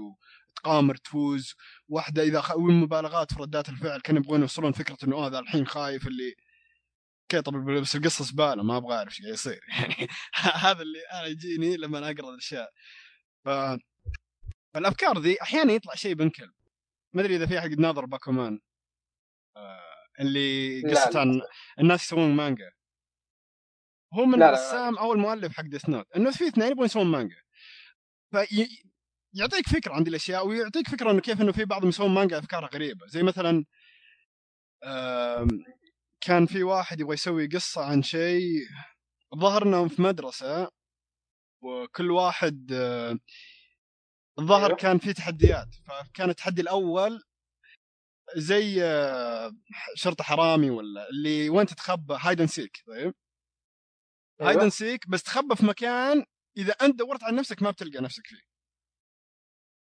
[0.55, 1.53] تقامر تفوز.
[1.87, 2.57] واحدة إذا خ...
[2.57, 6.35] مبالغات في ردات الفعل كانوا يبغون يوصلون فكرة إنه آه ذا الحين خايف اللي
[7.33, 9.61] okay طب بس القصة زباله ما أبغى أعرف إيش قاعد يصير.
[9.79, 12.71] يعني هذا اللي أنا يجيني لما أقرأ الأشياء.
[13.45, 13.49] ف
[14.73, 16.51] فالافكار ذي أحيانا يطلع شيء بنكل.
[17.13, 18.59] ما أدري إذا في أحد ناظر باكومان.
[19.57, 19.81] آه
[20.19, 21.41] اللي قصه عن
[21.79, 22.71] الناس يسوون مانجا.
[24.13, 27.41] هو من الرسام أو المؤلف حق Death Note إنه في اثنين يبغون يسوون مانجا.
[28.31, 28.67] في
[29.33, 33.07] يعطيك فكرة عن الأشياء ويعطيك فكرة إنه كيف إنه في بعضهم يسوون مانجا افكارها غريبة.
[33.07, 33.65] زي مثلا
[36.27, 38.67] كان في واحد يبغى يسوي قصة عن شيء
[39.35, 40.71] ظهر انهم في مدرسة
[41.63, 42.71] وكل واحد
[44.39, 44.77] الظاهر أيوه.
[44.77, 47.23] كان في تحديات فكان التحدي الأول
[48.35, 48.81] زي
[49.95, 53.13] شرطة حرامي ولا اللي وين تتخبى hide and seek طيب؟
[54.41, 56.25] hide and seek بس تخبى في مكان
[56.57, 58.41] إذا أنت دورت على نفسك ما بتلقى نفسك فيه.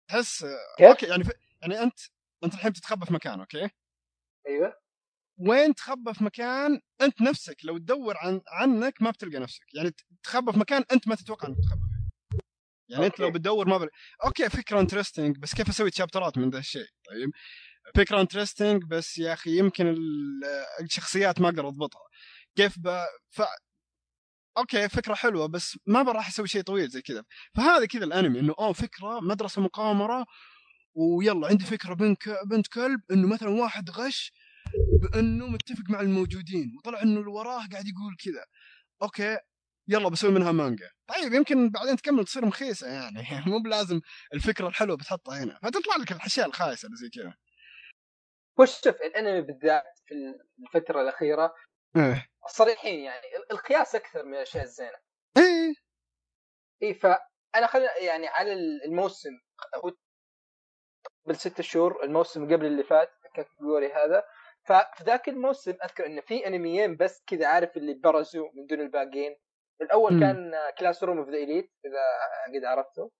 [0.09, 0.43] تحس
[0.81, 1.31] أوكي يعني ف...
[1.61, 1.99] يعني أنت
[2.43, 3.69] أنت الحين بتتخبى في مكان أوكي؟
[4.47, 4.86] أيوه.
[5.37, 9.63] وين تخبى في مكان أنت نفسك لو تدور عن عنك ما بتلقى نفسك.
[9.73, 9.91] يعني
[10.23, 12.07] تخبى في مكان أنت ما تتوقع إنك تخبى فيه.
[12.89, 13.13] يعني أوكي.
[13.13, 13.89] أنت لو بتدور ما بل...
[14.25, 17.29] أوكي فكرة interesting بس كيف أسوي chapter ات من ذا الشيء؟ طيب.
[17.95, 19.95] فكرة interesting بس يا أخي يمكن
[20.81, 22.01] الشخصيات ما أقدر أضبطها.
[22.55, 23.05] كيف ب...
[23.29, 23.41] ف...
[24.57, 27.23] أوكي فكرة حلوة بس ما راح أسوي شيء طويل زي كذا.
[27.55, 30.25] فهذا كذا الأنمي إنه أوه فكرة مدرسة مقامرة
[30.95, 32.19] ويلا عندي فكرة بنت
[32.49, 34.31] بنت كلب إنه مثلا واحد غش
[35.01, 38.45] بأنه متفق مع الموجودين وطلع إنه اللي وراه قاعد يقول كذا.
[39.01, 39.37] أوكي
[39.87, 40.89] يلا بسوي منها مانجا.
[41.07, 43.23] طيب يمكن بعدين تكمل تصير مخيسه يعني.
[43.51, 44.01] مو بلازم
[44.33, 45.59] الفكرة الحلوة بتحطها هنا.
[45.63, 47.33] فتطلع لك الأشياء الخايسة اللي زي كذا.
[48.59, 50.13] وش شوف الأنمي بالذات في
[50.59, 51.53] الفترة الأخيرة
[51.95, 52.27] إيه.
[52.49, 54.97] صريحين يعني القياس أكثر من الأشياء الزينة.
[55.37, 55.73] إيه.
[56.83, 58.53] اي فأنا خل يعني على
[58.85, 59.39] الموسم
[59.75, 59.91] هو
[61.25, 64.23] قبل ست شهور الموسم قبل اللي فات كاكيغوري هذا
[64.67, 69.35] ففي ذاك الموسم أذكر انه في أنميين بس كذا عارف اللي برزوا من دون الباقيين.
[69.81, 70.19] الأول م.
[70.19, 73.11] كان Classroom of the Elite إذا قد عرفته.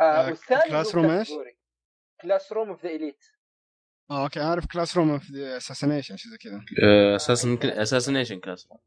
[0.00, 1.32] آه والثاني Classroom إيش؟
[2.20, 3.24] Classroom of the Elite
[4.10, 6.64] آه أوكي عارف Classroom of the Assassination شيء زي كذا.
[7.82, 8.80] Assassination Classroom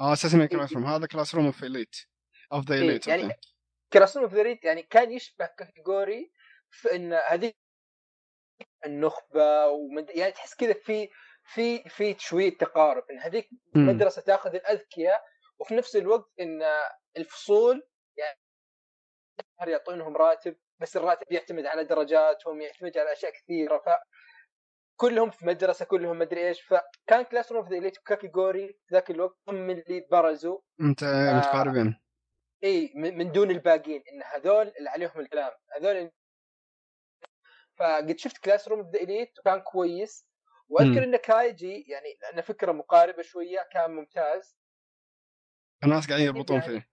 [0.00, 1.96] آه Assassination Classroom هذا Classroom of Elite
[2.52, 3.34] of the Elite يعني
[3.92, 6.32] Classroom of the Elite يعني كان يشبه كاكيغوري
[6.70, 7.52] في إن هذه
[8.86, 10.10] النخبة ومد...
[10.10, 11.08] يعني تحس كذا في
[11.44, 15.22] في في شوية تقارب إن هذيك مدرسة تاخذ الأذكياء
[15.58, 16.62] وفي نفس الوقت إن
[17.16, 17.82] الفصول
[18.16, 18.38] يعني
[19.72, 23.88] يعطونهم راتب بس الراتب يعتمد على درجاتهم يعتمد على أشياء كثيرة ف
[24.96, 30.06] كلهم في مدرسة كلهم مدري إيش فكان Classroom في Elite كاكيغوري ذاك الوقت هم اللي
[30.10, 32.00] برزوا أنت آه متقاربين.
[32.64, 36.10] إي من دون الباقيين إن هذول اللي عليهم الكلام هذول
[37.78, 40.26] فقد شفت Classroom the Elite وكان كويس.
[40.68, 44.58] وأذكر إن كايجي يعني لأنه فكرة مقاربة شوية كان ممتاز.
[45.84, 46.88] الناس قاعدين يربطون فيه.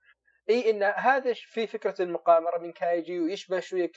[0.49, 3.91] إي إن هذا في فكرة المقامرة من كايجي ويشبه شوية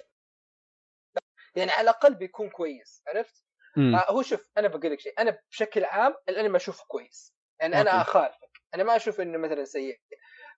[1.56, 3.44] يعني على الأقل بيكون كويس عرفت؟
[3.78, 7.35] آه هو شوف أنا بقول لك شيء أنا بشكل عام الأنمي أشوفه كويس.
[7.61, 8.61] يعني أنا أخالفك.
[8.74, 10.01] أنا ما أشوف إنه مثلا سيء.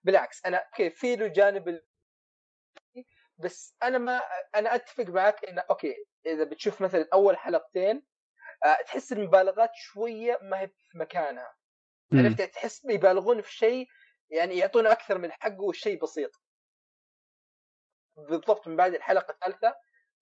[0.03, 1.81] بالعكس أنا أوكي في له جانب
[3.37, 4.21] بس أنا ما
[4.55, 5.95] أنا أتفق معك انه أوكي
[6.25, 8.03] إذا بتشوف مثلا أول حلقتين
[8.65, 11.55] آه تحس المبالغات شوية ما هي في مكانها.
[12.13, 13.87] عرفت؟ تحس يبالغون في شيء
[14.29, 16.31] يعني يعطونا أكثر من حقه والشيء بسيط.
[18.17, 19.75] بالضبط من بعد الحلقة الثالثة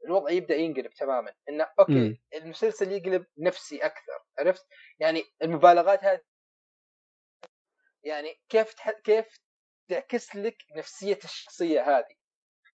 [0.05, 1.33] الوضع يبدأ ينقلب تماما.
[1.49, 2.17] انه أوكي م.
[2.33, 4.65] المسلسل يقلب نفسي أكثر عرفت؟
[4.99, 6.21] يعني المبالغات هذه
[8.03, 8.89] يعني كيف تح...
[8.89, 9.39] كيف
[9.89, 12.15] تعكس لك نفسية الشخصية هذه؟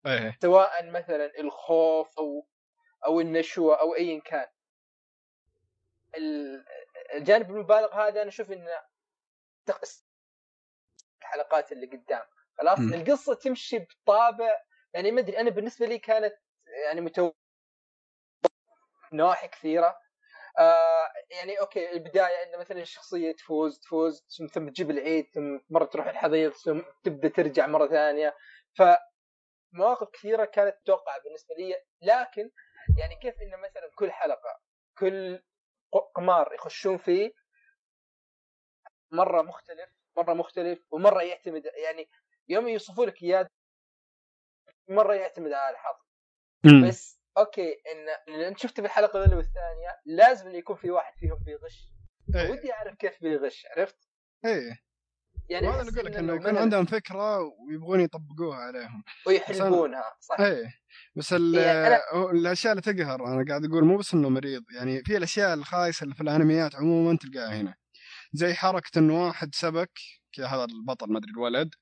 [0.07, 0.39] أيه.
[0.43, 2.47] سواء مثلا الخوف أو
[3.07, 4.47] أو النشوة أو ايا كان.
[7.15, 8.71] الجانب المبالغ هذا أنا أشوف إنه
[11.21, 12.27] الحلقات اللي قدام.
[12.59, 12.95] خلاص؟ م.
[12.95, 14.63] القصة تمشي بطابع
[14.95, 16.35] يعني ما أدري أنا بالنسبة لي كانت
[16.85, 17.33] يعني متو
[19.13, 19.99] نواحي كثيرة.
[20.59, 26.07] آه يعني أوكي البداية إن مثلا الشخصية تفوز تفوز ثم تجيب العيد ثم مرة تروح
[26.07, 28.35] الحضيض ثم تبدأ ترجع مرة ثانية.
[28.79, 28.83] ف
[29.73, 32.51] مواقف كثيرة كانت تتوقع بالنسبة لي لكن
[32.99, 34.61] يعني كيف إن مثلا كل حلقة
[34.99, 35.43] كل
[36.15, 37.33] قمار يخشون فيه
[39.13, 42.11] مرة مختلف مرة مختلف ومرة يعتمد يعني
[42.49, 43.49] يوم يوصفوا لك إياه
[44.89, 45.97] مرة يعتمد على الحظ
[46.89, 51.39] بس أوكي إن اللي أنت شفته في الحلقة الأولى والثانية لازم يكون في واحد فيهم
[51.45, 51.93] بيغش
[52.35, 52.51] إيه.
[52.51, 54.09] ودي أعرف كيف بيغش عرفت؟
[54.45, 54.88] إيه
[55.51, 59.05] يعني هذا اللي أقول لك إنه يكون عندهم فكرة ويبغون يطبقوها عليهم.
[59.27, 60.41] ويحلبونها صح.
[60.41, 60.75] إيه.
[61.17, 62.01] بس إيه أنا...
[62.31, 66.15] الأشياء اللي تقهر أنا قاعد أقول مو بس إنه مريض يعني في الأشياء الخايسة اللي
[66.15, 67.75] في الأنميات عموما تلقاها هنا.
[68.33, 69.99] زي حركة انه واحد سبك
[70.39, 71.75] هذا البطل ما أدري الولد.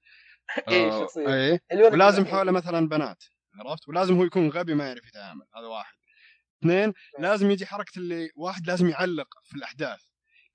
[0.69, 1.35] إيه آه، شخصيا.
[1.35, 1.61] إيه.
[1.73, 3.25] ولازم حوله مثلا بنات
[3.61, 5.95] عرفت؟ ولازم هو يكون غبي ما يعرف يتعامل هذا واحد.
[6.61, 10.01] اثنين لازم يجي حركة اللي واحد لازم يعلق في الأحداث.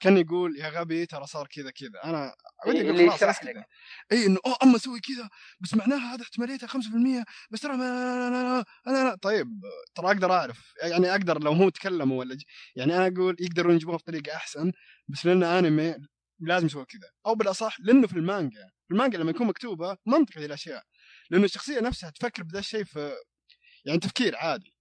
[0.02, 2.04] كان يقول يا غبي ترى صار كذا كذا.
[2.04, 2.36] أنا
[2.68, 3.66] ودي أقول خلاص يشرح لك.
[4.12, 5.30] اي إنه أوه اما أسوي كذا
[5.60, 7.86] بس معناها هذا احتماليتها 5% بس ترى ما
[8.28, 9.48] أنا أنا أنا طيب
[9.96, 10.74] ترى أقدر أعرف.
[10.84, 12.38] يعني أقدر لو هو تكلم ولا
[12.76, 14.72] يعني أنا أقول يقدرون يجيبوها بطريقة أحسن
[15.08, 15.96] بس لأنه أنمي
[16.40, 17.10] لازم يسوي كذا.
[17.26, 18.70] أو بالأصح لأنه في المانجا.
[18.88, 20.84] في المانجا لما يكون مكتوبة منطقي هذه الاشياء
[21.30, 23.16] لأنه الشخصية نفسها تفكر بذا الشيء في
[23.86, 24.74] يعني تفكير عادي.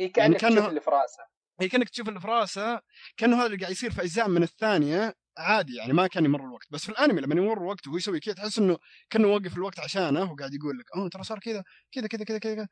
[0.00, 1.31] إيه كأنك يعني تشوف اللي في رأسه.
[1.62, 2.80] هي كأنك تشوف اللي في راسه
[3.16, 6.66] كأنه هذا اللي قاعد يصير في أجزاء من الثانية عادي يعني ما كان يمر الوقت.
[6.70, 8.78] بس في الأنمي لما يمر الوقت وهو يسوي كذا تحس إنه
[9.10, 12.68] كأنه وقف الوقت عشانه وقاعد يقول لك أوه ترى صار كذا كذا كذا كذا كذا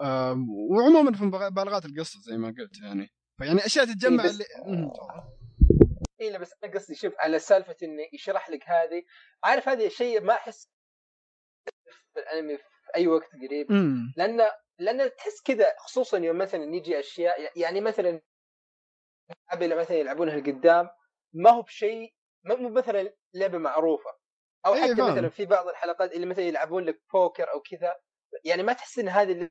[0.00, 3.10] آه وعموما في مبالغات القصة زي ما قلت يعني.
[3.38, 4.44] فيعني أشياء تتجمع إيه اللي
[6.20, 9.02] إي بس أنا قصدي شوف على سالفة إنه يشرح لك هذه.
[9.44, 10.68] عارف هذا الشيء ما أحس
[12.14, 12.64] في الأنمي في
[12.96, 13.72] أي وقت قريب؟
[14.16, 14.40] لأن
[14.84, 18.20] لأن تحس كذا خصوصا يوم مثلا يجي أشياء يعني مثلا
[19.54, 20.88] اللي مثلا يلعبونها لقدام
[21.34, 22.14] ما هو بشيء
[22.44, 24.10] مو مثلا لعبة معروفة.
[24.66, 27.96] أو إيه، حتى إيه مثلا في بعض الحلقات اللي مثلا يلعبون لك بوكر أو كذا
[28.44, 29.50] يعني ما تحس إن هذه اللي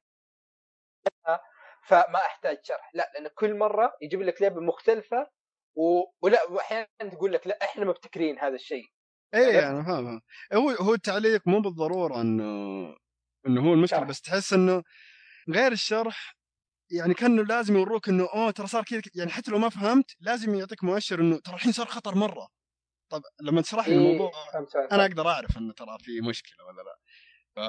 [1.87, 2.91] فما أحتاج شرح.
[2.93, 5.27] لا لأن كل مرة يجيب لك لعبة مختلفة
[5.75, 6.03] و...
[6.21, 8.85] ولا واحيانا تقول لك لا إحنا مبتكرين هذا الشيء.
[9.33, 10.21] إيه أنا فاهم
[10.53, 12.43] هو هو التعليق مو بالضرورة إنه
[13.47, 14.83] إنه هو المشكلة بس تحس إنه
[15.49, 16.37] غير الشرح
[16.91, 20.55] يعني كانه لازم يوروك إنه أوه ترى صار كذا يعني حتى لو ما فهمت لازم
[20.55, 22.47] يعطيك مؤشر إنه ترى الحين صار خطر مرة.
[23.11, 24.31] طب لما تشرح لي إيه الموضوع
[24.91, 26.97] أنا أقدر أعرف إنه ترى في مشكلة ولا لا.
[27.55, 27.59] ف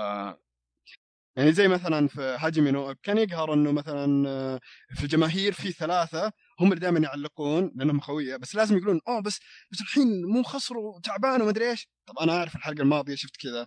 [1.37, 4.61] يعني زي مثلا في هاجمي نو كان يقهر إنه مثلا آه،
[4.95, 9.41] في الجماهير في ثلاثة هم اللي دائما يعلقون لأنهم خوية بس لازم يقولون أوه بس
[9.71, 11.89] بس الحين مو خسروا تعبان وما أدري إيش.
[12.07, 13.67] طب أنا أعرف الحلقة الماضية شفت كذا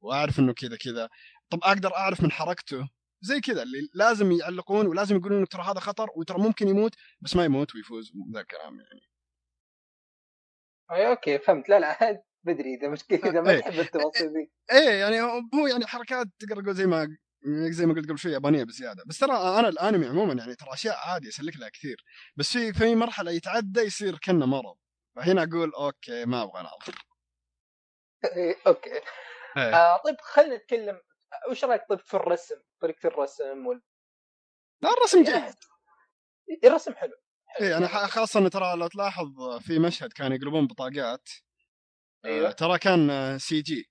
[0.00, 1.08] وأعرف إنه كذا كذا.
[1.50, 2.88] طب أقدر أعرف من حركته.
[3.20, 7.44] زي كذا اللي لازم يعلقون ولازم يقولون ترى هذا خطر وترى ممكن يموت بس ما
[7.44, 9.00] يموت ويفوز ذا الكلام يعني.
[10.90, 11.68] أي أوكي فهمت.
[11.68, 13.60] لا لا بدري إذا مشكله إذا ما إيه.
[13.60, 14.50] تحب التفاصيل ذي.
[14.78, 15.20] إيه يعني
[15.54, 17.16] هو يعني حركات تقدر تقول زي ما
[17.70, 19.04] زي ما قلت قبل شوي يابانية بزيادة.
[19.06, 22.04] بس ترى أنا الأنمي عموما يعني ترى أشياء عادي يسلك لها كثير.
[22.36, 24.76] بس في في مرحلة يتعدى يصير كأنه مرض.
[25.16, 26.94] فهنا أقول أوكي ما أبغى أناظر.
[28.36, 28.90] إيه، أوكي.
[29.56, 29.74] إيه.
[29.74, 31.00] آه طيب خلينا نتكلم
[31.50, 33.82] وش رأيك طيب في الرسم؟ طريقة الرسم وال...
[34.82, 35.54] لا الرسم جيد.
[36.64, 37.12] الرسم حلو,
[37.46, 37.66] حلو.
[37.66, 41.28] اي يعني خاصة ترى لو تلاحظ في مشهد كانوا يقلبون بطاقات
[42.24, 42.50] آه، أيوه.
[42.50, 43.90] ترى كان CG.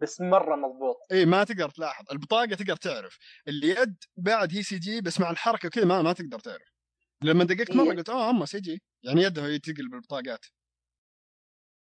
[0.00, 0.96] بس مرة مضبوط.
[1.12, 2.04] اي ما تقدر تلاحظ.
[2.12, 3.18] البطاقة تقدر تعرف.
[3.48, 6.74] اللي يد بعد هي CG بس مع الحركة وكذا ما ما تقدر تعرف.
[7.22, 7.96] لما دققت مرة إيه.
[7.96, 8.82] قلت آه اما CG.
[9.02, 10.46] يعني يده هي تقلب البطاقات.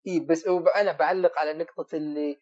[0.08, 0.46] اي بس
[0.76, 2.42] أنا بعلق على نقطة اللي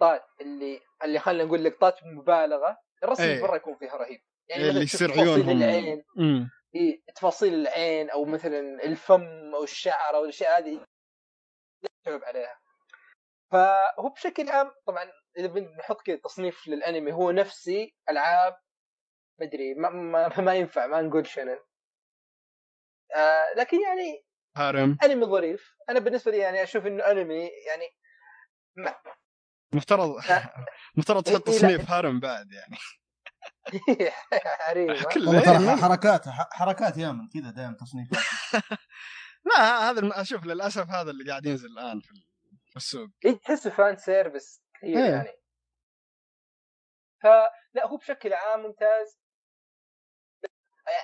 [0.00, 3.42] لقطات اللي اللي خلينا نقول لقطات مبالغة الرسم إيه.
[3.42, 4.20] مره يكون فيها رهيب.
[4.48, 5.50] يعني اللي يصير عيونهم.
[5.50, 6.04] العين.
[6.74, 10.86] إيه تفاصيل العين أو مثلا الفم أو الشعر أو الأشياء هذه
[12.04, 12.60] تعب عليها.
[13.52, 18.56] فهو بشكل عام طبعا إذا بنحط كذا تصنيف للأنمي هو نفسي ألعاب
[19.40, 21.58] مدري ما, ما, ما ينفع ما نقول شنن
[23.16, 24.24] آه لكن يعني
[24.56, 24.98] هارم.
[25.02, 25.76] أنمي ظريف.
[25.88, 27.88] أنا بالنسبة لي يعني أشوف إنه أنمي يعني
[29.72, 30.16] مفترض
[30.96, 32.76] مفترض تحط إيه، تصنيف هارم بعد يعني.
[34.42, 34.94] حريم.
[35.44, 38.24] ترى حركات حركات يا من كذا دائما تصنيفات
[39.44, 42.14] لا هذا أشوف للأسف هذا اللي قاعد ينزل الآن في
[42.70, 43.08] في السوق.
[43.24, 45.10] اي تحس fan service كثير إيه.
[45.10, 45.32] يعني.
[47.22, 49.20] فلا هو بشكل عام ممتاز.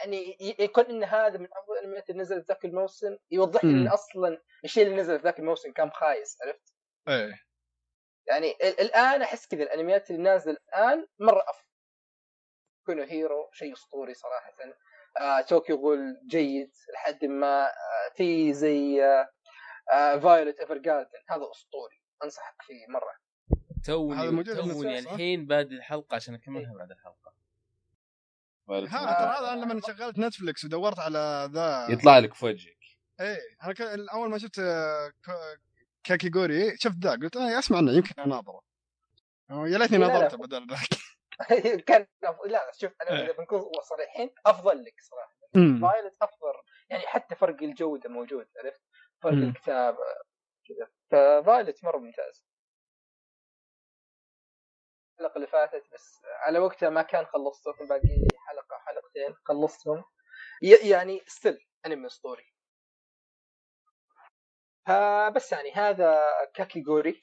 [0.05, 4.43] يعني يكون إن هذا من أفضل الانميات اللي نزلت ذاك الموسم يوضح لي إن أصلا
[4.65, 6.75] الشيء اللي نزل ذاك الموسم كان خايس عرفت؟
[7.09, 7.46] إيه.
[8.29, 11.67] يعني الآن أحس كذا الأنميات اللي نازلة الآن مرة أفضل.
[12.87, 14.53] بوكو نو هيرو شيء أسطوري صراحة.
[15.21, 22.03] آه، توكيو غول جيد لحد ما آه، في زي آه، Violet Evergarden هذا أسطوري.
[22.25, 23.13] أنصحك فيه مرة.
[23.85, 27.35] توني توني الحين بادي الحلقة عشان أكملها بعد الحلقة.
[28.69, 31.87] ها ترى هذا أنا لما شغلت Netflix ودورت على ذا.
[31.91, 32.77] يطلع لك في وجهك.
[33.21, 33.39] إيه
[33.81, 34.61] أنا أول ما شفت
[36.07, 38.61] كاكيغوري شفت ذا قلت آه أسمع عنه يمكن اناظره
[39.51, 40.89] يا ليتني ناظرته بدل ذاك.
[41.89, 42.07] كان
[42.47, 45.37] لا شوف أنا إذا بنكون صريحين أفضل لك صراحة.
[45.55, 46.53] Violet أفضل.
[46.91, 48.83] يعني حتى فرق الجودة موجود عرفت؟
[49.23, 49.99] فرق الكتابة
[50.69, 50.89] كذا.
[51.11, 52.47] ف Violet مرة ممتاز.
[55.21, 60.05] الحلقة اللي فاتت بس على وقتها ما كان خلصته كان باقي لي حلقه حلقتين خلصتهم.
[60.63, 62.56] يعني still انمي اسطوري
[64.87, 66.21] فبس يعني هذا
[66.55, 67.21] كاكيغوري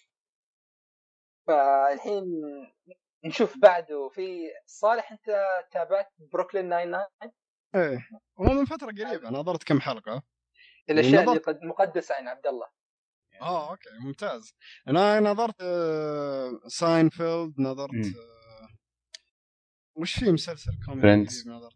[1.47, 2.23] فالحين
[3.25, 4.09] نشوف بعده.
[4.09, 7.07] في صالح أنت تابعت Brooklyn Nine-Nine؟
[7.75, 8.07] إيه.
[8.39, 9.29] هو من فترة قريبة.
[9.29, 10.23] نظرت كم حلقة.
[10.89, 12.67] الأشياء اللي قد مقدسة عن عبد الله.
[13.41, 13.89] آه أوكي.
[13.99, 14.55] ممتاز.
[14.87, 18.67] أنا نظرت آه ساينفيلد نظرت آه
[19.95, 21.75] وش في مسلسل كوميدي؟ Friends نظرت.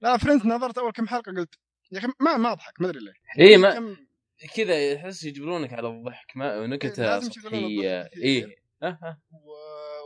[0.00, 1.32] لا Friends نظرت أول كم حلقة.
[1.32, 1.54] قلت
[1.92, 2.80] يا أخي ما ما أضحك.
[2.80, 3.12] ما أدري ليه.
[3.44, 4.07] اي ما كم...
[4.56, 8.56] كذا يحس يجبرونك على الضحك ما نكته سطحيه اي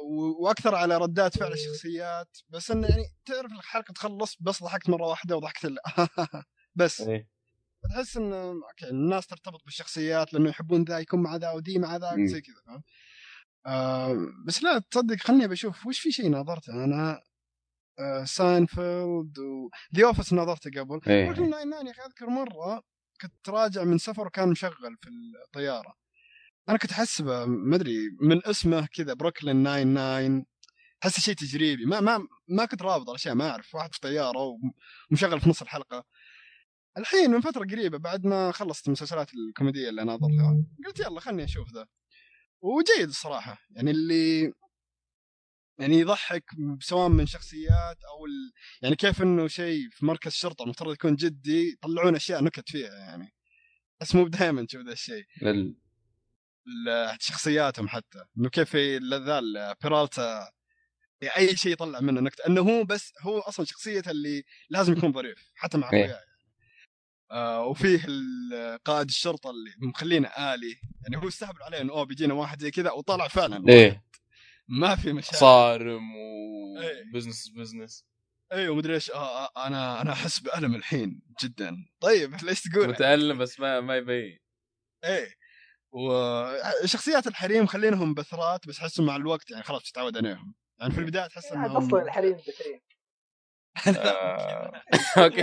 [0.04, 0.44] و...
[0.44, 5.36] وأكثر على ردات فعل الشخصيات بس إنه يعني تعرف الحلقة تخلص بس ضحكت مرة واحدة
[5.36, 5.66] وضحكت
[6.74, 7.00] بس.
[7.00, 7.28] إيه.
[7.90, 12.16] تحس ان أوكي الناس ترتبط بالشخصيات لأنه يحبون ذا يكون مع ذا ودي مع ذا
[12.26, 12.82] زي كذا فاهم
[13.66, 17.20] آه بس لا تصدق خلني بشوف وش في شيء نظرته أنا؟
[17.98, 21.00] آه ساينفيلد و The Office نظرته قبل.
[21.06, 22.82] Brooklyn Nine-Nine يا أخي أذكر مرة
[23.22, 25.08] كنت راجع من سفر وكان مشغل في
[25.46, 25.94] الطيارة.
[26.68, 30.46] أنا كنت احسبه ما أدري من اسمه كذا Brooklyn Nine-Nine.
[31.04, 31.84] أحس شيء تجريبي.
[31.86, 33.74] ما ما ما كنت رابط الاشياء ما أعرف.
[33.74, 34.58] واحد في طيارة
[35.10, 36.04] ومشغل في نص الحلقة.
[36.98, 41.72] الحين من فترة قريبة بعد ما خلصت المسلسلات الكوميدية اللي ناظرها قلت يلا خلني أشوف
[41.74, 41.86] ذا.
[42.60, 43.58] وجيد الصراحة.
[43.70, 44.52] يعني اللي
[45.82, 46.44] يعني يضحك
[46.80, 48.52] سواء من شخصيات أو ال...
[48.82, 53.34] يعني كيف إنه شيء في مركز شرطة المفترض يكون جدي يطلعون أشياء نكت فيها يعني.
[54.00, 55.24] بس مو دائما تشوف ذا الشيء.
[55.42, 55.76] لل...
[57.20, 58.24] شخصياتهم حتى.
[58.38, 60.52] إنه كيف ذا بيرالتا
[61.36, 65.52] أي شيء يطلع منه نكته إنه هو بس هو أصلا شخصيته اللي لازم يكون ظريف
[65.54, 66.32] حتى مع اخوياه يعني.
[67.30, 68.06] آه وفيه
[68.84, 70.76] قائد الشرطة اللي مخلينه آلي.
[71.02, 74.02] يعني هو استهبل عليه إنه أوه بيجينا واحد زي كذا وطلع فعلا إيه.
[74.72, 75.36] ما في مشاكل.
[75.36, 77.62] صارم و business إيه.
[77.62, 78.06] business
[78.52, 81.76] اي ومدري إيش آه, آه أنا أنا أحس بألم الحين جدا.
[82.00, 84.38] طيب ليش تقول؟ متألم بس ما ما يبين
[85.04, 85.34] إيه
[85.92, 90.54] وشخصيات الحريم خلينهم بثرات بس احسهم مع الوقت يعني خلاص تتعود عليهم.
[90.80, 92.80] يعني في البداية تحس إنهم أصلا الحريم بثرين
[95.18, 95.42] أوكي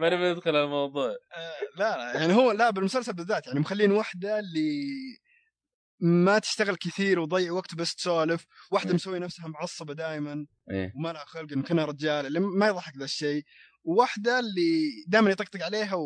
[0.00, 1.08] ما نبي ندخل الموضوع.
[1.08, 4.82] آه، لا لا يعني هو لا بالمسلسل بالذات يعني مخلين واحدة اللي
[6.02, 8.94] ما تشتغل كثير وضيع وقت بس تسولف واحدة إيه.
[8.94, 10.92] مسوي نفسها معصبة دائما إيه.
[10.96, 13.44] وما لها خلق انه كانها رجال اللي ما يضحك ذا الشيء
[13.84, 15.96] وواحده اللي دائما يطقطق عليها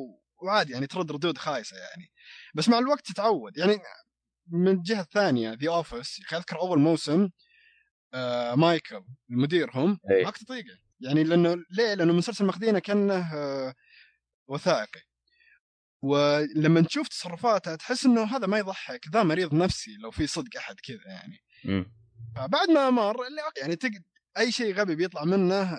[0.43, 2.13] وعادي يعني ترد ردود خايسة يعني
[2.55, 3.79] بس مع الوقت تتعود يعني
[4.47, 7.29] من الجهه الثانية The Office أذكر أول موسم
[8.15, 10.25] آه مايكل مديرهم إيه.
[10.25, 13.75] ما كنت تطيقه يعني لأنه ليه؟ لأنه مسلسل ماخذينه كأنه آه
[14.49, 15.01] وثائقي
[16.03, 20.81] ولما تشوف تصرفاته تحس إنه هذا ما يضحك ذا مريض نفسي لو في صدق أحد
[20.81, 21.43] كذا يعني.
[22.37, 23.17] فبعد ما مر
[23.61, 24.05] يعني تقد
[24.39, 25.79] أي شيء غبي بيطلع منه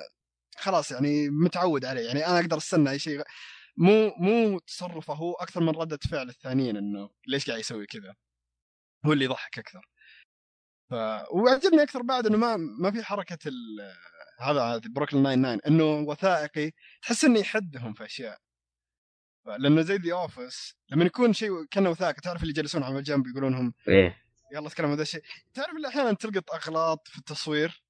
[0.58, 2.08] خلاص يعني متعود عليه.
[2.08, 3.24] يعني أنا أقدر أستنى أي شيء
[3.78, 8.16] مو مو تصرفه هو أكثر من ردة فعل الثانيين إنه ليش قاعد يسوي كذا؟
[9.06, 9.82] هو اللي يضحك أكثر.
[10.90, 10.94] ف
[11.32, 13.56] وعجبني أكثر بعد إنه ما ما في حركة ال...
[14.40, 16.72] هذا Brooklyn Nine-Nine إنه وثائقي
[17.02, 18.40] تحس إنه يحدهم في أشياء.
[19.60, 23.54] لأنه زي The Office لما يكون شيء كأنه وثائقي تعرف اللي يجلسون على الجنب يقولون
[23.54, 24.18] هم إيه.
[24.54, 25.22] يلا تكلم هذا الشيء.
[25.54, 27.84] تعرف اللي أحيانا تلقط أغلاط في التصوير؟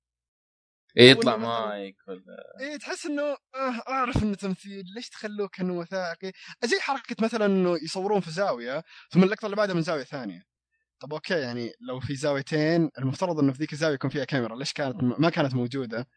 [0.97, 3.23] إيه يطلع مايك ولا إيه تحس إنه
[3.55, 6.31] آه أعرف إنه تمثيل ليش تخلوه كأنه وثائقي؟
[6.63, 10.43] زي حركة مثلا إنه يصورون في زاوية ثم اللقطة اللي بعدها من زاوية ثانية.
[10.99, 14.73] طب okay يعني لو في زاويتين المفترض إنه في ذيك الزاوية يكون فيها كاميرا ليش
[14.73, 16.07] كانت ما كانت موجودة؟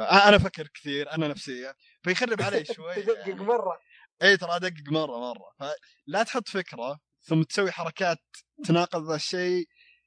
[0.00, 3.40] أنا أفكر كثير أنا نفسيه فيخرب علي شوي تدقق يعني.
[3.40, 3.78] مرة.
[4.22, 5.50] اي ترى ادقق مرة مرة.
[5.58, 8.18] فلا تحط فكرة ثم تسوي حركات
[8.64, 9.64] تناقض ذا الشيء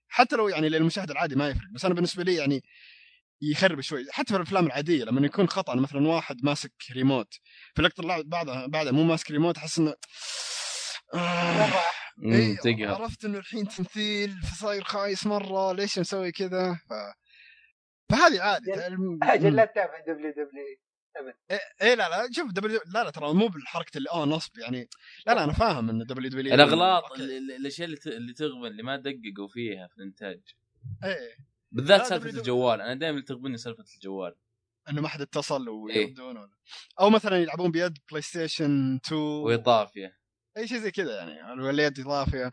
[0.08, 2.64] حتى لو يعني للمشاهد العادي ما يفرق بس أنا بالنسبة لي يعني
[3.42, 4.06] يخرب شوي.
[4.12, 7.34] حتى في الأفلام العادية لما يكون خطأ مثلا واحد ماسك ريموت
[7.74, 9.96] في اللقطه اللي بعدها بعدها مو ماسك ريموت أحس إنه
[11.14, 11.74] آه
[12.66, 16.94] إيه عرفت إنه الحين تمثيل فصاير خايس مرة ليش مسوي كذا؟ ف...
[18.12, 18.74] فهذه عادي
[19.24, 20.78] أجل لا تتابع WW
[21.20, 21.34] أبد.
[21.52, 24.90] إيه, إيه لا لا شوف W لا لا ترى مو بالحركة اللي آه نصب يعني
[25.28, 29.98] لا لا أنا فاهم إن WW الأغلاط الأشياء اللي تغبن اللي ما دققوا فيها في
[29.98, 30.42] الإنتاج.
[31.04, 31.38] إيه.
[31.72, 34.36] بالذات سالفة الجوال أنا دائما تغبني سالفة الجوال.
[34.90, 36.50] إنه ما حد اتصل ويردون إيه؟
[37.00, 40.18] أو مثلا يلعبون بيد PlayStation 2 واضافيه
[40.58, 42.52] أي شيء زي كذا يعني اليد اضافيه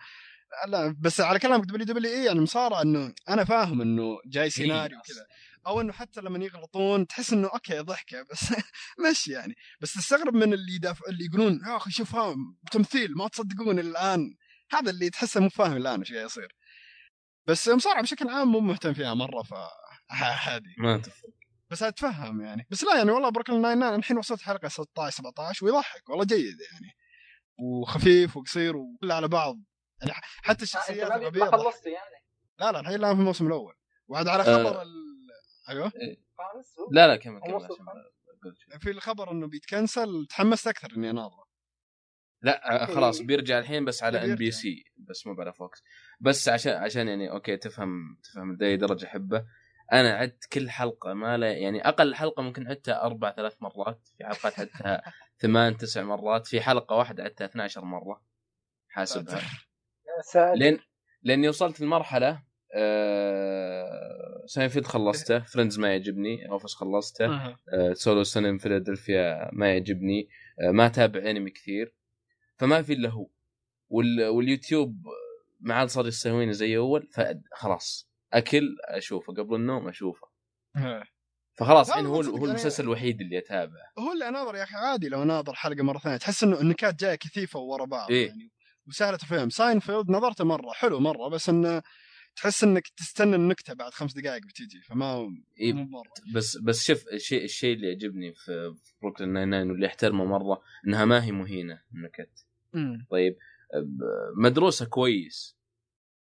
[0.69, 5.27] لا بس على كلامك WWE يعني مصارع إنه أنا فاهم إنه جاي سيناريو كذا.
[5.66, 8.55] أو إنه حتى لما يغلطون تحس إنه okay ضحكة بس
[9.11, 9.55] مشي يعني.
[9.81, 12.16] بس تستغرب من اللي يدافع اللي يقولون يا أخي شوف
[12.73, 14.35] تمثيل ما تصدقون الآن.
[14.70, 16.57] هذا اللي تحسه مو فاهم الآن إيش يصير.
[17.47, 19.55] بس المصارعه بشكل عام مو مهتم فيها مرة ف
[20.47, 21.03] عادي ما
[21.70, 22.66] بس أتفهم يعني.
[22.70, 26.93] بس لا يعني والله Brooklyn Nine-Nine الحين وصلت حلقة 16 17 ويضحك والله جيد يعني.
[27.59, 29.57] وخفيف وقصير وكله على بعض.
[30.01, 30.12] يعني
[30.43, 32.24] حتى الشخصيات ما خلصت يعني؟
[32.59, 33.74] لا لا الحين الان في الموسم الأول.
[34.09, 35.14] وعاد على خبر أه ال...
[35.69, 35.93] أيوه.
[35.97, 36.16] إيه.
[36.91, 37.69] لا لا كمل كمل
[38.81, 41.45] في الخبر إنه بيتكنسل تحمست أكثر إني اناظره
[42.43, 45.82] لا خلاص بيرجع الحين بس على NBC بس مو على Fox
[46.20, 49.47] بس عشان عشان يعني okay تفهم تفهم لاي درجة أحبه.
[49.93, 54.24] أنا عدت كل حلقة ما لا يعني أقل حلقة ممكن عدتها أربع ثلاث مرات في
[54.24, 55.03] حلقات عدتها
[55.43, 58.23] ثمان تسع مرات في حلقة واحدة عدتها 12 مرة.
[58.89, 59.41] حاسبها.
[60.55, 60.78] لين
[61.23, 62.43] لأني وصلت لمرحلة
[62.74, 63.84] آه
[64.46, 67.26] ساينفيلد خلصته Friends ما يعجبني Office خلصته.
[67.26, 70.28] آه Always Sunny Philadelphia ما يعجبني.
[70.60, 71.94] آه ما تابع انمي كثير.
[72.58, 73.30] فما في إلا هو.
[73.88, 74.28] وال...
[74.28, 75.06] واليوتيوب
[75.60, 79.32] ما عاد صار يستهويني زي أول فخلاص أكل أشوفه.
[79.32, 80.26] قبل النوم أشوفه.
[81.58, 83.92] فخلاص الحين هو هو المسلسل الوحيد اللي أتابعه.
[83.98, 86.16] هو اللي أناظر يا أخي عادي لو أناظر حلقة مرة ثانية.
[86.16, 88.50] تحس إنه النكات جاية كثيفة ورا بعض إيه؟ يعني.
[88.88, 91.82] وسهلة الفهم ساينفيلد نظرته مرة حلو مرة بس إنه
[92.36, 96.12] تحس إنك تستنى النكتة بعد خمس دقائق بتجي فما إيه مرة.
[96.35, 101.24] بس بس شوف الشيء الشيء اللي يعجبني في Brooklyn Nine-Nine واللي احترمه مرة إنها ما
[101.24, 102.47] هي مهينة النكت.
[103.11, 103.39] طيب
[104.36, 105.56] مدروسة كويس.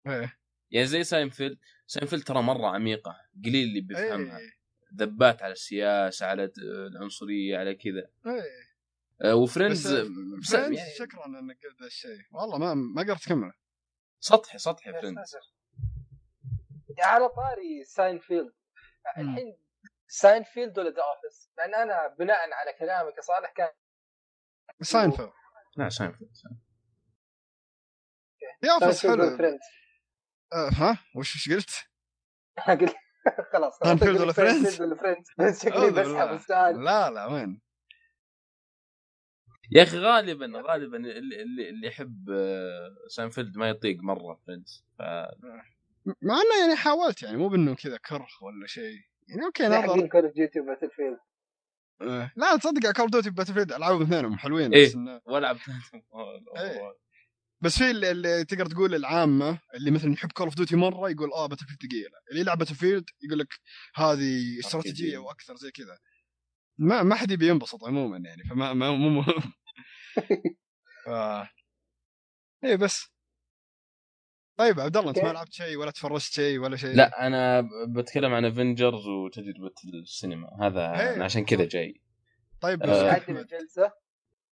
[0.07, 0.38] إيه.
[0.72, 1.57] يعني زي Seinfeld
[1.88, 4.38] Seinfeld ترى مرة عميقة قليل اللي بيفهمها.
[4.38, 4.53] إيه.
[4.95, 8.07] ذبات على السياسة على العنصرية على كذا.
[8.26, 8.73] إيه.
[9.22, 9.93] آه، و Friends
[10.41, 10.77] بس يعني...
[10.98, 13.53] شكرا إنك قلت ذا الشيء والله ما ما قدرت أكمله.
[14.19, 15.35] سطحي سطحي Friends.
[16.99, 18.53] على طاري ساينفيلد.
[19.18, 19.57] الحين
[20.07, 23.70] ساينفيلد ولا The Office؟ لأن أنا بناء على كلامك يا صالح كان
[24.82, 25.32] ساينفيلد.
[25.78, 26.32] لا ساينفيلد
[28.65, 29.24] The Office حلو.
[30.53, 31.70] أه ها؟ وش وش قلت؟
[32.82, 32.95] قلت
[33.53, 36.84] خلاص ساينفيلد ولا Friends؟ ولا Friends بس شكلي بسحب السؤال.
[36.84, 37.61] لا لا وين؟
[39.72, 42.30] يا أخي غالبا غالبا اللي اللي, اللي يحب
[43.07, 45.02] ساينفيلد ما يطيق مرة Friends ف...
[46.05, 48.99] مع إنه يعني حاولت يعني مو بإنه كذا كره ولا شيء.
[49.27, 51.18] يعني okay نظر Call of Duty و Battlefield
[52.35, 55.57] لا تصدق Call of Duty و Battlefield العابهم اثنينهم حلوين إيه؟ بس إنه والعب
[56.57, 56.95] إيه.
[57.61, 61.34] بس في اللي, اللي تقدر تقول العامة اللي مثلا يحب Call of Duty مرة يقول
[61.34, 62.17] آه Battlefield ثقيلة.
[62.30, 63.53] اللي يلعب Battlefield يقول لك
[63.95, 65.97] هذه استراتيجية وأكثر زي كذا.
[66.77, 69.53] ما ما حد يبي ينبسط عموما يعني فما ما مو مهم
[71.05, 71.09] ف...
[72.63, 73.13] إيه بس.
[74.57, 78.34] طيب عبد الله انت ما لعبت شيء ولا تفرجت شيء ولا شيء؟ لا أنا بتكلم
[78.34, 80.49] عن Avengers وتجربه السينما.
[80.61, 82.01] هذا أنا عشان كذا جاي.
[82.61, 83.11] طيب بس آه.
[83.11, 83.47] أحمد.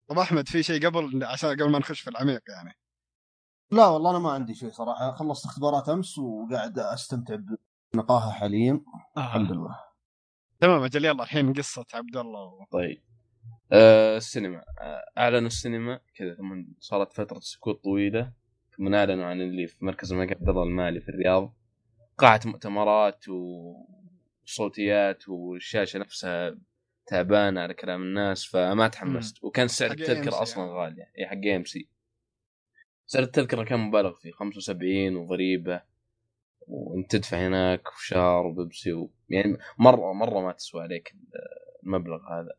[0.08, 2.78] طب أحمد في شيء قبل عشان قبل ما نخش في العميق يعني؟
[3.72, 5.12] لا والله أنا ما عندي شيء صراحة.
[5.16, 7.38] خلصت اختبارات أمس وقاعد أستمتع
[7.94, 8.82] بنقاها حاليا.
[9.18, 9.20] آه.
[9.20, 9.80] الحمد لله.
[10.60, 12.66] تمام أجل يلا الحين قصة عبد الله و...
[12.72, 13.04] طيب.
[13.72, 14.64] آه السينما.
[14.82, 16.00] آه، أعلنوا السينما.
[16.16, 18.43] كذا ثم صارت فترة سكوت طويلة.
[18.78, 21.54] ثم اعلنوا عن اللي في مركز الملك عبد الله المالي في الرياض.
[22.18, 23.26] قاعه مؤتمرات
[24.44, 26.58] وصوتيات والشاشة نفسها
[27.08, 29.44] تعبانة على كلام الناس فما تحمست.
[29.44, 30.78] وكان سعر التذكرة أصلا يعني.
[30.78, 31.90] غاليه إي حق إم سي.
[33.06, 35.82] سعر التذكرة كان مبالغ فيه 75 وضريبة.
[36.68, 39.12] وأنت تدفع هناك وشار وبيبسي و...
[39.30, 41.16] يعني مرة مرة ما تسوى عليك
[41.84, 42.58] المبلغ هذا.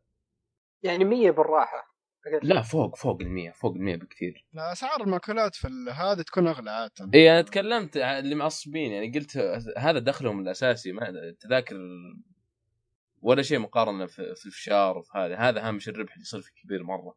[0.82, 1.94] يعني 100 بالراحة.
[2.43, 4.47] لا فوق فوق ال 100 فوق ال 100 بكثير.
[4.53, 7.11] لا أسعار المأكولات في هذا تكون أغلى عادة.
[7.15, 9.37] إي أنا تكلمت اللي معصبين يعني قلت
[9.79, 11.77] هذا دخلهم الأساسي ما التذاكر
[13.23, 16.83] ولا شيء مقارنة في, في الفشار وفي هذا هذا هامش الربح اللي يصير فيه كبير
[16.83, 17.17] مرة.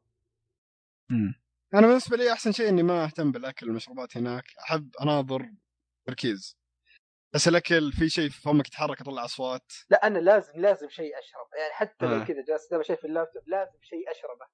[1.12, 1.34] امم
[1.74, 4.44] أنا بالنسبة لي أحسن شيء إني ما أهتم بالأكل والمشروبات هناك.
[4.64, 5.50] أحب أناظر
[6.06, 6.58] تركيز.
[7.34, 9.74] بس الأكل في شيء في فمك يتحرك يطلع أصوات.
[9.90, 11.48] لا أنا لازم لازم شيء أشرب.
[11.60, 12.10] يعني حتى آه.
[12.10, 14.46] لو كذا جالس شيء في اللابتوب لازم شيء أشربه.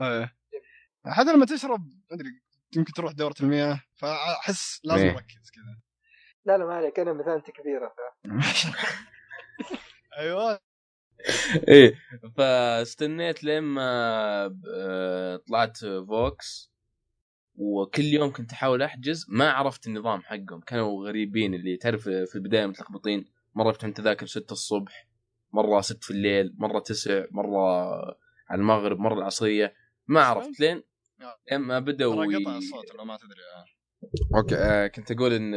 [0.00, 0.36] إيه.
[1.06, 2.40] حتى لما تشرب ما أدري
[2.76, 5.14] يمكن تروح دورة المياه فأحس لازم إيه.
[5.14, 5.80] أركز كذا.
[6.44, 8.26] لا لا ما عليك أنا مثانتي كبيرة ف...
[10.18, 10.60] أيوه.
[11.68, 11.94] إيه
[12.36, 15.78] فاستنيت لين ما آه، طلعت
[16.08, 16.70] فوكس
[17.54, 20.60] وكل يوم كنت أحاول أحجز ما عرفت النظام حقهم.
[20.60, 23.24] كانوا غريبين اللي تعرف في البداية متلخبطين.
[23.54, 25.08] مرة يفتحون تذاكر 6 الصبح
[25.52, 27.92] مرة 6 في الليل مرة 9 مرة
[28.48, 29.74] على المغرب مرة العصرية.
[30.08, 30.82] ما عرفت لين
[31.52, 33.64] اما بدأوا ترى قطع الصوت لو ما تدري آه.
[34.36, 35.52] أوكي آه كنت أقول إن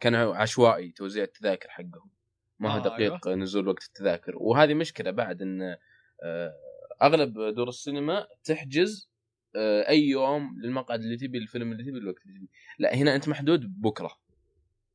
[0.00, 2.10] كان عشوائي توزيع التذاكر حقهم.
[2.58, 3.38] ما هو آه دقيق أيوه.
[3.38, 4.32] نزول وقت التذاكر.
[4.36, 5.76] وهذه مشكلة بعد إن
[6.22, 6.54] آه،
[7.02, 9.10] أغلب دور السينما تحجز
[9.56, 12.48] آه، أي يوم للمقعد اللي تبي الفيلم اللي تبي الوقت اللي تبي.
[12.78, 14.10] لا هنا أنت محدود بكرة.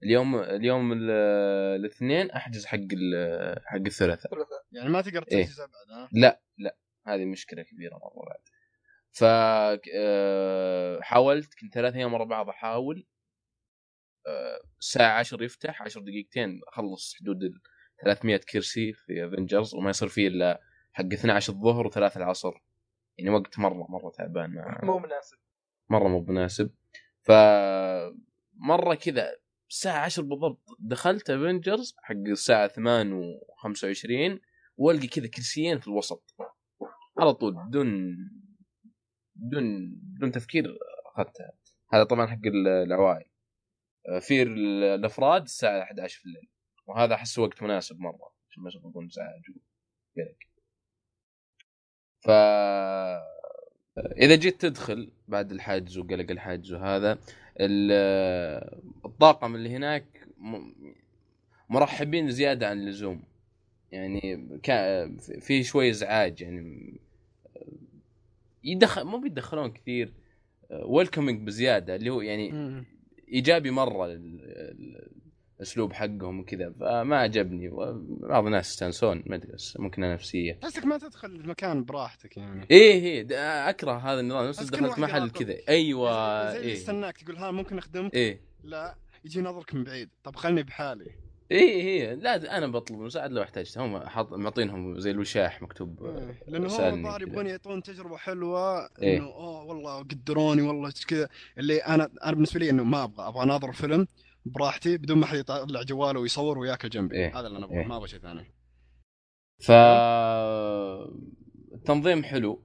[0.03, 2.77] اليوم اليوم الاثنين أحجز حق
[3.65, 4.31] حق الثلاثاء.
[4.71, 5.43] يعني ما تقدر إيه.
[5.43, 6.75] تحجز ابعد ها؟ لا لا.
[7.13, 8.39] هذه مشكلة كبيرة مرة بعد.
[9.11, 9.23] ف
[11.03, 13.07] حاولت كنت ثلاث أيام ورا بعض أحاول
[14.79, 17.61] الساعة 10 يفتح 10 دقيقتين أخلص حدود ال
[18.03, 20.61] 300 كرسي في افنجرز وما يصير فيه إلا
[20.93, 22.53] حق 12 الظهر و3 العصر.
[23.17, 24.51] يعني وقت مرة مرة تعبان
[24.83, 25.37] مو مناسب.
[25.89, 26.71] مرة مو مناسب.
[27.21, 27.31] ف
[28.53, 29.35] مرة كذا
[29.69, 34.39] الساعة 10 بالضبط دخلت افنجرز حق الساعة 8 و25
[34.77, 36.35] وألقي كذا كرسيين في الوسط.
[37.19, 38.17] على طول بدون
[39.35, 41.51] بدون بدون تفكير أخذتها.
[41.93, 43.29] هذا طبعا حق العوائل.
[44.21, 46.49] في الأفراد الساعة 11 في الليل.
[46.85, 48.33] وهذا أحس وقت مناسب مرة.
[48.49, 50.37] عشان ما يسببون ازعاج وقلق
[52.19, 52.29] ف
[53.99, 57.19] إذا جيت تدخل بعد الحجز وقلق الحجز وهذا
[59.05, 60.27] الطاقم اللي هناك
[61.69, 63.23] مرحبين زيادة عن اللزوم.
[63.91, 64.49] يعني
[65.39, 66.99] في شوي إزعاج يعني
[68.63, 70.13] يدخل مو بيدخلون كثير
[70.85, 72.53] ويلكمينج بزيادة اللي هو يعني
[73.33, 74.19] إيجابي مرة
[75.59, 77.69] الأسلوب حقهم وكذا فما عجبني.
[78.21, 80.53] بعض الناس يستانسون ما أدري ممكن نفسية.
[80.53, 82.67] تحسك ما تدخل المكان براحتك يعني.
[82.71, 84.47] إيه إيه أكره هذا النظام.
[84.47, 85.55] نفس دخلت محل كذا.
[85.69, 86.73] أيوه زي, زي إيه.
[86.73, 88.41] يستناك تقول ها ممكن أخدمك؟ إيه.
[88.63, 88.95] لا
[89.25, 90.09] يجي نظرك من بعيد.
[90.23, 91.11] طب خلني بحالي.
[91.51, 96.43] اي اي لا أنا بطلب مساعد لو احتجت هم حاط معطينهم زي الوشاح مكتوب إيه.
[96.47, 99.17] لأنه هم الظاهر يبغون يعطون تجربة حلوة إيه.
[99.17, 103.43] إنه أوه والله قدروني والله كذا اللي أنا أنا بالنسبة لي إنه ما أبغى أبغى
[103.43, 104.07] أناظر فيلم
[104.45, 107.87] براحتي بدون ما حد يطلع جواله ويصور وياكل جنبي إيه؟ هذا اللي أنا ابغاه إيه؟
[107.87, 108.53] ما أبغى شيء ثاني
[109.59, 109.71] ف
[111.73, 112.61] التنظيم حلو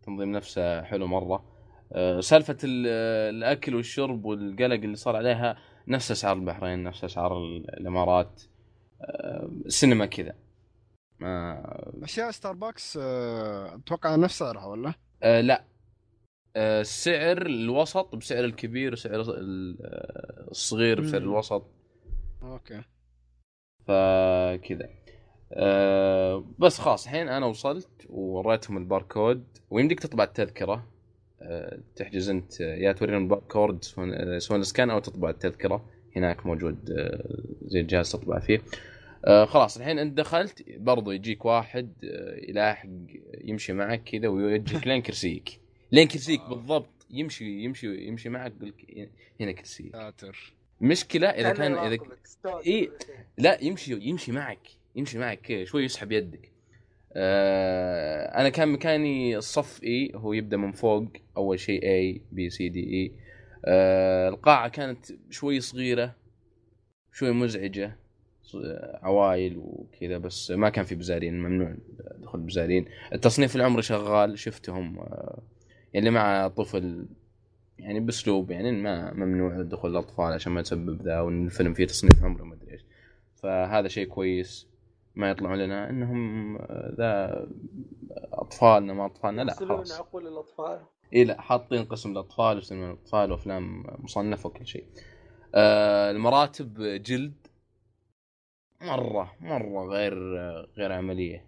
[0.00, 1.52] التنظيم نفسه حلو مرة
[1.92, 5.56] أه، سالفة الأكل والشرب والقلق اللي صار عليها
[5.88, 7.38] نفس أسعار البحرين نفس أسعار
[7.78, 8.42] الإمارات
[9.00, 10.34] أه، السينما كذا.
[11.20, 11.62] ما
[12.02, 15.64] أشياء ستاربكس أه، أتوقع نفس سعرها ولا؟ أه لا.
[16.56, 19.24] السعر الوسط بسعر الكبير وسعر
[20.50, 21.66] الصغير بسعر الوسط.
[22.42, 22.82] أوكي.
[23.86, 24.88] فكذا.
[25.52, 30.91] أه بس خلاص الحين أنا وصلت ووريتهم الباركود ويمديك تطبع التذكرة.
[31.96, 33.84] تحجز انت يا توريهم الباركود
[34.38, 35.88] يسوون scan أو تطبع التذكرة.
[36.16, 38.62] هناك موجود أه زي الجهاز تطبع فيه.
[39.24, 42.88] أه خلاص الحين انت دخلت برضو يجيك واحد أه يلاحق
[43.44, 45.60] يمشي معك كذا ويوجهك لين كرسيك.
[45.92, 46.48] لين كرسيك آه.
[46.48, 47.06] بالضبط.
[47.10, 49.08] يمشي يمشي يمشي معك يقول لك
[49.40, 49.92] هنا كرسيك.
[49.92, 50.52] ساتر.
[50.80, 51.98] مشكلة إذا كان إذا
[52.66, 52.90] إي
[53.38, 56.51] لا يمشي يمشي معك يمشي معك شوي يسحب يدك.
[57.16, 61.04] آه أنا كان مكاني الصف إي هو يبدأ من فوق
[61.36, 63.12] أول شيء A B C D E
[64.28, 66.14] القاعة كانت شوي صغيرة
[67.12, 67.96] شوي مزعجة
[69.02, 71.74] عوائل وكذا بس ما كان في بزارين ممنوع
[72.18, 72.84] دخول بزارين.
[73.12, 75.42] التصنيف العمري شغال شفتهم آه
[75.94, 77.06] اللي مع طفل
[77.78, 82.24] يعني بأسلوب يعني ما ممنوع دخول الأطفال عشان ما تسبب ذا وان الفيلم فيه تصنيف
[82.24, 82.84] عمره ما أدري إيش.
[83.34, 84.71] فهذا شيء كويس.
[85.14, 86.56] ما يطلعون لنا إنهم
[86.96, 87.46] ذا
[88.32, 89.92] أطفالنا ما أطفالنا لا خلاص.
[89.92, 90.80] عقول الأطفال.
[91.14, 94.86] إي لا حاطين قسم الأطفال وسينما الأطفال وأفلام مصنفة وكل شيء.
[95.54, 97.46] آه المراتب جلد.
[98.80, 100.14] مرة مرة غير
[100.76, 101.46] غير عملية.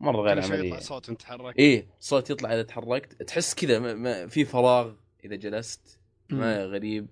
[0.00, 3.22] مرة غير عمليه يطلع صوت تتحرك إيه صوت يطلع إذا تحركت.
[3.22, 4.94] تحس كذا في فراغ
[5.24, 6.00] إذا جلست.
[6.30, 7.08] ما غريب.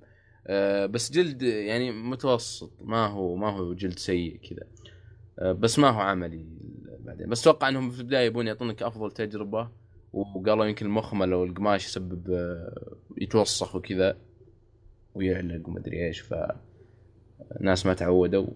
[0.47, 2.73] آه بس جلد يعني متوسط.
[2.81, 4.63] ما هو ما هو جلد سيء كذا.
[4.63, 4.86] آه
[5.43, 6.47] بس ما هو عملي
[7.01, 7.29] بعدين.
[7.29, 9.69] بس أتوقع إنهم في البداية يبون يعطونك أفضل تجربة
[10.13, 14.19] وقالوا يمكن المخمل أو القماش يسبب آه يتوسخ وكذا
[15.15, 16.35] ويعلق وما أدري إيش ف
[17.61, 18.47] ناس ما تعودوا.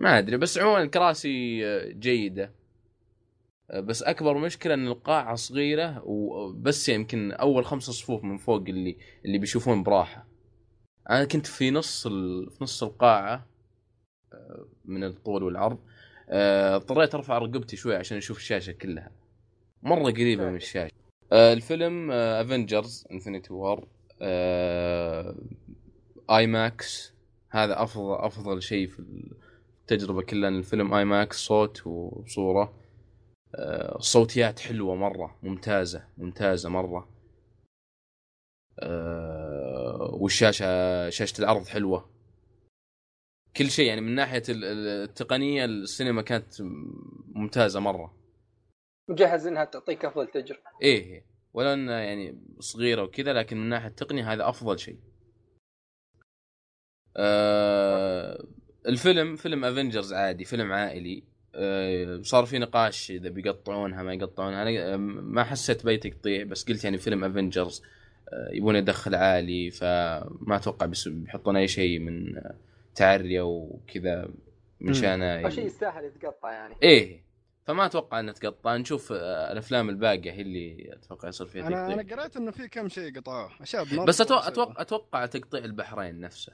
[0.00, 2.52] ما أدري بس عموما الكراسي آه، جيدة.
[3.74, 9.38] بس أكبر مشكلة إن القاعة صغيرة وبس يمكن أول خمس صفوف من فوق اللي اللي
[9.38, 10.28] بيشوفون براحة.
[11.10, 12.50] أنا كنت في نص ال...
[12.50, 13.46] في نص القاعة
[14.32, 15.78] آه، من الطول والعرض.
[15.78, 15.95] آه،
[16.28, 19.10] اضطريت ارفع رقبتي شوي عشان أشوف الشاشة كلها.
[19.82, 20.92] مرة قريبة من الشاشة.
[21.32, 23.88] آه، الفيلم Avengers Infinity War
[26.30, 27.12] IMAX
[27.50, 29.02] هذا أفضل أفضل شيء في
[29.80, 32.72] التجربة كلها الفيلم IMAX صوت وصورة.
[33.98, 37.08] الصوتيات حلوة مرة ممتازة ممتازة مرة.
[40.12, 42.15] والشاشة شاشة العرض حلوة.
[43.56, 46.54] كل شيء يعني من ناحية التقنية السينما كانت
[47.34, 48.14] ممتازة مرة.
[49.08, 50.60] مجهز إنها تعطيك أفضل تجربة.
[50.82, 51.24] إيه, إيه.
[51.54, 54.98] ولو إنها يعني صغيرة وكذا لكن من ناحية التقنية هذا أفضل شيء.
[57.16, 58.46] آه
[58.86, 61.24] الفيلم فيلم Avengers عادي فيلم عائلي.
[61.54, 64.62] آه صار في نقاش إذا بيقطعونها ما يقطعونها.
[64.62, 67.82] أنا آه، ما حسيت بتقطيع بس قلت يعني فيلم Avengers
[68.32, 72.42] آه يبون يدخل عالي فما أتوقع بيحطون أي شيء من
[72.96, 74.28] تعريه وكذا
[74.80, 76.74] من شان شيء يستاهل يتقطع يعني.
[76.82, 77.26] إيه
[77.66, 78.76] فما أتوقع إنه تقطع.
[78.76, 82.88] نشوف آه، الأفلام الباقية هي اللي أتوقع يصير فيها أنا أنا قريت إنه في كم
[82.88, 83.50] شيء قطعوه.
[83.62, 86.52] أشياء بس أتوقع أتوقع أتوقع تقطيع البحرين نفسه.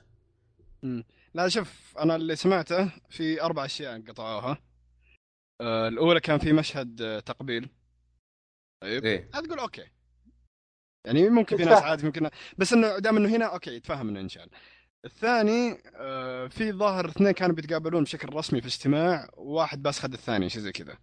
[0.85, 1.05] امم
[1.35, 4.59] لا شوف أنا اللي سمعته في أربع أشياء قطعوها.
[5.60, 7.69] آه الأولى كان في مشهد آه، تقبيل.
[8.82, 9.05] طيب.
[9.05, 9.86] إيه؟ تقول أوكي.
[11.05, 14.51] يعني ممكن في ناس عادي ممكن بس إنه دام إنه هنا أوكي يتفهم إنه انشال
[15.05, 20.49] الثاني آه في ظاهر اثنين كانوا بيتقابلون بشكل رسمي في اجتماع وواحد بس خد الثاني
[20.49, 20.99] شيء زي كذا.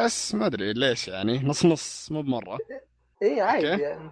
[0.00, 2.58] بس ما أدري ليش يعني نص نص مو بمرة.
[3.22, 4.10] اي عادي يعني.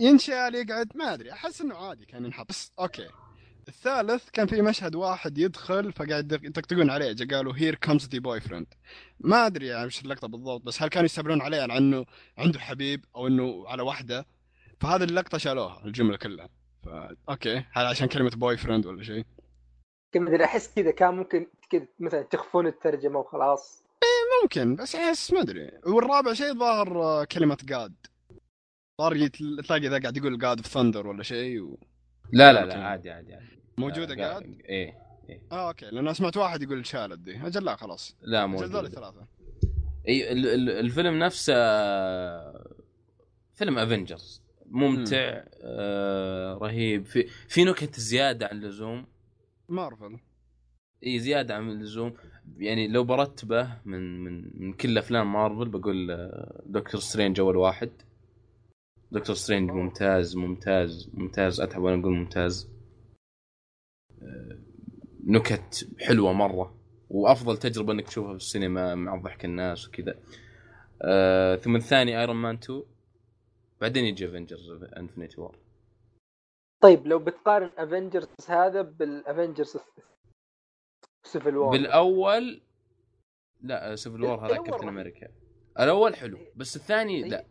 [0.00, 2.48] ينشال يقعد ما أدري أحس إنه عادي كان ينحط.
[2.48, 3.08] بس أوكي.
[3.68, 8.66] الثالث كان في مشهد واحد يدخل فقاعد يطقطقون عليه قالوا here comes the boyfriend
[9.20, 12.06] ما أدري يعني وش اللقطة بالضبط بس هل كانوا يستعملون عليه على انه
[12.38, 14.26] عنده حبيب أو إنه على واحدة
[14.80, 16.48] فهذه اللقطة شالوها الجملة كلها.
[16.84, 17.64] فا أوكي.
[17.72, 19.24] هل عشان كلمة boyfriend ولا شيء؟
[20.16, 23.84] ما ادري أحس كذا كان ممكن كذا مثلا تخفون الترجمة وخلاص.
[24.02, 25.70] إيه ممكن بس أحس ما أدري.
[25.86, 27.94] والرابع شيء ظاهر آه، كلمة god
[29.00, 31.78] ظاهر تلاقي ذا قاعد يقول god of thunder ولا شيء و...
[32.32, 33.58] لا لا لا عادي عادي عادي.
[33.78, 34.98] موجودة قاعد؟ إيه
[35.28, 35.42] إيه.
[35.52, 35.86] آه أوكي.
[35.86, 37.46] لأن سمعت واحد يقول شالت دي.
[37.46, 38.16] أجل لا خلاص.
[38.22, 38.88] لا موجودة.
[38.88, 39.26] ثلاثة.
[40.08, 40.32] إي
[40.80, 41.54] الفيلم نفسه
[43.54, 47.04] فيلم Avengers ممتع آه رهيب.
[47.04, 49.06] في في نكت زيادة عن اللزوم؟
[49.68, 50.18] مارفل
[51.06, 52.14] إي زيادة عن اللزوم.
[52.56, 57.90] يعني لو برتبه من من من كل أفلام مارفل بقول آه، Doctor Strange أول واحد.
[59.12, 61.60] Doctor Strange ممتاز ممتاز ممتاز.
[61.60, 62.68] أتعب وأنا أقول ممتاز.
[64.22, 64.58] آه،
[65.24, 66.74] نكت حلوة مرة.
[67.10, 70.14] وأفضل تجربة إنك تشوفها في السينما مع ضحك الناس وكذا.
[71.02, 72.82] آه ثم الثاني Iron Man 2
[73.80, 75.58] بعدين يجي Avengers Infinity War
[76.82, 79.76] طيب لو بتقارن Avengers هذا بال Avengers
[81.24, 82.60] Civil War بالأول
[83.60, 85.28] لا Civil War هذا كابتن أمريكا
[85.80, 87.44] الأول حلو بس الثاني لا.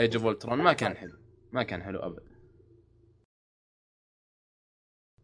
[0.00, 1.18] Age of Ultron ما كان حلو.
[1.52, 2.32] ما كان حلو ابدا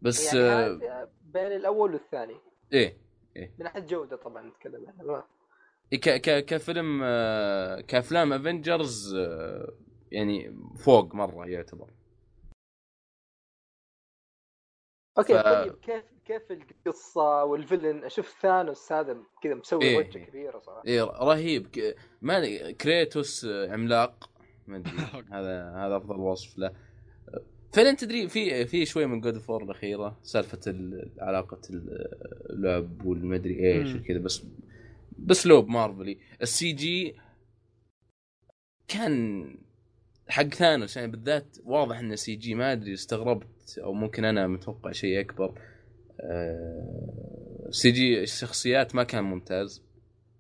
[0.02, 2.36] بس يعني آه بين الأول والثاني.
[2.72, 2.96] إيه
[3.36, 3.54] إيه.
[3.58, 5.24] من ناحيه جودة طبعا نتكلم عنها
[5.92, 9.72] ك ك كفيلم آه، كأفلام Avengers آه،
[10.12, 11.90] يعني فوق مرة يعتبر.
[15.18, 15.42] أوكي ف...
[15.42, 19.98] طيب كيف كيف القصة وال villain؟ أشوف Thanos هذا كذا مسوي إيه.
[19.98, 20.82] وجه كبيره صراحة.
[20.86, 21.66] إيه رهيب.
[21.66, 21.96] ك...
[22.22, 24.30] ما Kratos عملاق.
[24.66, 24.92] ما أدري
[25.32, 26.72] هذا هذا أفضل وصف له.
[27.72, 30.74] فعلا تدري في في شوي من God of War الأخيرة سالفة
[31.18, 31.60] علاقة
[32.50, 34.42] اللعب والمدري إيش وكذا بس
[35.12, 36.18] باسلوب مارفلي.
[36.42, 37.16] ال CG
[38.88, 39.67] كان
[40.28, 45.20] حق Thanos يعني بالذات واضح انه CG ما أدري استغربت أو ممكن أنا متوقع شيء
[45.20, 45.60] أكبر.
[46.20, 49.82] آه، CG الشخصيات ما كان ممتاز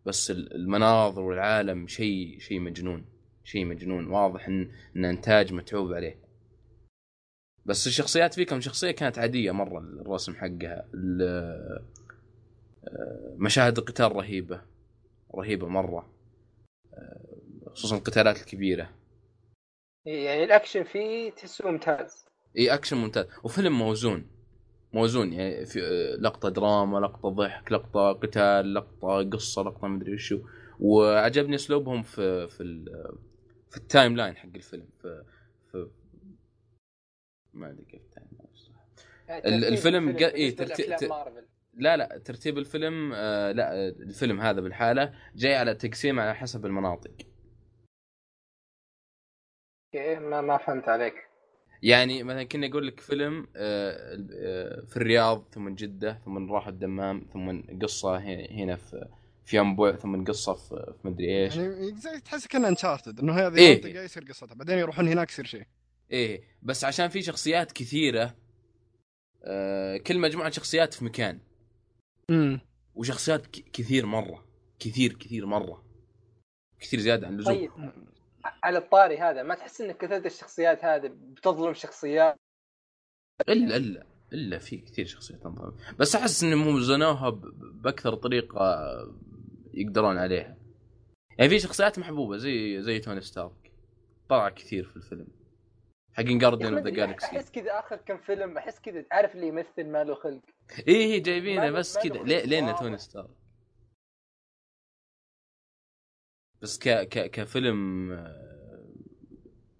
[0.06, 3.04] بس المناظر والعالم شيء شيء مجنون
[3.44, 4.06] شيء مجنون.
[4.06, 6.28] واضح إن إن إنتاج متعوب عليه.
[7.66, 10.88] بس الشخصيات فيه كم شخصية كانت عادية مرة الرسم حقها
[11.20, 11.84] آه،
[13.36, 14.62] مشاهد القتال رهيبة
[15.34, 16.12] رهيبة مرة.
[16.94, 18.97] آه، خصوصا القتالات الكبيرة.
[20.08, 22.26] يعني الأكشن فيه تحسه ممتاز.
[22.58, 23.26] إي أكشن ممتاز.
[23.44, 24.30] وفيلم موزون.
[24.92, 25.80] موزون يعني في
[26.20, 30.40] لقطة دراما لقطة ضحك لقطة قتال لقطة قصة لقطة مدري وشو
[30.80, 32.84] وعجبني أسلوبهم في في
[33.70, 34.88] في ال timeline حق الفيلم.
[35.02, 35.24] في,
[35.72, 35.88] في
[37.54, 38.48] ما أدري كيف التايم لاين
[39.28, 40.34] يعني الفيلم قا...
[40.34, 41.10] إي ترتيب
[41.74, 47.12] لا لا ترتيب الفيلم آه لا الفيلم هذا بالحالة جاي على تقسيم على حسب المناطق.
[49.94, 51.14] okay ما ما فهمت عليك.
[51.82, 57.26] يعني مثلا كنا أقول لك فيلم آه، آه، في الرياض ثم جدة ثم راح الدمام
[57.32, 58.18] ثم قصة
[58.50, 59.08] هنا في
[59.44, 61.56] في ينبوع ثم قصة في, مدري إيش.
[61.56, 61.92] يعني
[62.24, 65.66] تحس كأنه انشارتد إنه هذه إيه؟ منطقة يصير قصتها بعدين يروحون هناك يصير شيء.
[66.10, 68.34] إيه بس عشان في شخصيات كثيرة
[69.44, 71.38] آه كل مجموعة شخصيات في مكان.
[72.30, 72.60] امم
[72.94, 74.44] وشخصيات كثير مرة
[74.80, 75.84] كثير كثير مرة.
[76.80, 77.54] كثير زيادة عن اللزوم.
[77.54, 77.70] طيب.
[78.44, 82.36] على الطاري هذا ما تحس ان كثره الشخصيات هذه بتظلم شخصيات؟
[83.48, 88.78] الا الا إلا في كثير شخصيات انظلمت بس أحس انهم وزنوها بأكثر طريقة
[89.74, 90.56] يقدرون عليها.
[91.38, 93.72] يعني في شخصيات محبوبة زي زي توني ستارك.
[94.28, 95.26] طلع كثير في الفيلم.
[96.12, 99.86] حقين Guardians of the Galaxy أحس كذا آخر كم فيلم أحس كذا تعرف اللي يمثل
[99.86, 100.40] ما له خلق.
[100.88, 102.22] اي جايبينه بس كذا.
[102.22, 103.30] لين توني ستارك؟
[106.62, 108.10] بس ك ك كفيلم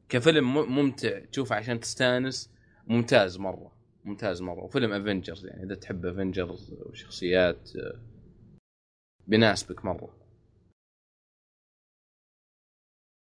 [0.09, 1.19] كفيلم ممتع.
[1.19, 2.51] تشوفه عشان تستانس.
[2.87, 3.73] ممتاز مرة.
[4.05, 4.65] ممتاز مرة.
[4.65, 7.71] وفيلم Avengers يعني إذا تحب Avengers وشخصيات
[9.27, 10.15] بيناسبك مرة.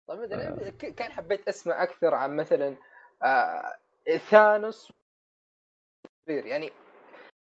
[0.09, 0.70] طيب آه.
[0.70, 2.77] كان حبيت أسمع أكثر عن مثلا
[3.22, 3.77] آه
[4.31, 4.93] ثانوس.
[6.27, 6.70] يعني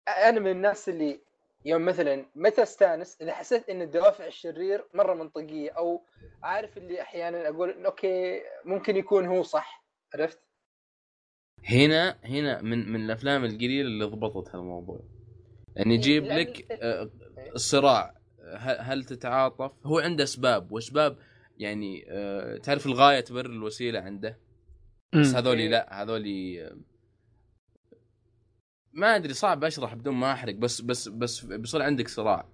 [0.09, 1.20] أنا من الناس اللي
[1.66, 6.06] يوم مثلا متى استأنس؟ إذا حسيت إن الدوافع الشرير مرة منطقية أو
[6.43, 10.38] عارف اللي أحيانا أقول أوكي ممكن يكون هو صح عرفت؟
[11.64, 15.01] هنا هنا من من الأفلام القليلة اللي ضبطت هالموضوع.
[15.76, 17.10] يعني يجيب لك آه،
[17.55, 18.14] الصراع
[18.60, 21.18] هل تتعاطف؟ هو عنده أسباب وأسباب
[21.59, 24.38] يعني آه، تعرف الغاية تبرر الوسيلة عنده؟
[25.20, 25.68] بس هذولي إيه.
[25.68, 26.76] لا هذولي آه،
[28.97, 32.48] ما أدري صعب أشرح بدون ما أحرق بس بس بس بيصير عندك صراع.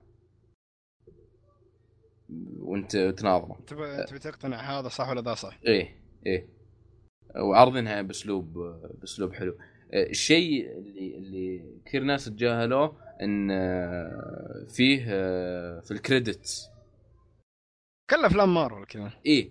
[2.58, 5.96] وأنت تناظره تبي تبي تقتنع هذا صح ولا ذا صح؟ إيه
[6.26, 6.48] إيه.
[7.36, 8.58] وعارضينها بأسلوب
[9.00, 9.58] بأسلوب حلو.
[9.94, 13.48] الشيء اللي اللي كثير ناس تجاهلوه إن
[14.68, 15.04] فيه
[15.80, 16.68] في ال credits.
[18.10, 19.12] كل أفلام مارفل كذا.
[19.26, 19.50] إيه.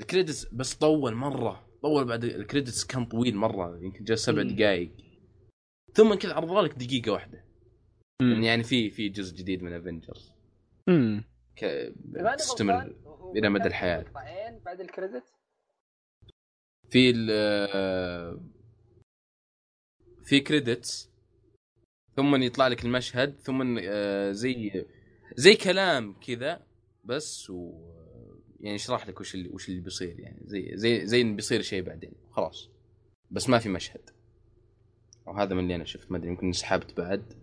[0.00, 4.42] ال credits بس طول مرة طول بعد ال credits كان طويل مرة يمكن جاء سبع
[4.42, 4.90] دقائق
[5.94, 7.44] ثم كذا عرضوا لك دقيقة واحدة.
[8.22, 8.42] مم.
[8.42, 10.32] يعني في في جزء جديد من Avengers
[10.88, 11.24] امم
[12.38, 12.94] تستمر
[13.36, 14.04] إلى مدى الحياة.
[14.64, 15.24] بعد ال credit؟
[16.90, 17.28] في ال
[20.24, 21.10] في credits
[22.16, 24.86] ثم يطلع لك المشهد ثم آه، زي
[25.36, 26.66] زي كلام كذا
[27.04, 27.72] بس و
[28.60, 30.40] يعني يشرح لك وش اللي وش اللي بيصير يعني.
[30.44, 32.12] زي زي زي انه بيصير شيء بعدين.
[32.30, 32.68] خلاص.
[33.30, 34.10] بس ما في مشهد.
[35.26, 37.34] وهذا من اللي أنا شفت ما أدري يمكن انسحبت بعد.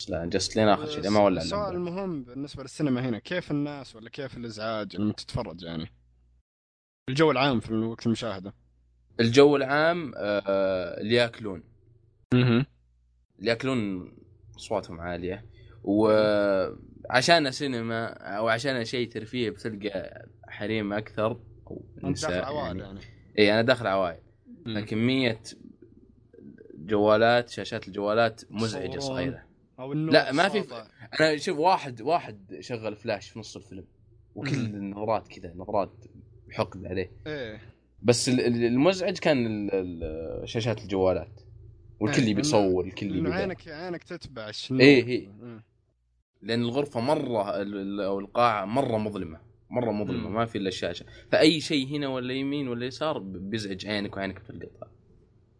[0.00, 3.96] بس لا جست لين آخر شيء ما ولا السؤال المهم بالنسبة للسينما هنا كيف الناس
[3.96, 5.86] ولا كيف الإزعاج لما تتفرج يعني؟
[7.08, 8.54] الجو العام في وقت المشاهدة.
[9.20, 11.64] الجو العام آه اللي يأكلون.
[12.34, 12.66] أها
[13.38, 14.12] اللي يأكلون
[14.56, 15.46] أصواتهم عالية.
[15.84, 18.06] وعشان سينما
[18.36, 23.00] أو عشان شيء ترفيه بتلقى حريم أكثر أو نساء داخل عوائل يعني, يعني.
[23.38, 24.20] اي أنا داخل عوائل.
[24.66, 25.42] فكميه
[26.86, 29.42] جوالات شاشات الجوالات مزعجة صغيرة.
[29.94, 30.72] لا ما في ف...
[31.20, 33.84] أنا شوف واحد واحد شغل فلاش في نص الفيلم
[34.34, 35.92] وكل النظرات كذا نظرات
[36.50, 37.12] حقد عليه.
[37.26, 37.60] إيه.
[38.02, 39.70] بس المزعج كان
[40.44, 41.40] شاشات الجوالات
[42.00, 45.28] والكل يبي يصور الكل يبي عينك عينك تتبع إيه إيه.
[46.42, 47.42] لأن الغرفة مرة
[48.06, 49.40] أو القاعة مرة مظلمة
[49.70, 51.06] مرة مظلمة ما في إلا الشاشة.
[51.30, 54.90] فأي شيء هنا ولا يمين ولا يسار بيزعج عينك وعينك بتلقطها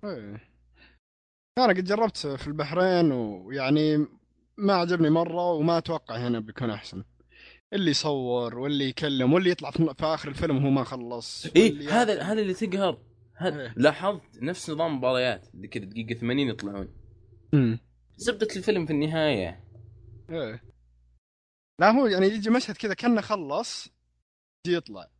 [0.04, 0.51] إيه.
[1.58, 4.06] أنا قد جربت في البحرين ويعني
[4.56, 7.04] ما عجبني مرة وما أتوقع هنا بيكون أحسن.
[7.72, 12.40] اللي يصور واللي يكلم واللي يطلع في آخر الفيلم وهو ما خلص إيه هذا هذا
[12.40, 12.98] اللي تقهر
[13.36, 16.88] هذا إيه؟ لاحظت نفس نظام مباريات اللي كذا دقيقه 80 يطلعون.
[17.54, 17.78] امم
[18.16, 19.64] زبده الفيلم في النهاية.
[20.30, 20.62] إيه.
[21.80, 23.88] لا هو يعني يجي مشهد كذا كأنه خلص
[24.66, 25.10] يجي يطلع.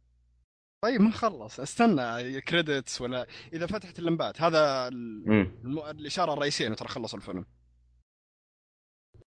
[0.84, 5.78] طيب ما خلص استنى credits ولا إذا فتحت اللمبات هذا الم...
[5.90, 7.46] الإشارة الرئيسية انه ترى خلص الفيلم.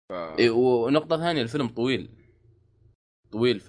[0.08, 0.12] ف...
[0.12, 2.10] إيه ونقطة ثانية الفيلم طويل.
[3.32, 3.68] طويل ف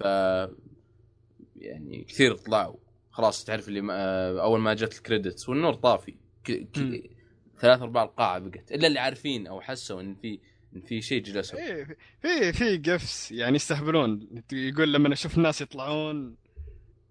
[1.56, 2.76] يعني كثير طلعوا
[3.10, 4.40] خلاص تعرف اللي ما...
[4.40, 6.16] أول ما جت ال credits والنور طافي.
[6.44, 6.52] ك...
[6.52, 7.10] ك...
[7.58, 8.72] ثلاث أرباع القاعة بقت.
[8.72, 10.40] إلا اللي عارفين أو حسوا إن في
[10.86, 11.58] في شيء جلسوا.
[11.58, 14.42] إيه في في قفس يعني يستهبلون.
[14.52, 16.36] يقول لما أشوف الناس يطلعون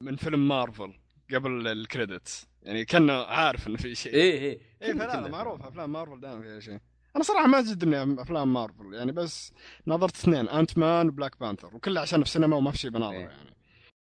[0.01, 0.93] من فيلم مارفل
[1.33, 2.47] قبل ال credits.
[2.63, 4.13] يعني كانه عارف إنه في شيء.
[4.13, 4.59] إيه إيه.
[4.81, 6.79] إيه فلا معروف أفلام مارفل دائما فيها شيء.
[7.15, 9.53] أنا صراحة ما جدني أفلام مارفل يعني بس
[9.87, 13.27] نظرت اثنين Ant-Man و Black Panther وكله عشان في السينما وما في شيء بناظره إيه.
[13.27, 13.55] يعني.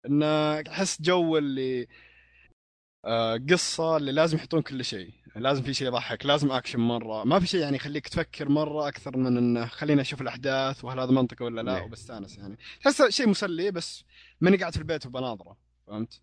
[0.07, 1.87] انه أحس جو اللي
[3.05, 5.11] آه قصة اللي لازم يحطون كل شيء.
[5.37, 7.25] لازم في شيء يضحك لازم اكشن مرة.
[7.25, 11.11] ما في شيء يعني يخليك تفكر مرة أكثر من انه خليني أشوف الأحداث وهل هذا
[11.11, 12.59] منطقي ولا لا وبستأنس يعني.
[12.81, 14.05] تحس شيء مسلي بس
[14.41, 15.68] ماني قاعد في البيت وبناظره.
[15.89, 16.21] فهمت؟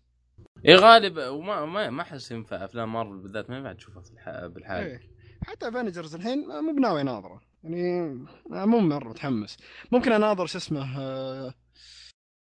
[0.68, 4.46] اي غالب وما ما ما أحس ينفع أفلام مارفل بالذات ما ينفع تشوفها في الح...
[4.46, 5.00] بالحال إيه.
[5.46, 7.40] حتى Avengers الحين مو بناوي أناظره.
[7.64, 9.56] يعني مو مرة متحمس.
[9.92, 10.86] ممكن أناظر شو اسمه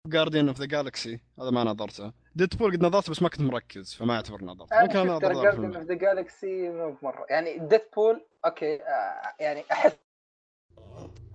[0.06, 4.14] Guardian of the Galaxy هذا ما نظرته Deadpool قد نظرته بس ما كنت مركز فما
[4.14, 7.26] أعتبر نظرت ممكن أنا جارديان اوف ذا جالكسي مو بمرة.
[7.30, 9.96] يعني Deadpool okay آه يعني احس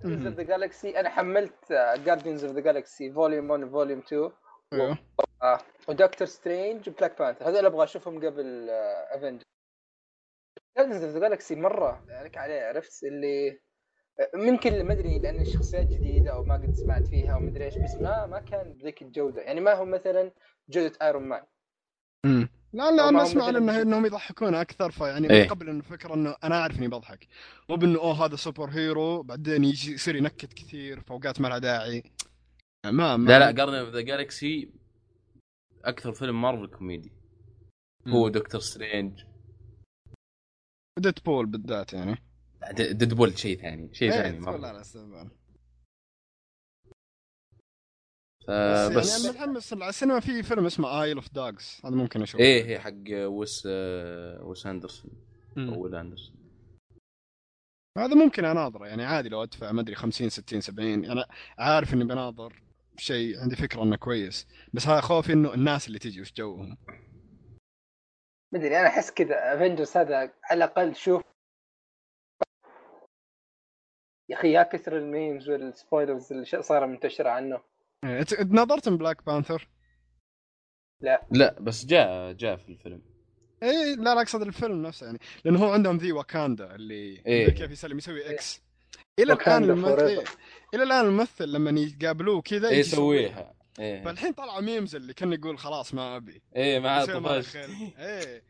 [0.04, 1.72] of the Galaxy أنا حملت
[2.04, 4.30] Guardians of the Galaxy volume 1 و volume 2
[4.72, 4.98] أيوه
[5.90, 7.48] و Doctor Strange و Black Panther.
[7.48, 8.70] هذول أبغى أشوفهم قبل
[9.10, 9.44] Avenger
[10.76, 13.60] Guardians of the Galaxy مرة عليك عليه عرفت؟ اللي
[14.34, 17.78] ممكن ما أدري لأن الشخصيات جديدة أو ما قد سمعت فيها أو ما أدري إيش
[17.78, 19.42] بس ما ما كان بذيك الجودة.
[19.42, 20.32] يعني ما هو مثلا
[20.68, 21.42] جودة Iron Man
[22.24, 26.36] امم لا لا أنا أسمع انه إنهم يضحكون أكثر فيعني إيه؟ قبل إنه فكرة إنه
[26.44, 27.26] أنا أعرف إني بضحك.
[27.68, 32.02] مو بإنه أوه هذا superhero بعدين يجي يصير ينكت كثير في اوقات ما لها داعي.
[32.86, 33.28] ما, ما.
[33.28, 34.80] لا لا Guardians of the Galaxy
[35.84, 37.12] أكثر فيلم مارفل كوميدي.
[38.08, 39.24] هو Doctor Strange.
[40.98, 42.16] Deadpool بالذات يعني.
[42.72, 44.80] Deadpool شيء ثاني شيء إيه، ثاني مره لا لا
[48.96, 52.44] بس يعني متحمس السينما في فيلم اسمه Isle of Dogs هذا ممكن أشوفه.
[52.44, 53.66] إيه هي حق ويس
[54.40, 55.10] ويس أندرسون
[55.58, 56.36] أو ويل أندرسون.
[57.98, 61.26] هذا ممكن أناظره يعني عادي لو أدفع ما أدري 50 60 70 أنا
[61.58, 62.62] عارف إني بناظر.
[62.96, 64.48] شيء عندي فكرة إنه كويس.
[64.74, 66.76] بس هذا خوفي إنه الناس اللي تجي وش جوهم.
[68.54, 71.22] مدري أنا أحس كذا Avengers هذا على الأقل شوف.
[74.28, 77.60] يا أخي يا كثر ال memes وال spoilers اللي صايرة منتشرة عنه.
[78.04, 79.68] إيه، نظرت من Black Panther؟
[81.00, 81.26] لا.
[81.30, 83.02] لا بس جاء جاء في الفيلم.
[83.62, 85.18] اي لا لا أقصد الفيلم نفسه يعني.
[85.44, 88.62] لأنه هو عندهم the Wakanda اللي إيه؟ كيف يسلم يسوي X
[89.22, 90.24] إلى الآن الممثل.
[90.74, 93.54] إلى الآن الممثل لما يقابلوه كذا إيه يسويها.
[93.78, 94.04] إيه.
[94.04, 96.42] فالحين طلع memes اللي كان يقول خلاص ما أبي.
[96.56, 97.56] إيه ما عاد طفشت.
[97.56, 98.42] إيه.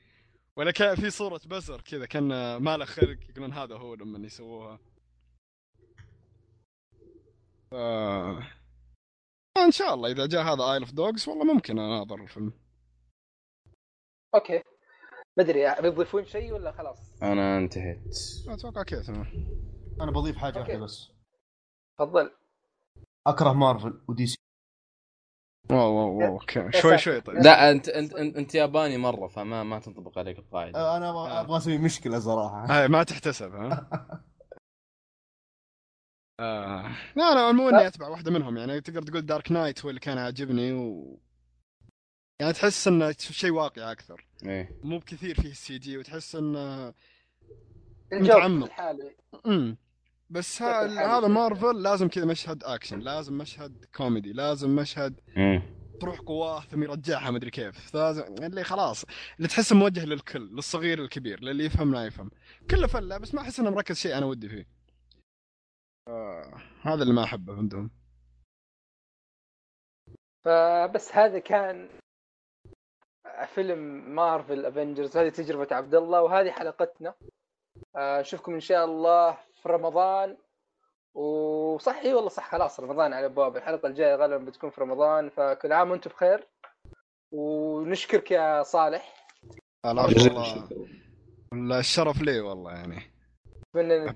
[0.57, 4.79] ولا كان في صورة بزر كذا كان ما له خلق يقولون هذا هو لما يسووها.
[7.73, 8.47] آه.
[9.57, 12.53] إن شاء الله إذا جاء هذا Isle of Dogs والله ممكن أناظر الفيلم.
[14.35, 14.63] okay.
[15.39, 18.17] ما أدري بيضيفون شيء ولا خلاص؟ أنا انتهيت.
[18.49, 19.27] أتوقع كذا تمام.
[20.01, 21.11] أنا بضيف حاجة واحدة بس.
[21.99, 22.31] تفضل.
[23.27, 24.37] أكره Marvel و DC.
[25.71, 26.73] wow wow wow okay.
[26.73, 27.37] شوي شوي طيب.
[27.37, 30.79] لا أنت أنت أنت, أنت ياباني مرة فما ما تنطبق عليك القاعدة.
[30.79, 32.67] أه، أنا أبغى أسوي مشكلة صراحة.
[32.71, 33.89] هاي ما تحتسب ها؟
[36.41, 36.97] آه.
[37.17, 40.19] لا أنا مو إني أتبع واحدة منهم يعني تقدر تقول Dark Knight هو اللي كان
[40.19, 41.19] عاجبني و
[42.41, 44.27] يعني تحس إنه شيء واقعي أكثر.
[44.47, 44.81] إيه.
[44.83, 46.95] مو بكثير فيه ال CG وتحس إنه
[48.13, 48.71] متعمق.
[49.47, 49.77] امم
[50.31, 55.21] بس هذا مارفل لازم كذا مشهد اكشن لازم مشهد كوميدي لازم مشهد
[56.01, 57.95] تروح قواه ثم يرجعها مدري كيف.
[57.95, 59.05] لازم اللي خلاص
[59.37, 62.31] اللي تحسه موجه للكل للصغير للكبير للي يفهم لا يفهم.
[62.71, 64.67] كله فله بس ما أحس إنه مركز شيء أنا ودي فيه.
[66.09, 67.91] آه هذا اللي ما أحبه عندهم.
[70.45, 71.89] فبس هذا كان
[73.55, 73.79] فيلم
[74.15, 77.15] Marvel Avengers هذه تجربة عبد الله وهذه حلقتنا.
[77.97, 80.37] آه، نشوفكم إن شاء الله في رمضان.
[81.15, 85.73] وصح إي والله صح خلاص رمضان على ابواب الحلقة الجاية غالبا بتكون في رمضان فكل
[85.73, 86.49] عام وأنتم بخير.
[87.33, 89.27] ونشكرك يا صالح.
[89.85, 93.13] والله الشرف لي والله يعني.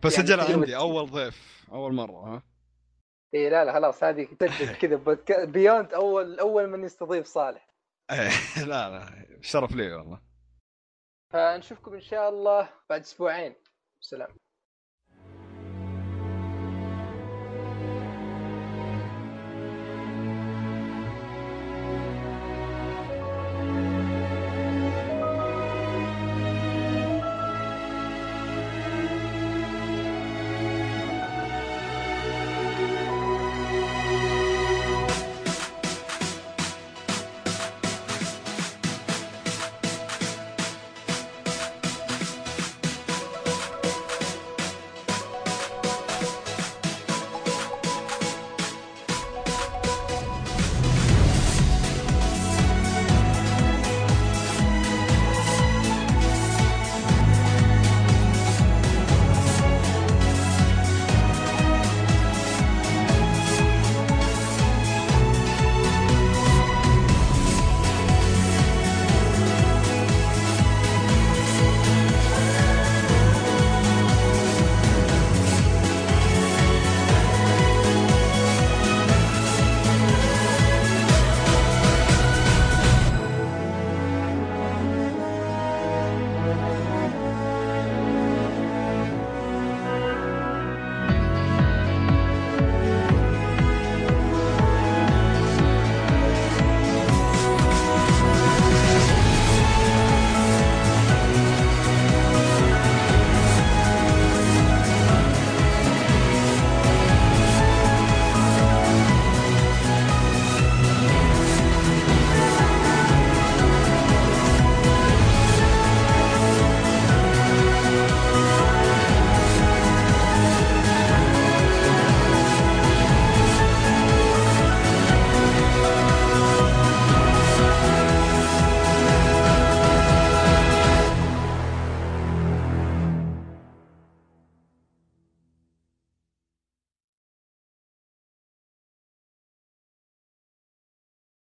[0.04, 2.42] بس يعني عندي أول ضيف أول مرة ها؟
[3.34, 7.68] إي لا لا خلاص هذه تجد كذا بيوند اول أول من يستضيف صالح.
[8.10, 8.30] إيه،
[8.70, 10.20] لا لا شرف لي والله.
[11.32, 13.54] فنشوفكم إن شاء الله بعد أسبوعين.
[14.00, 14.28] سلام.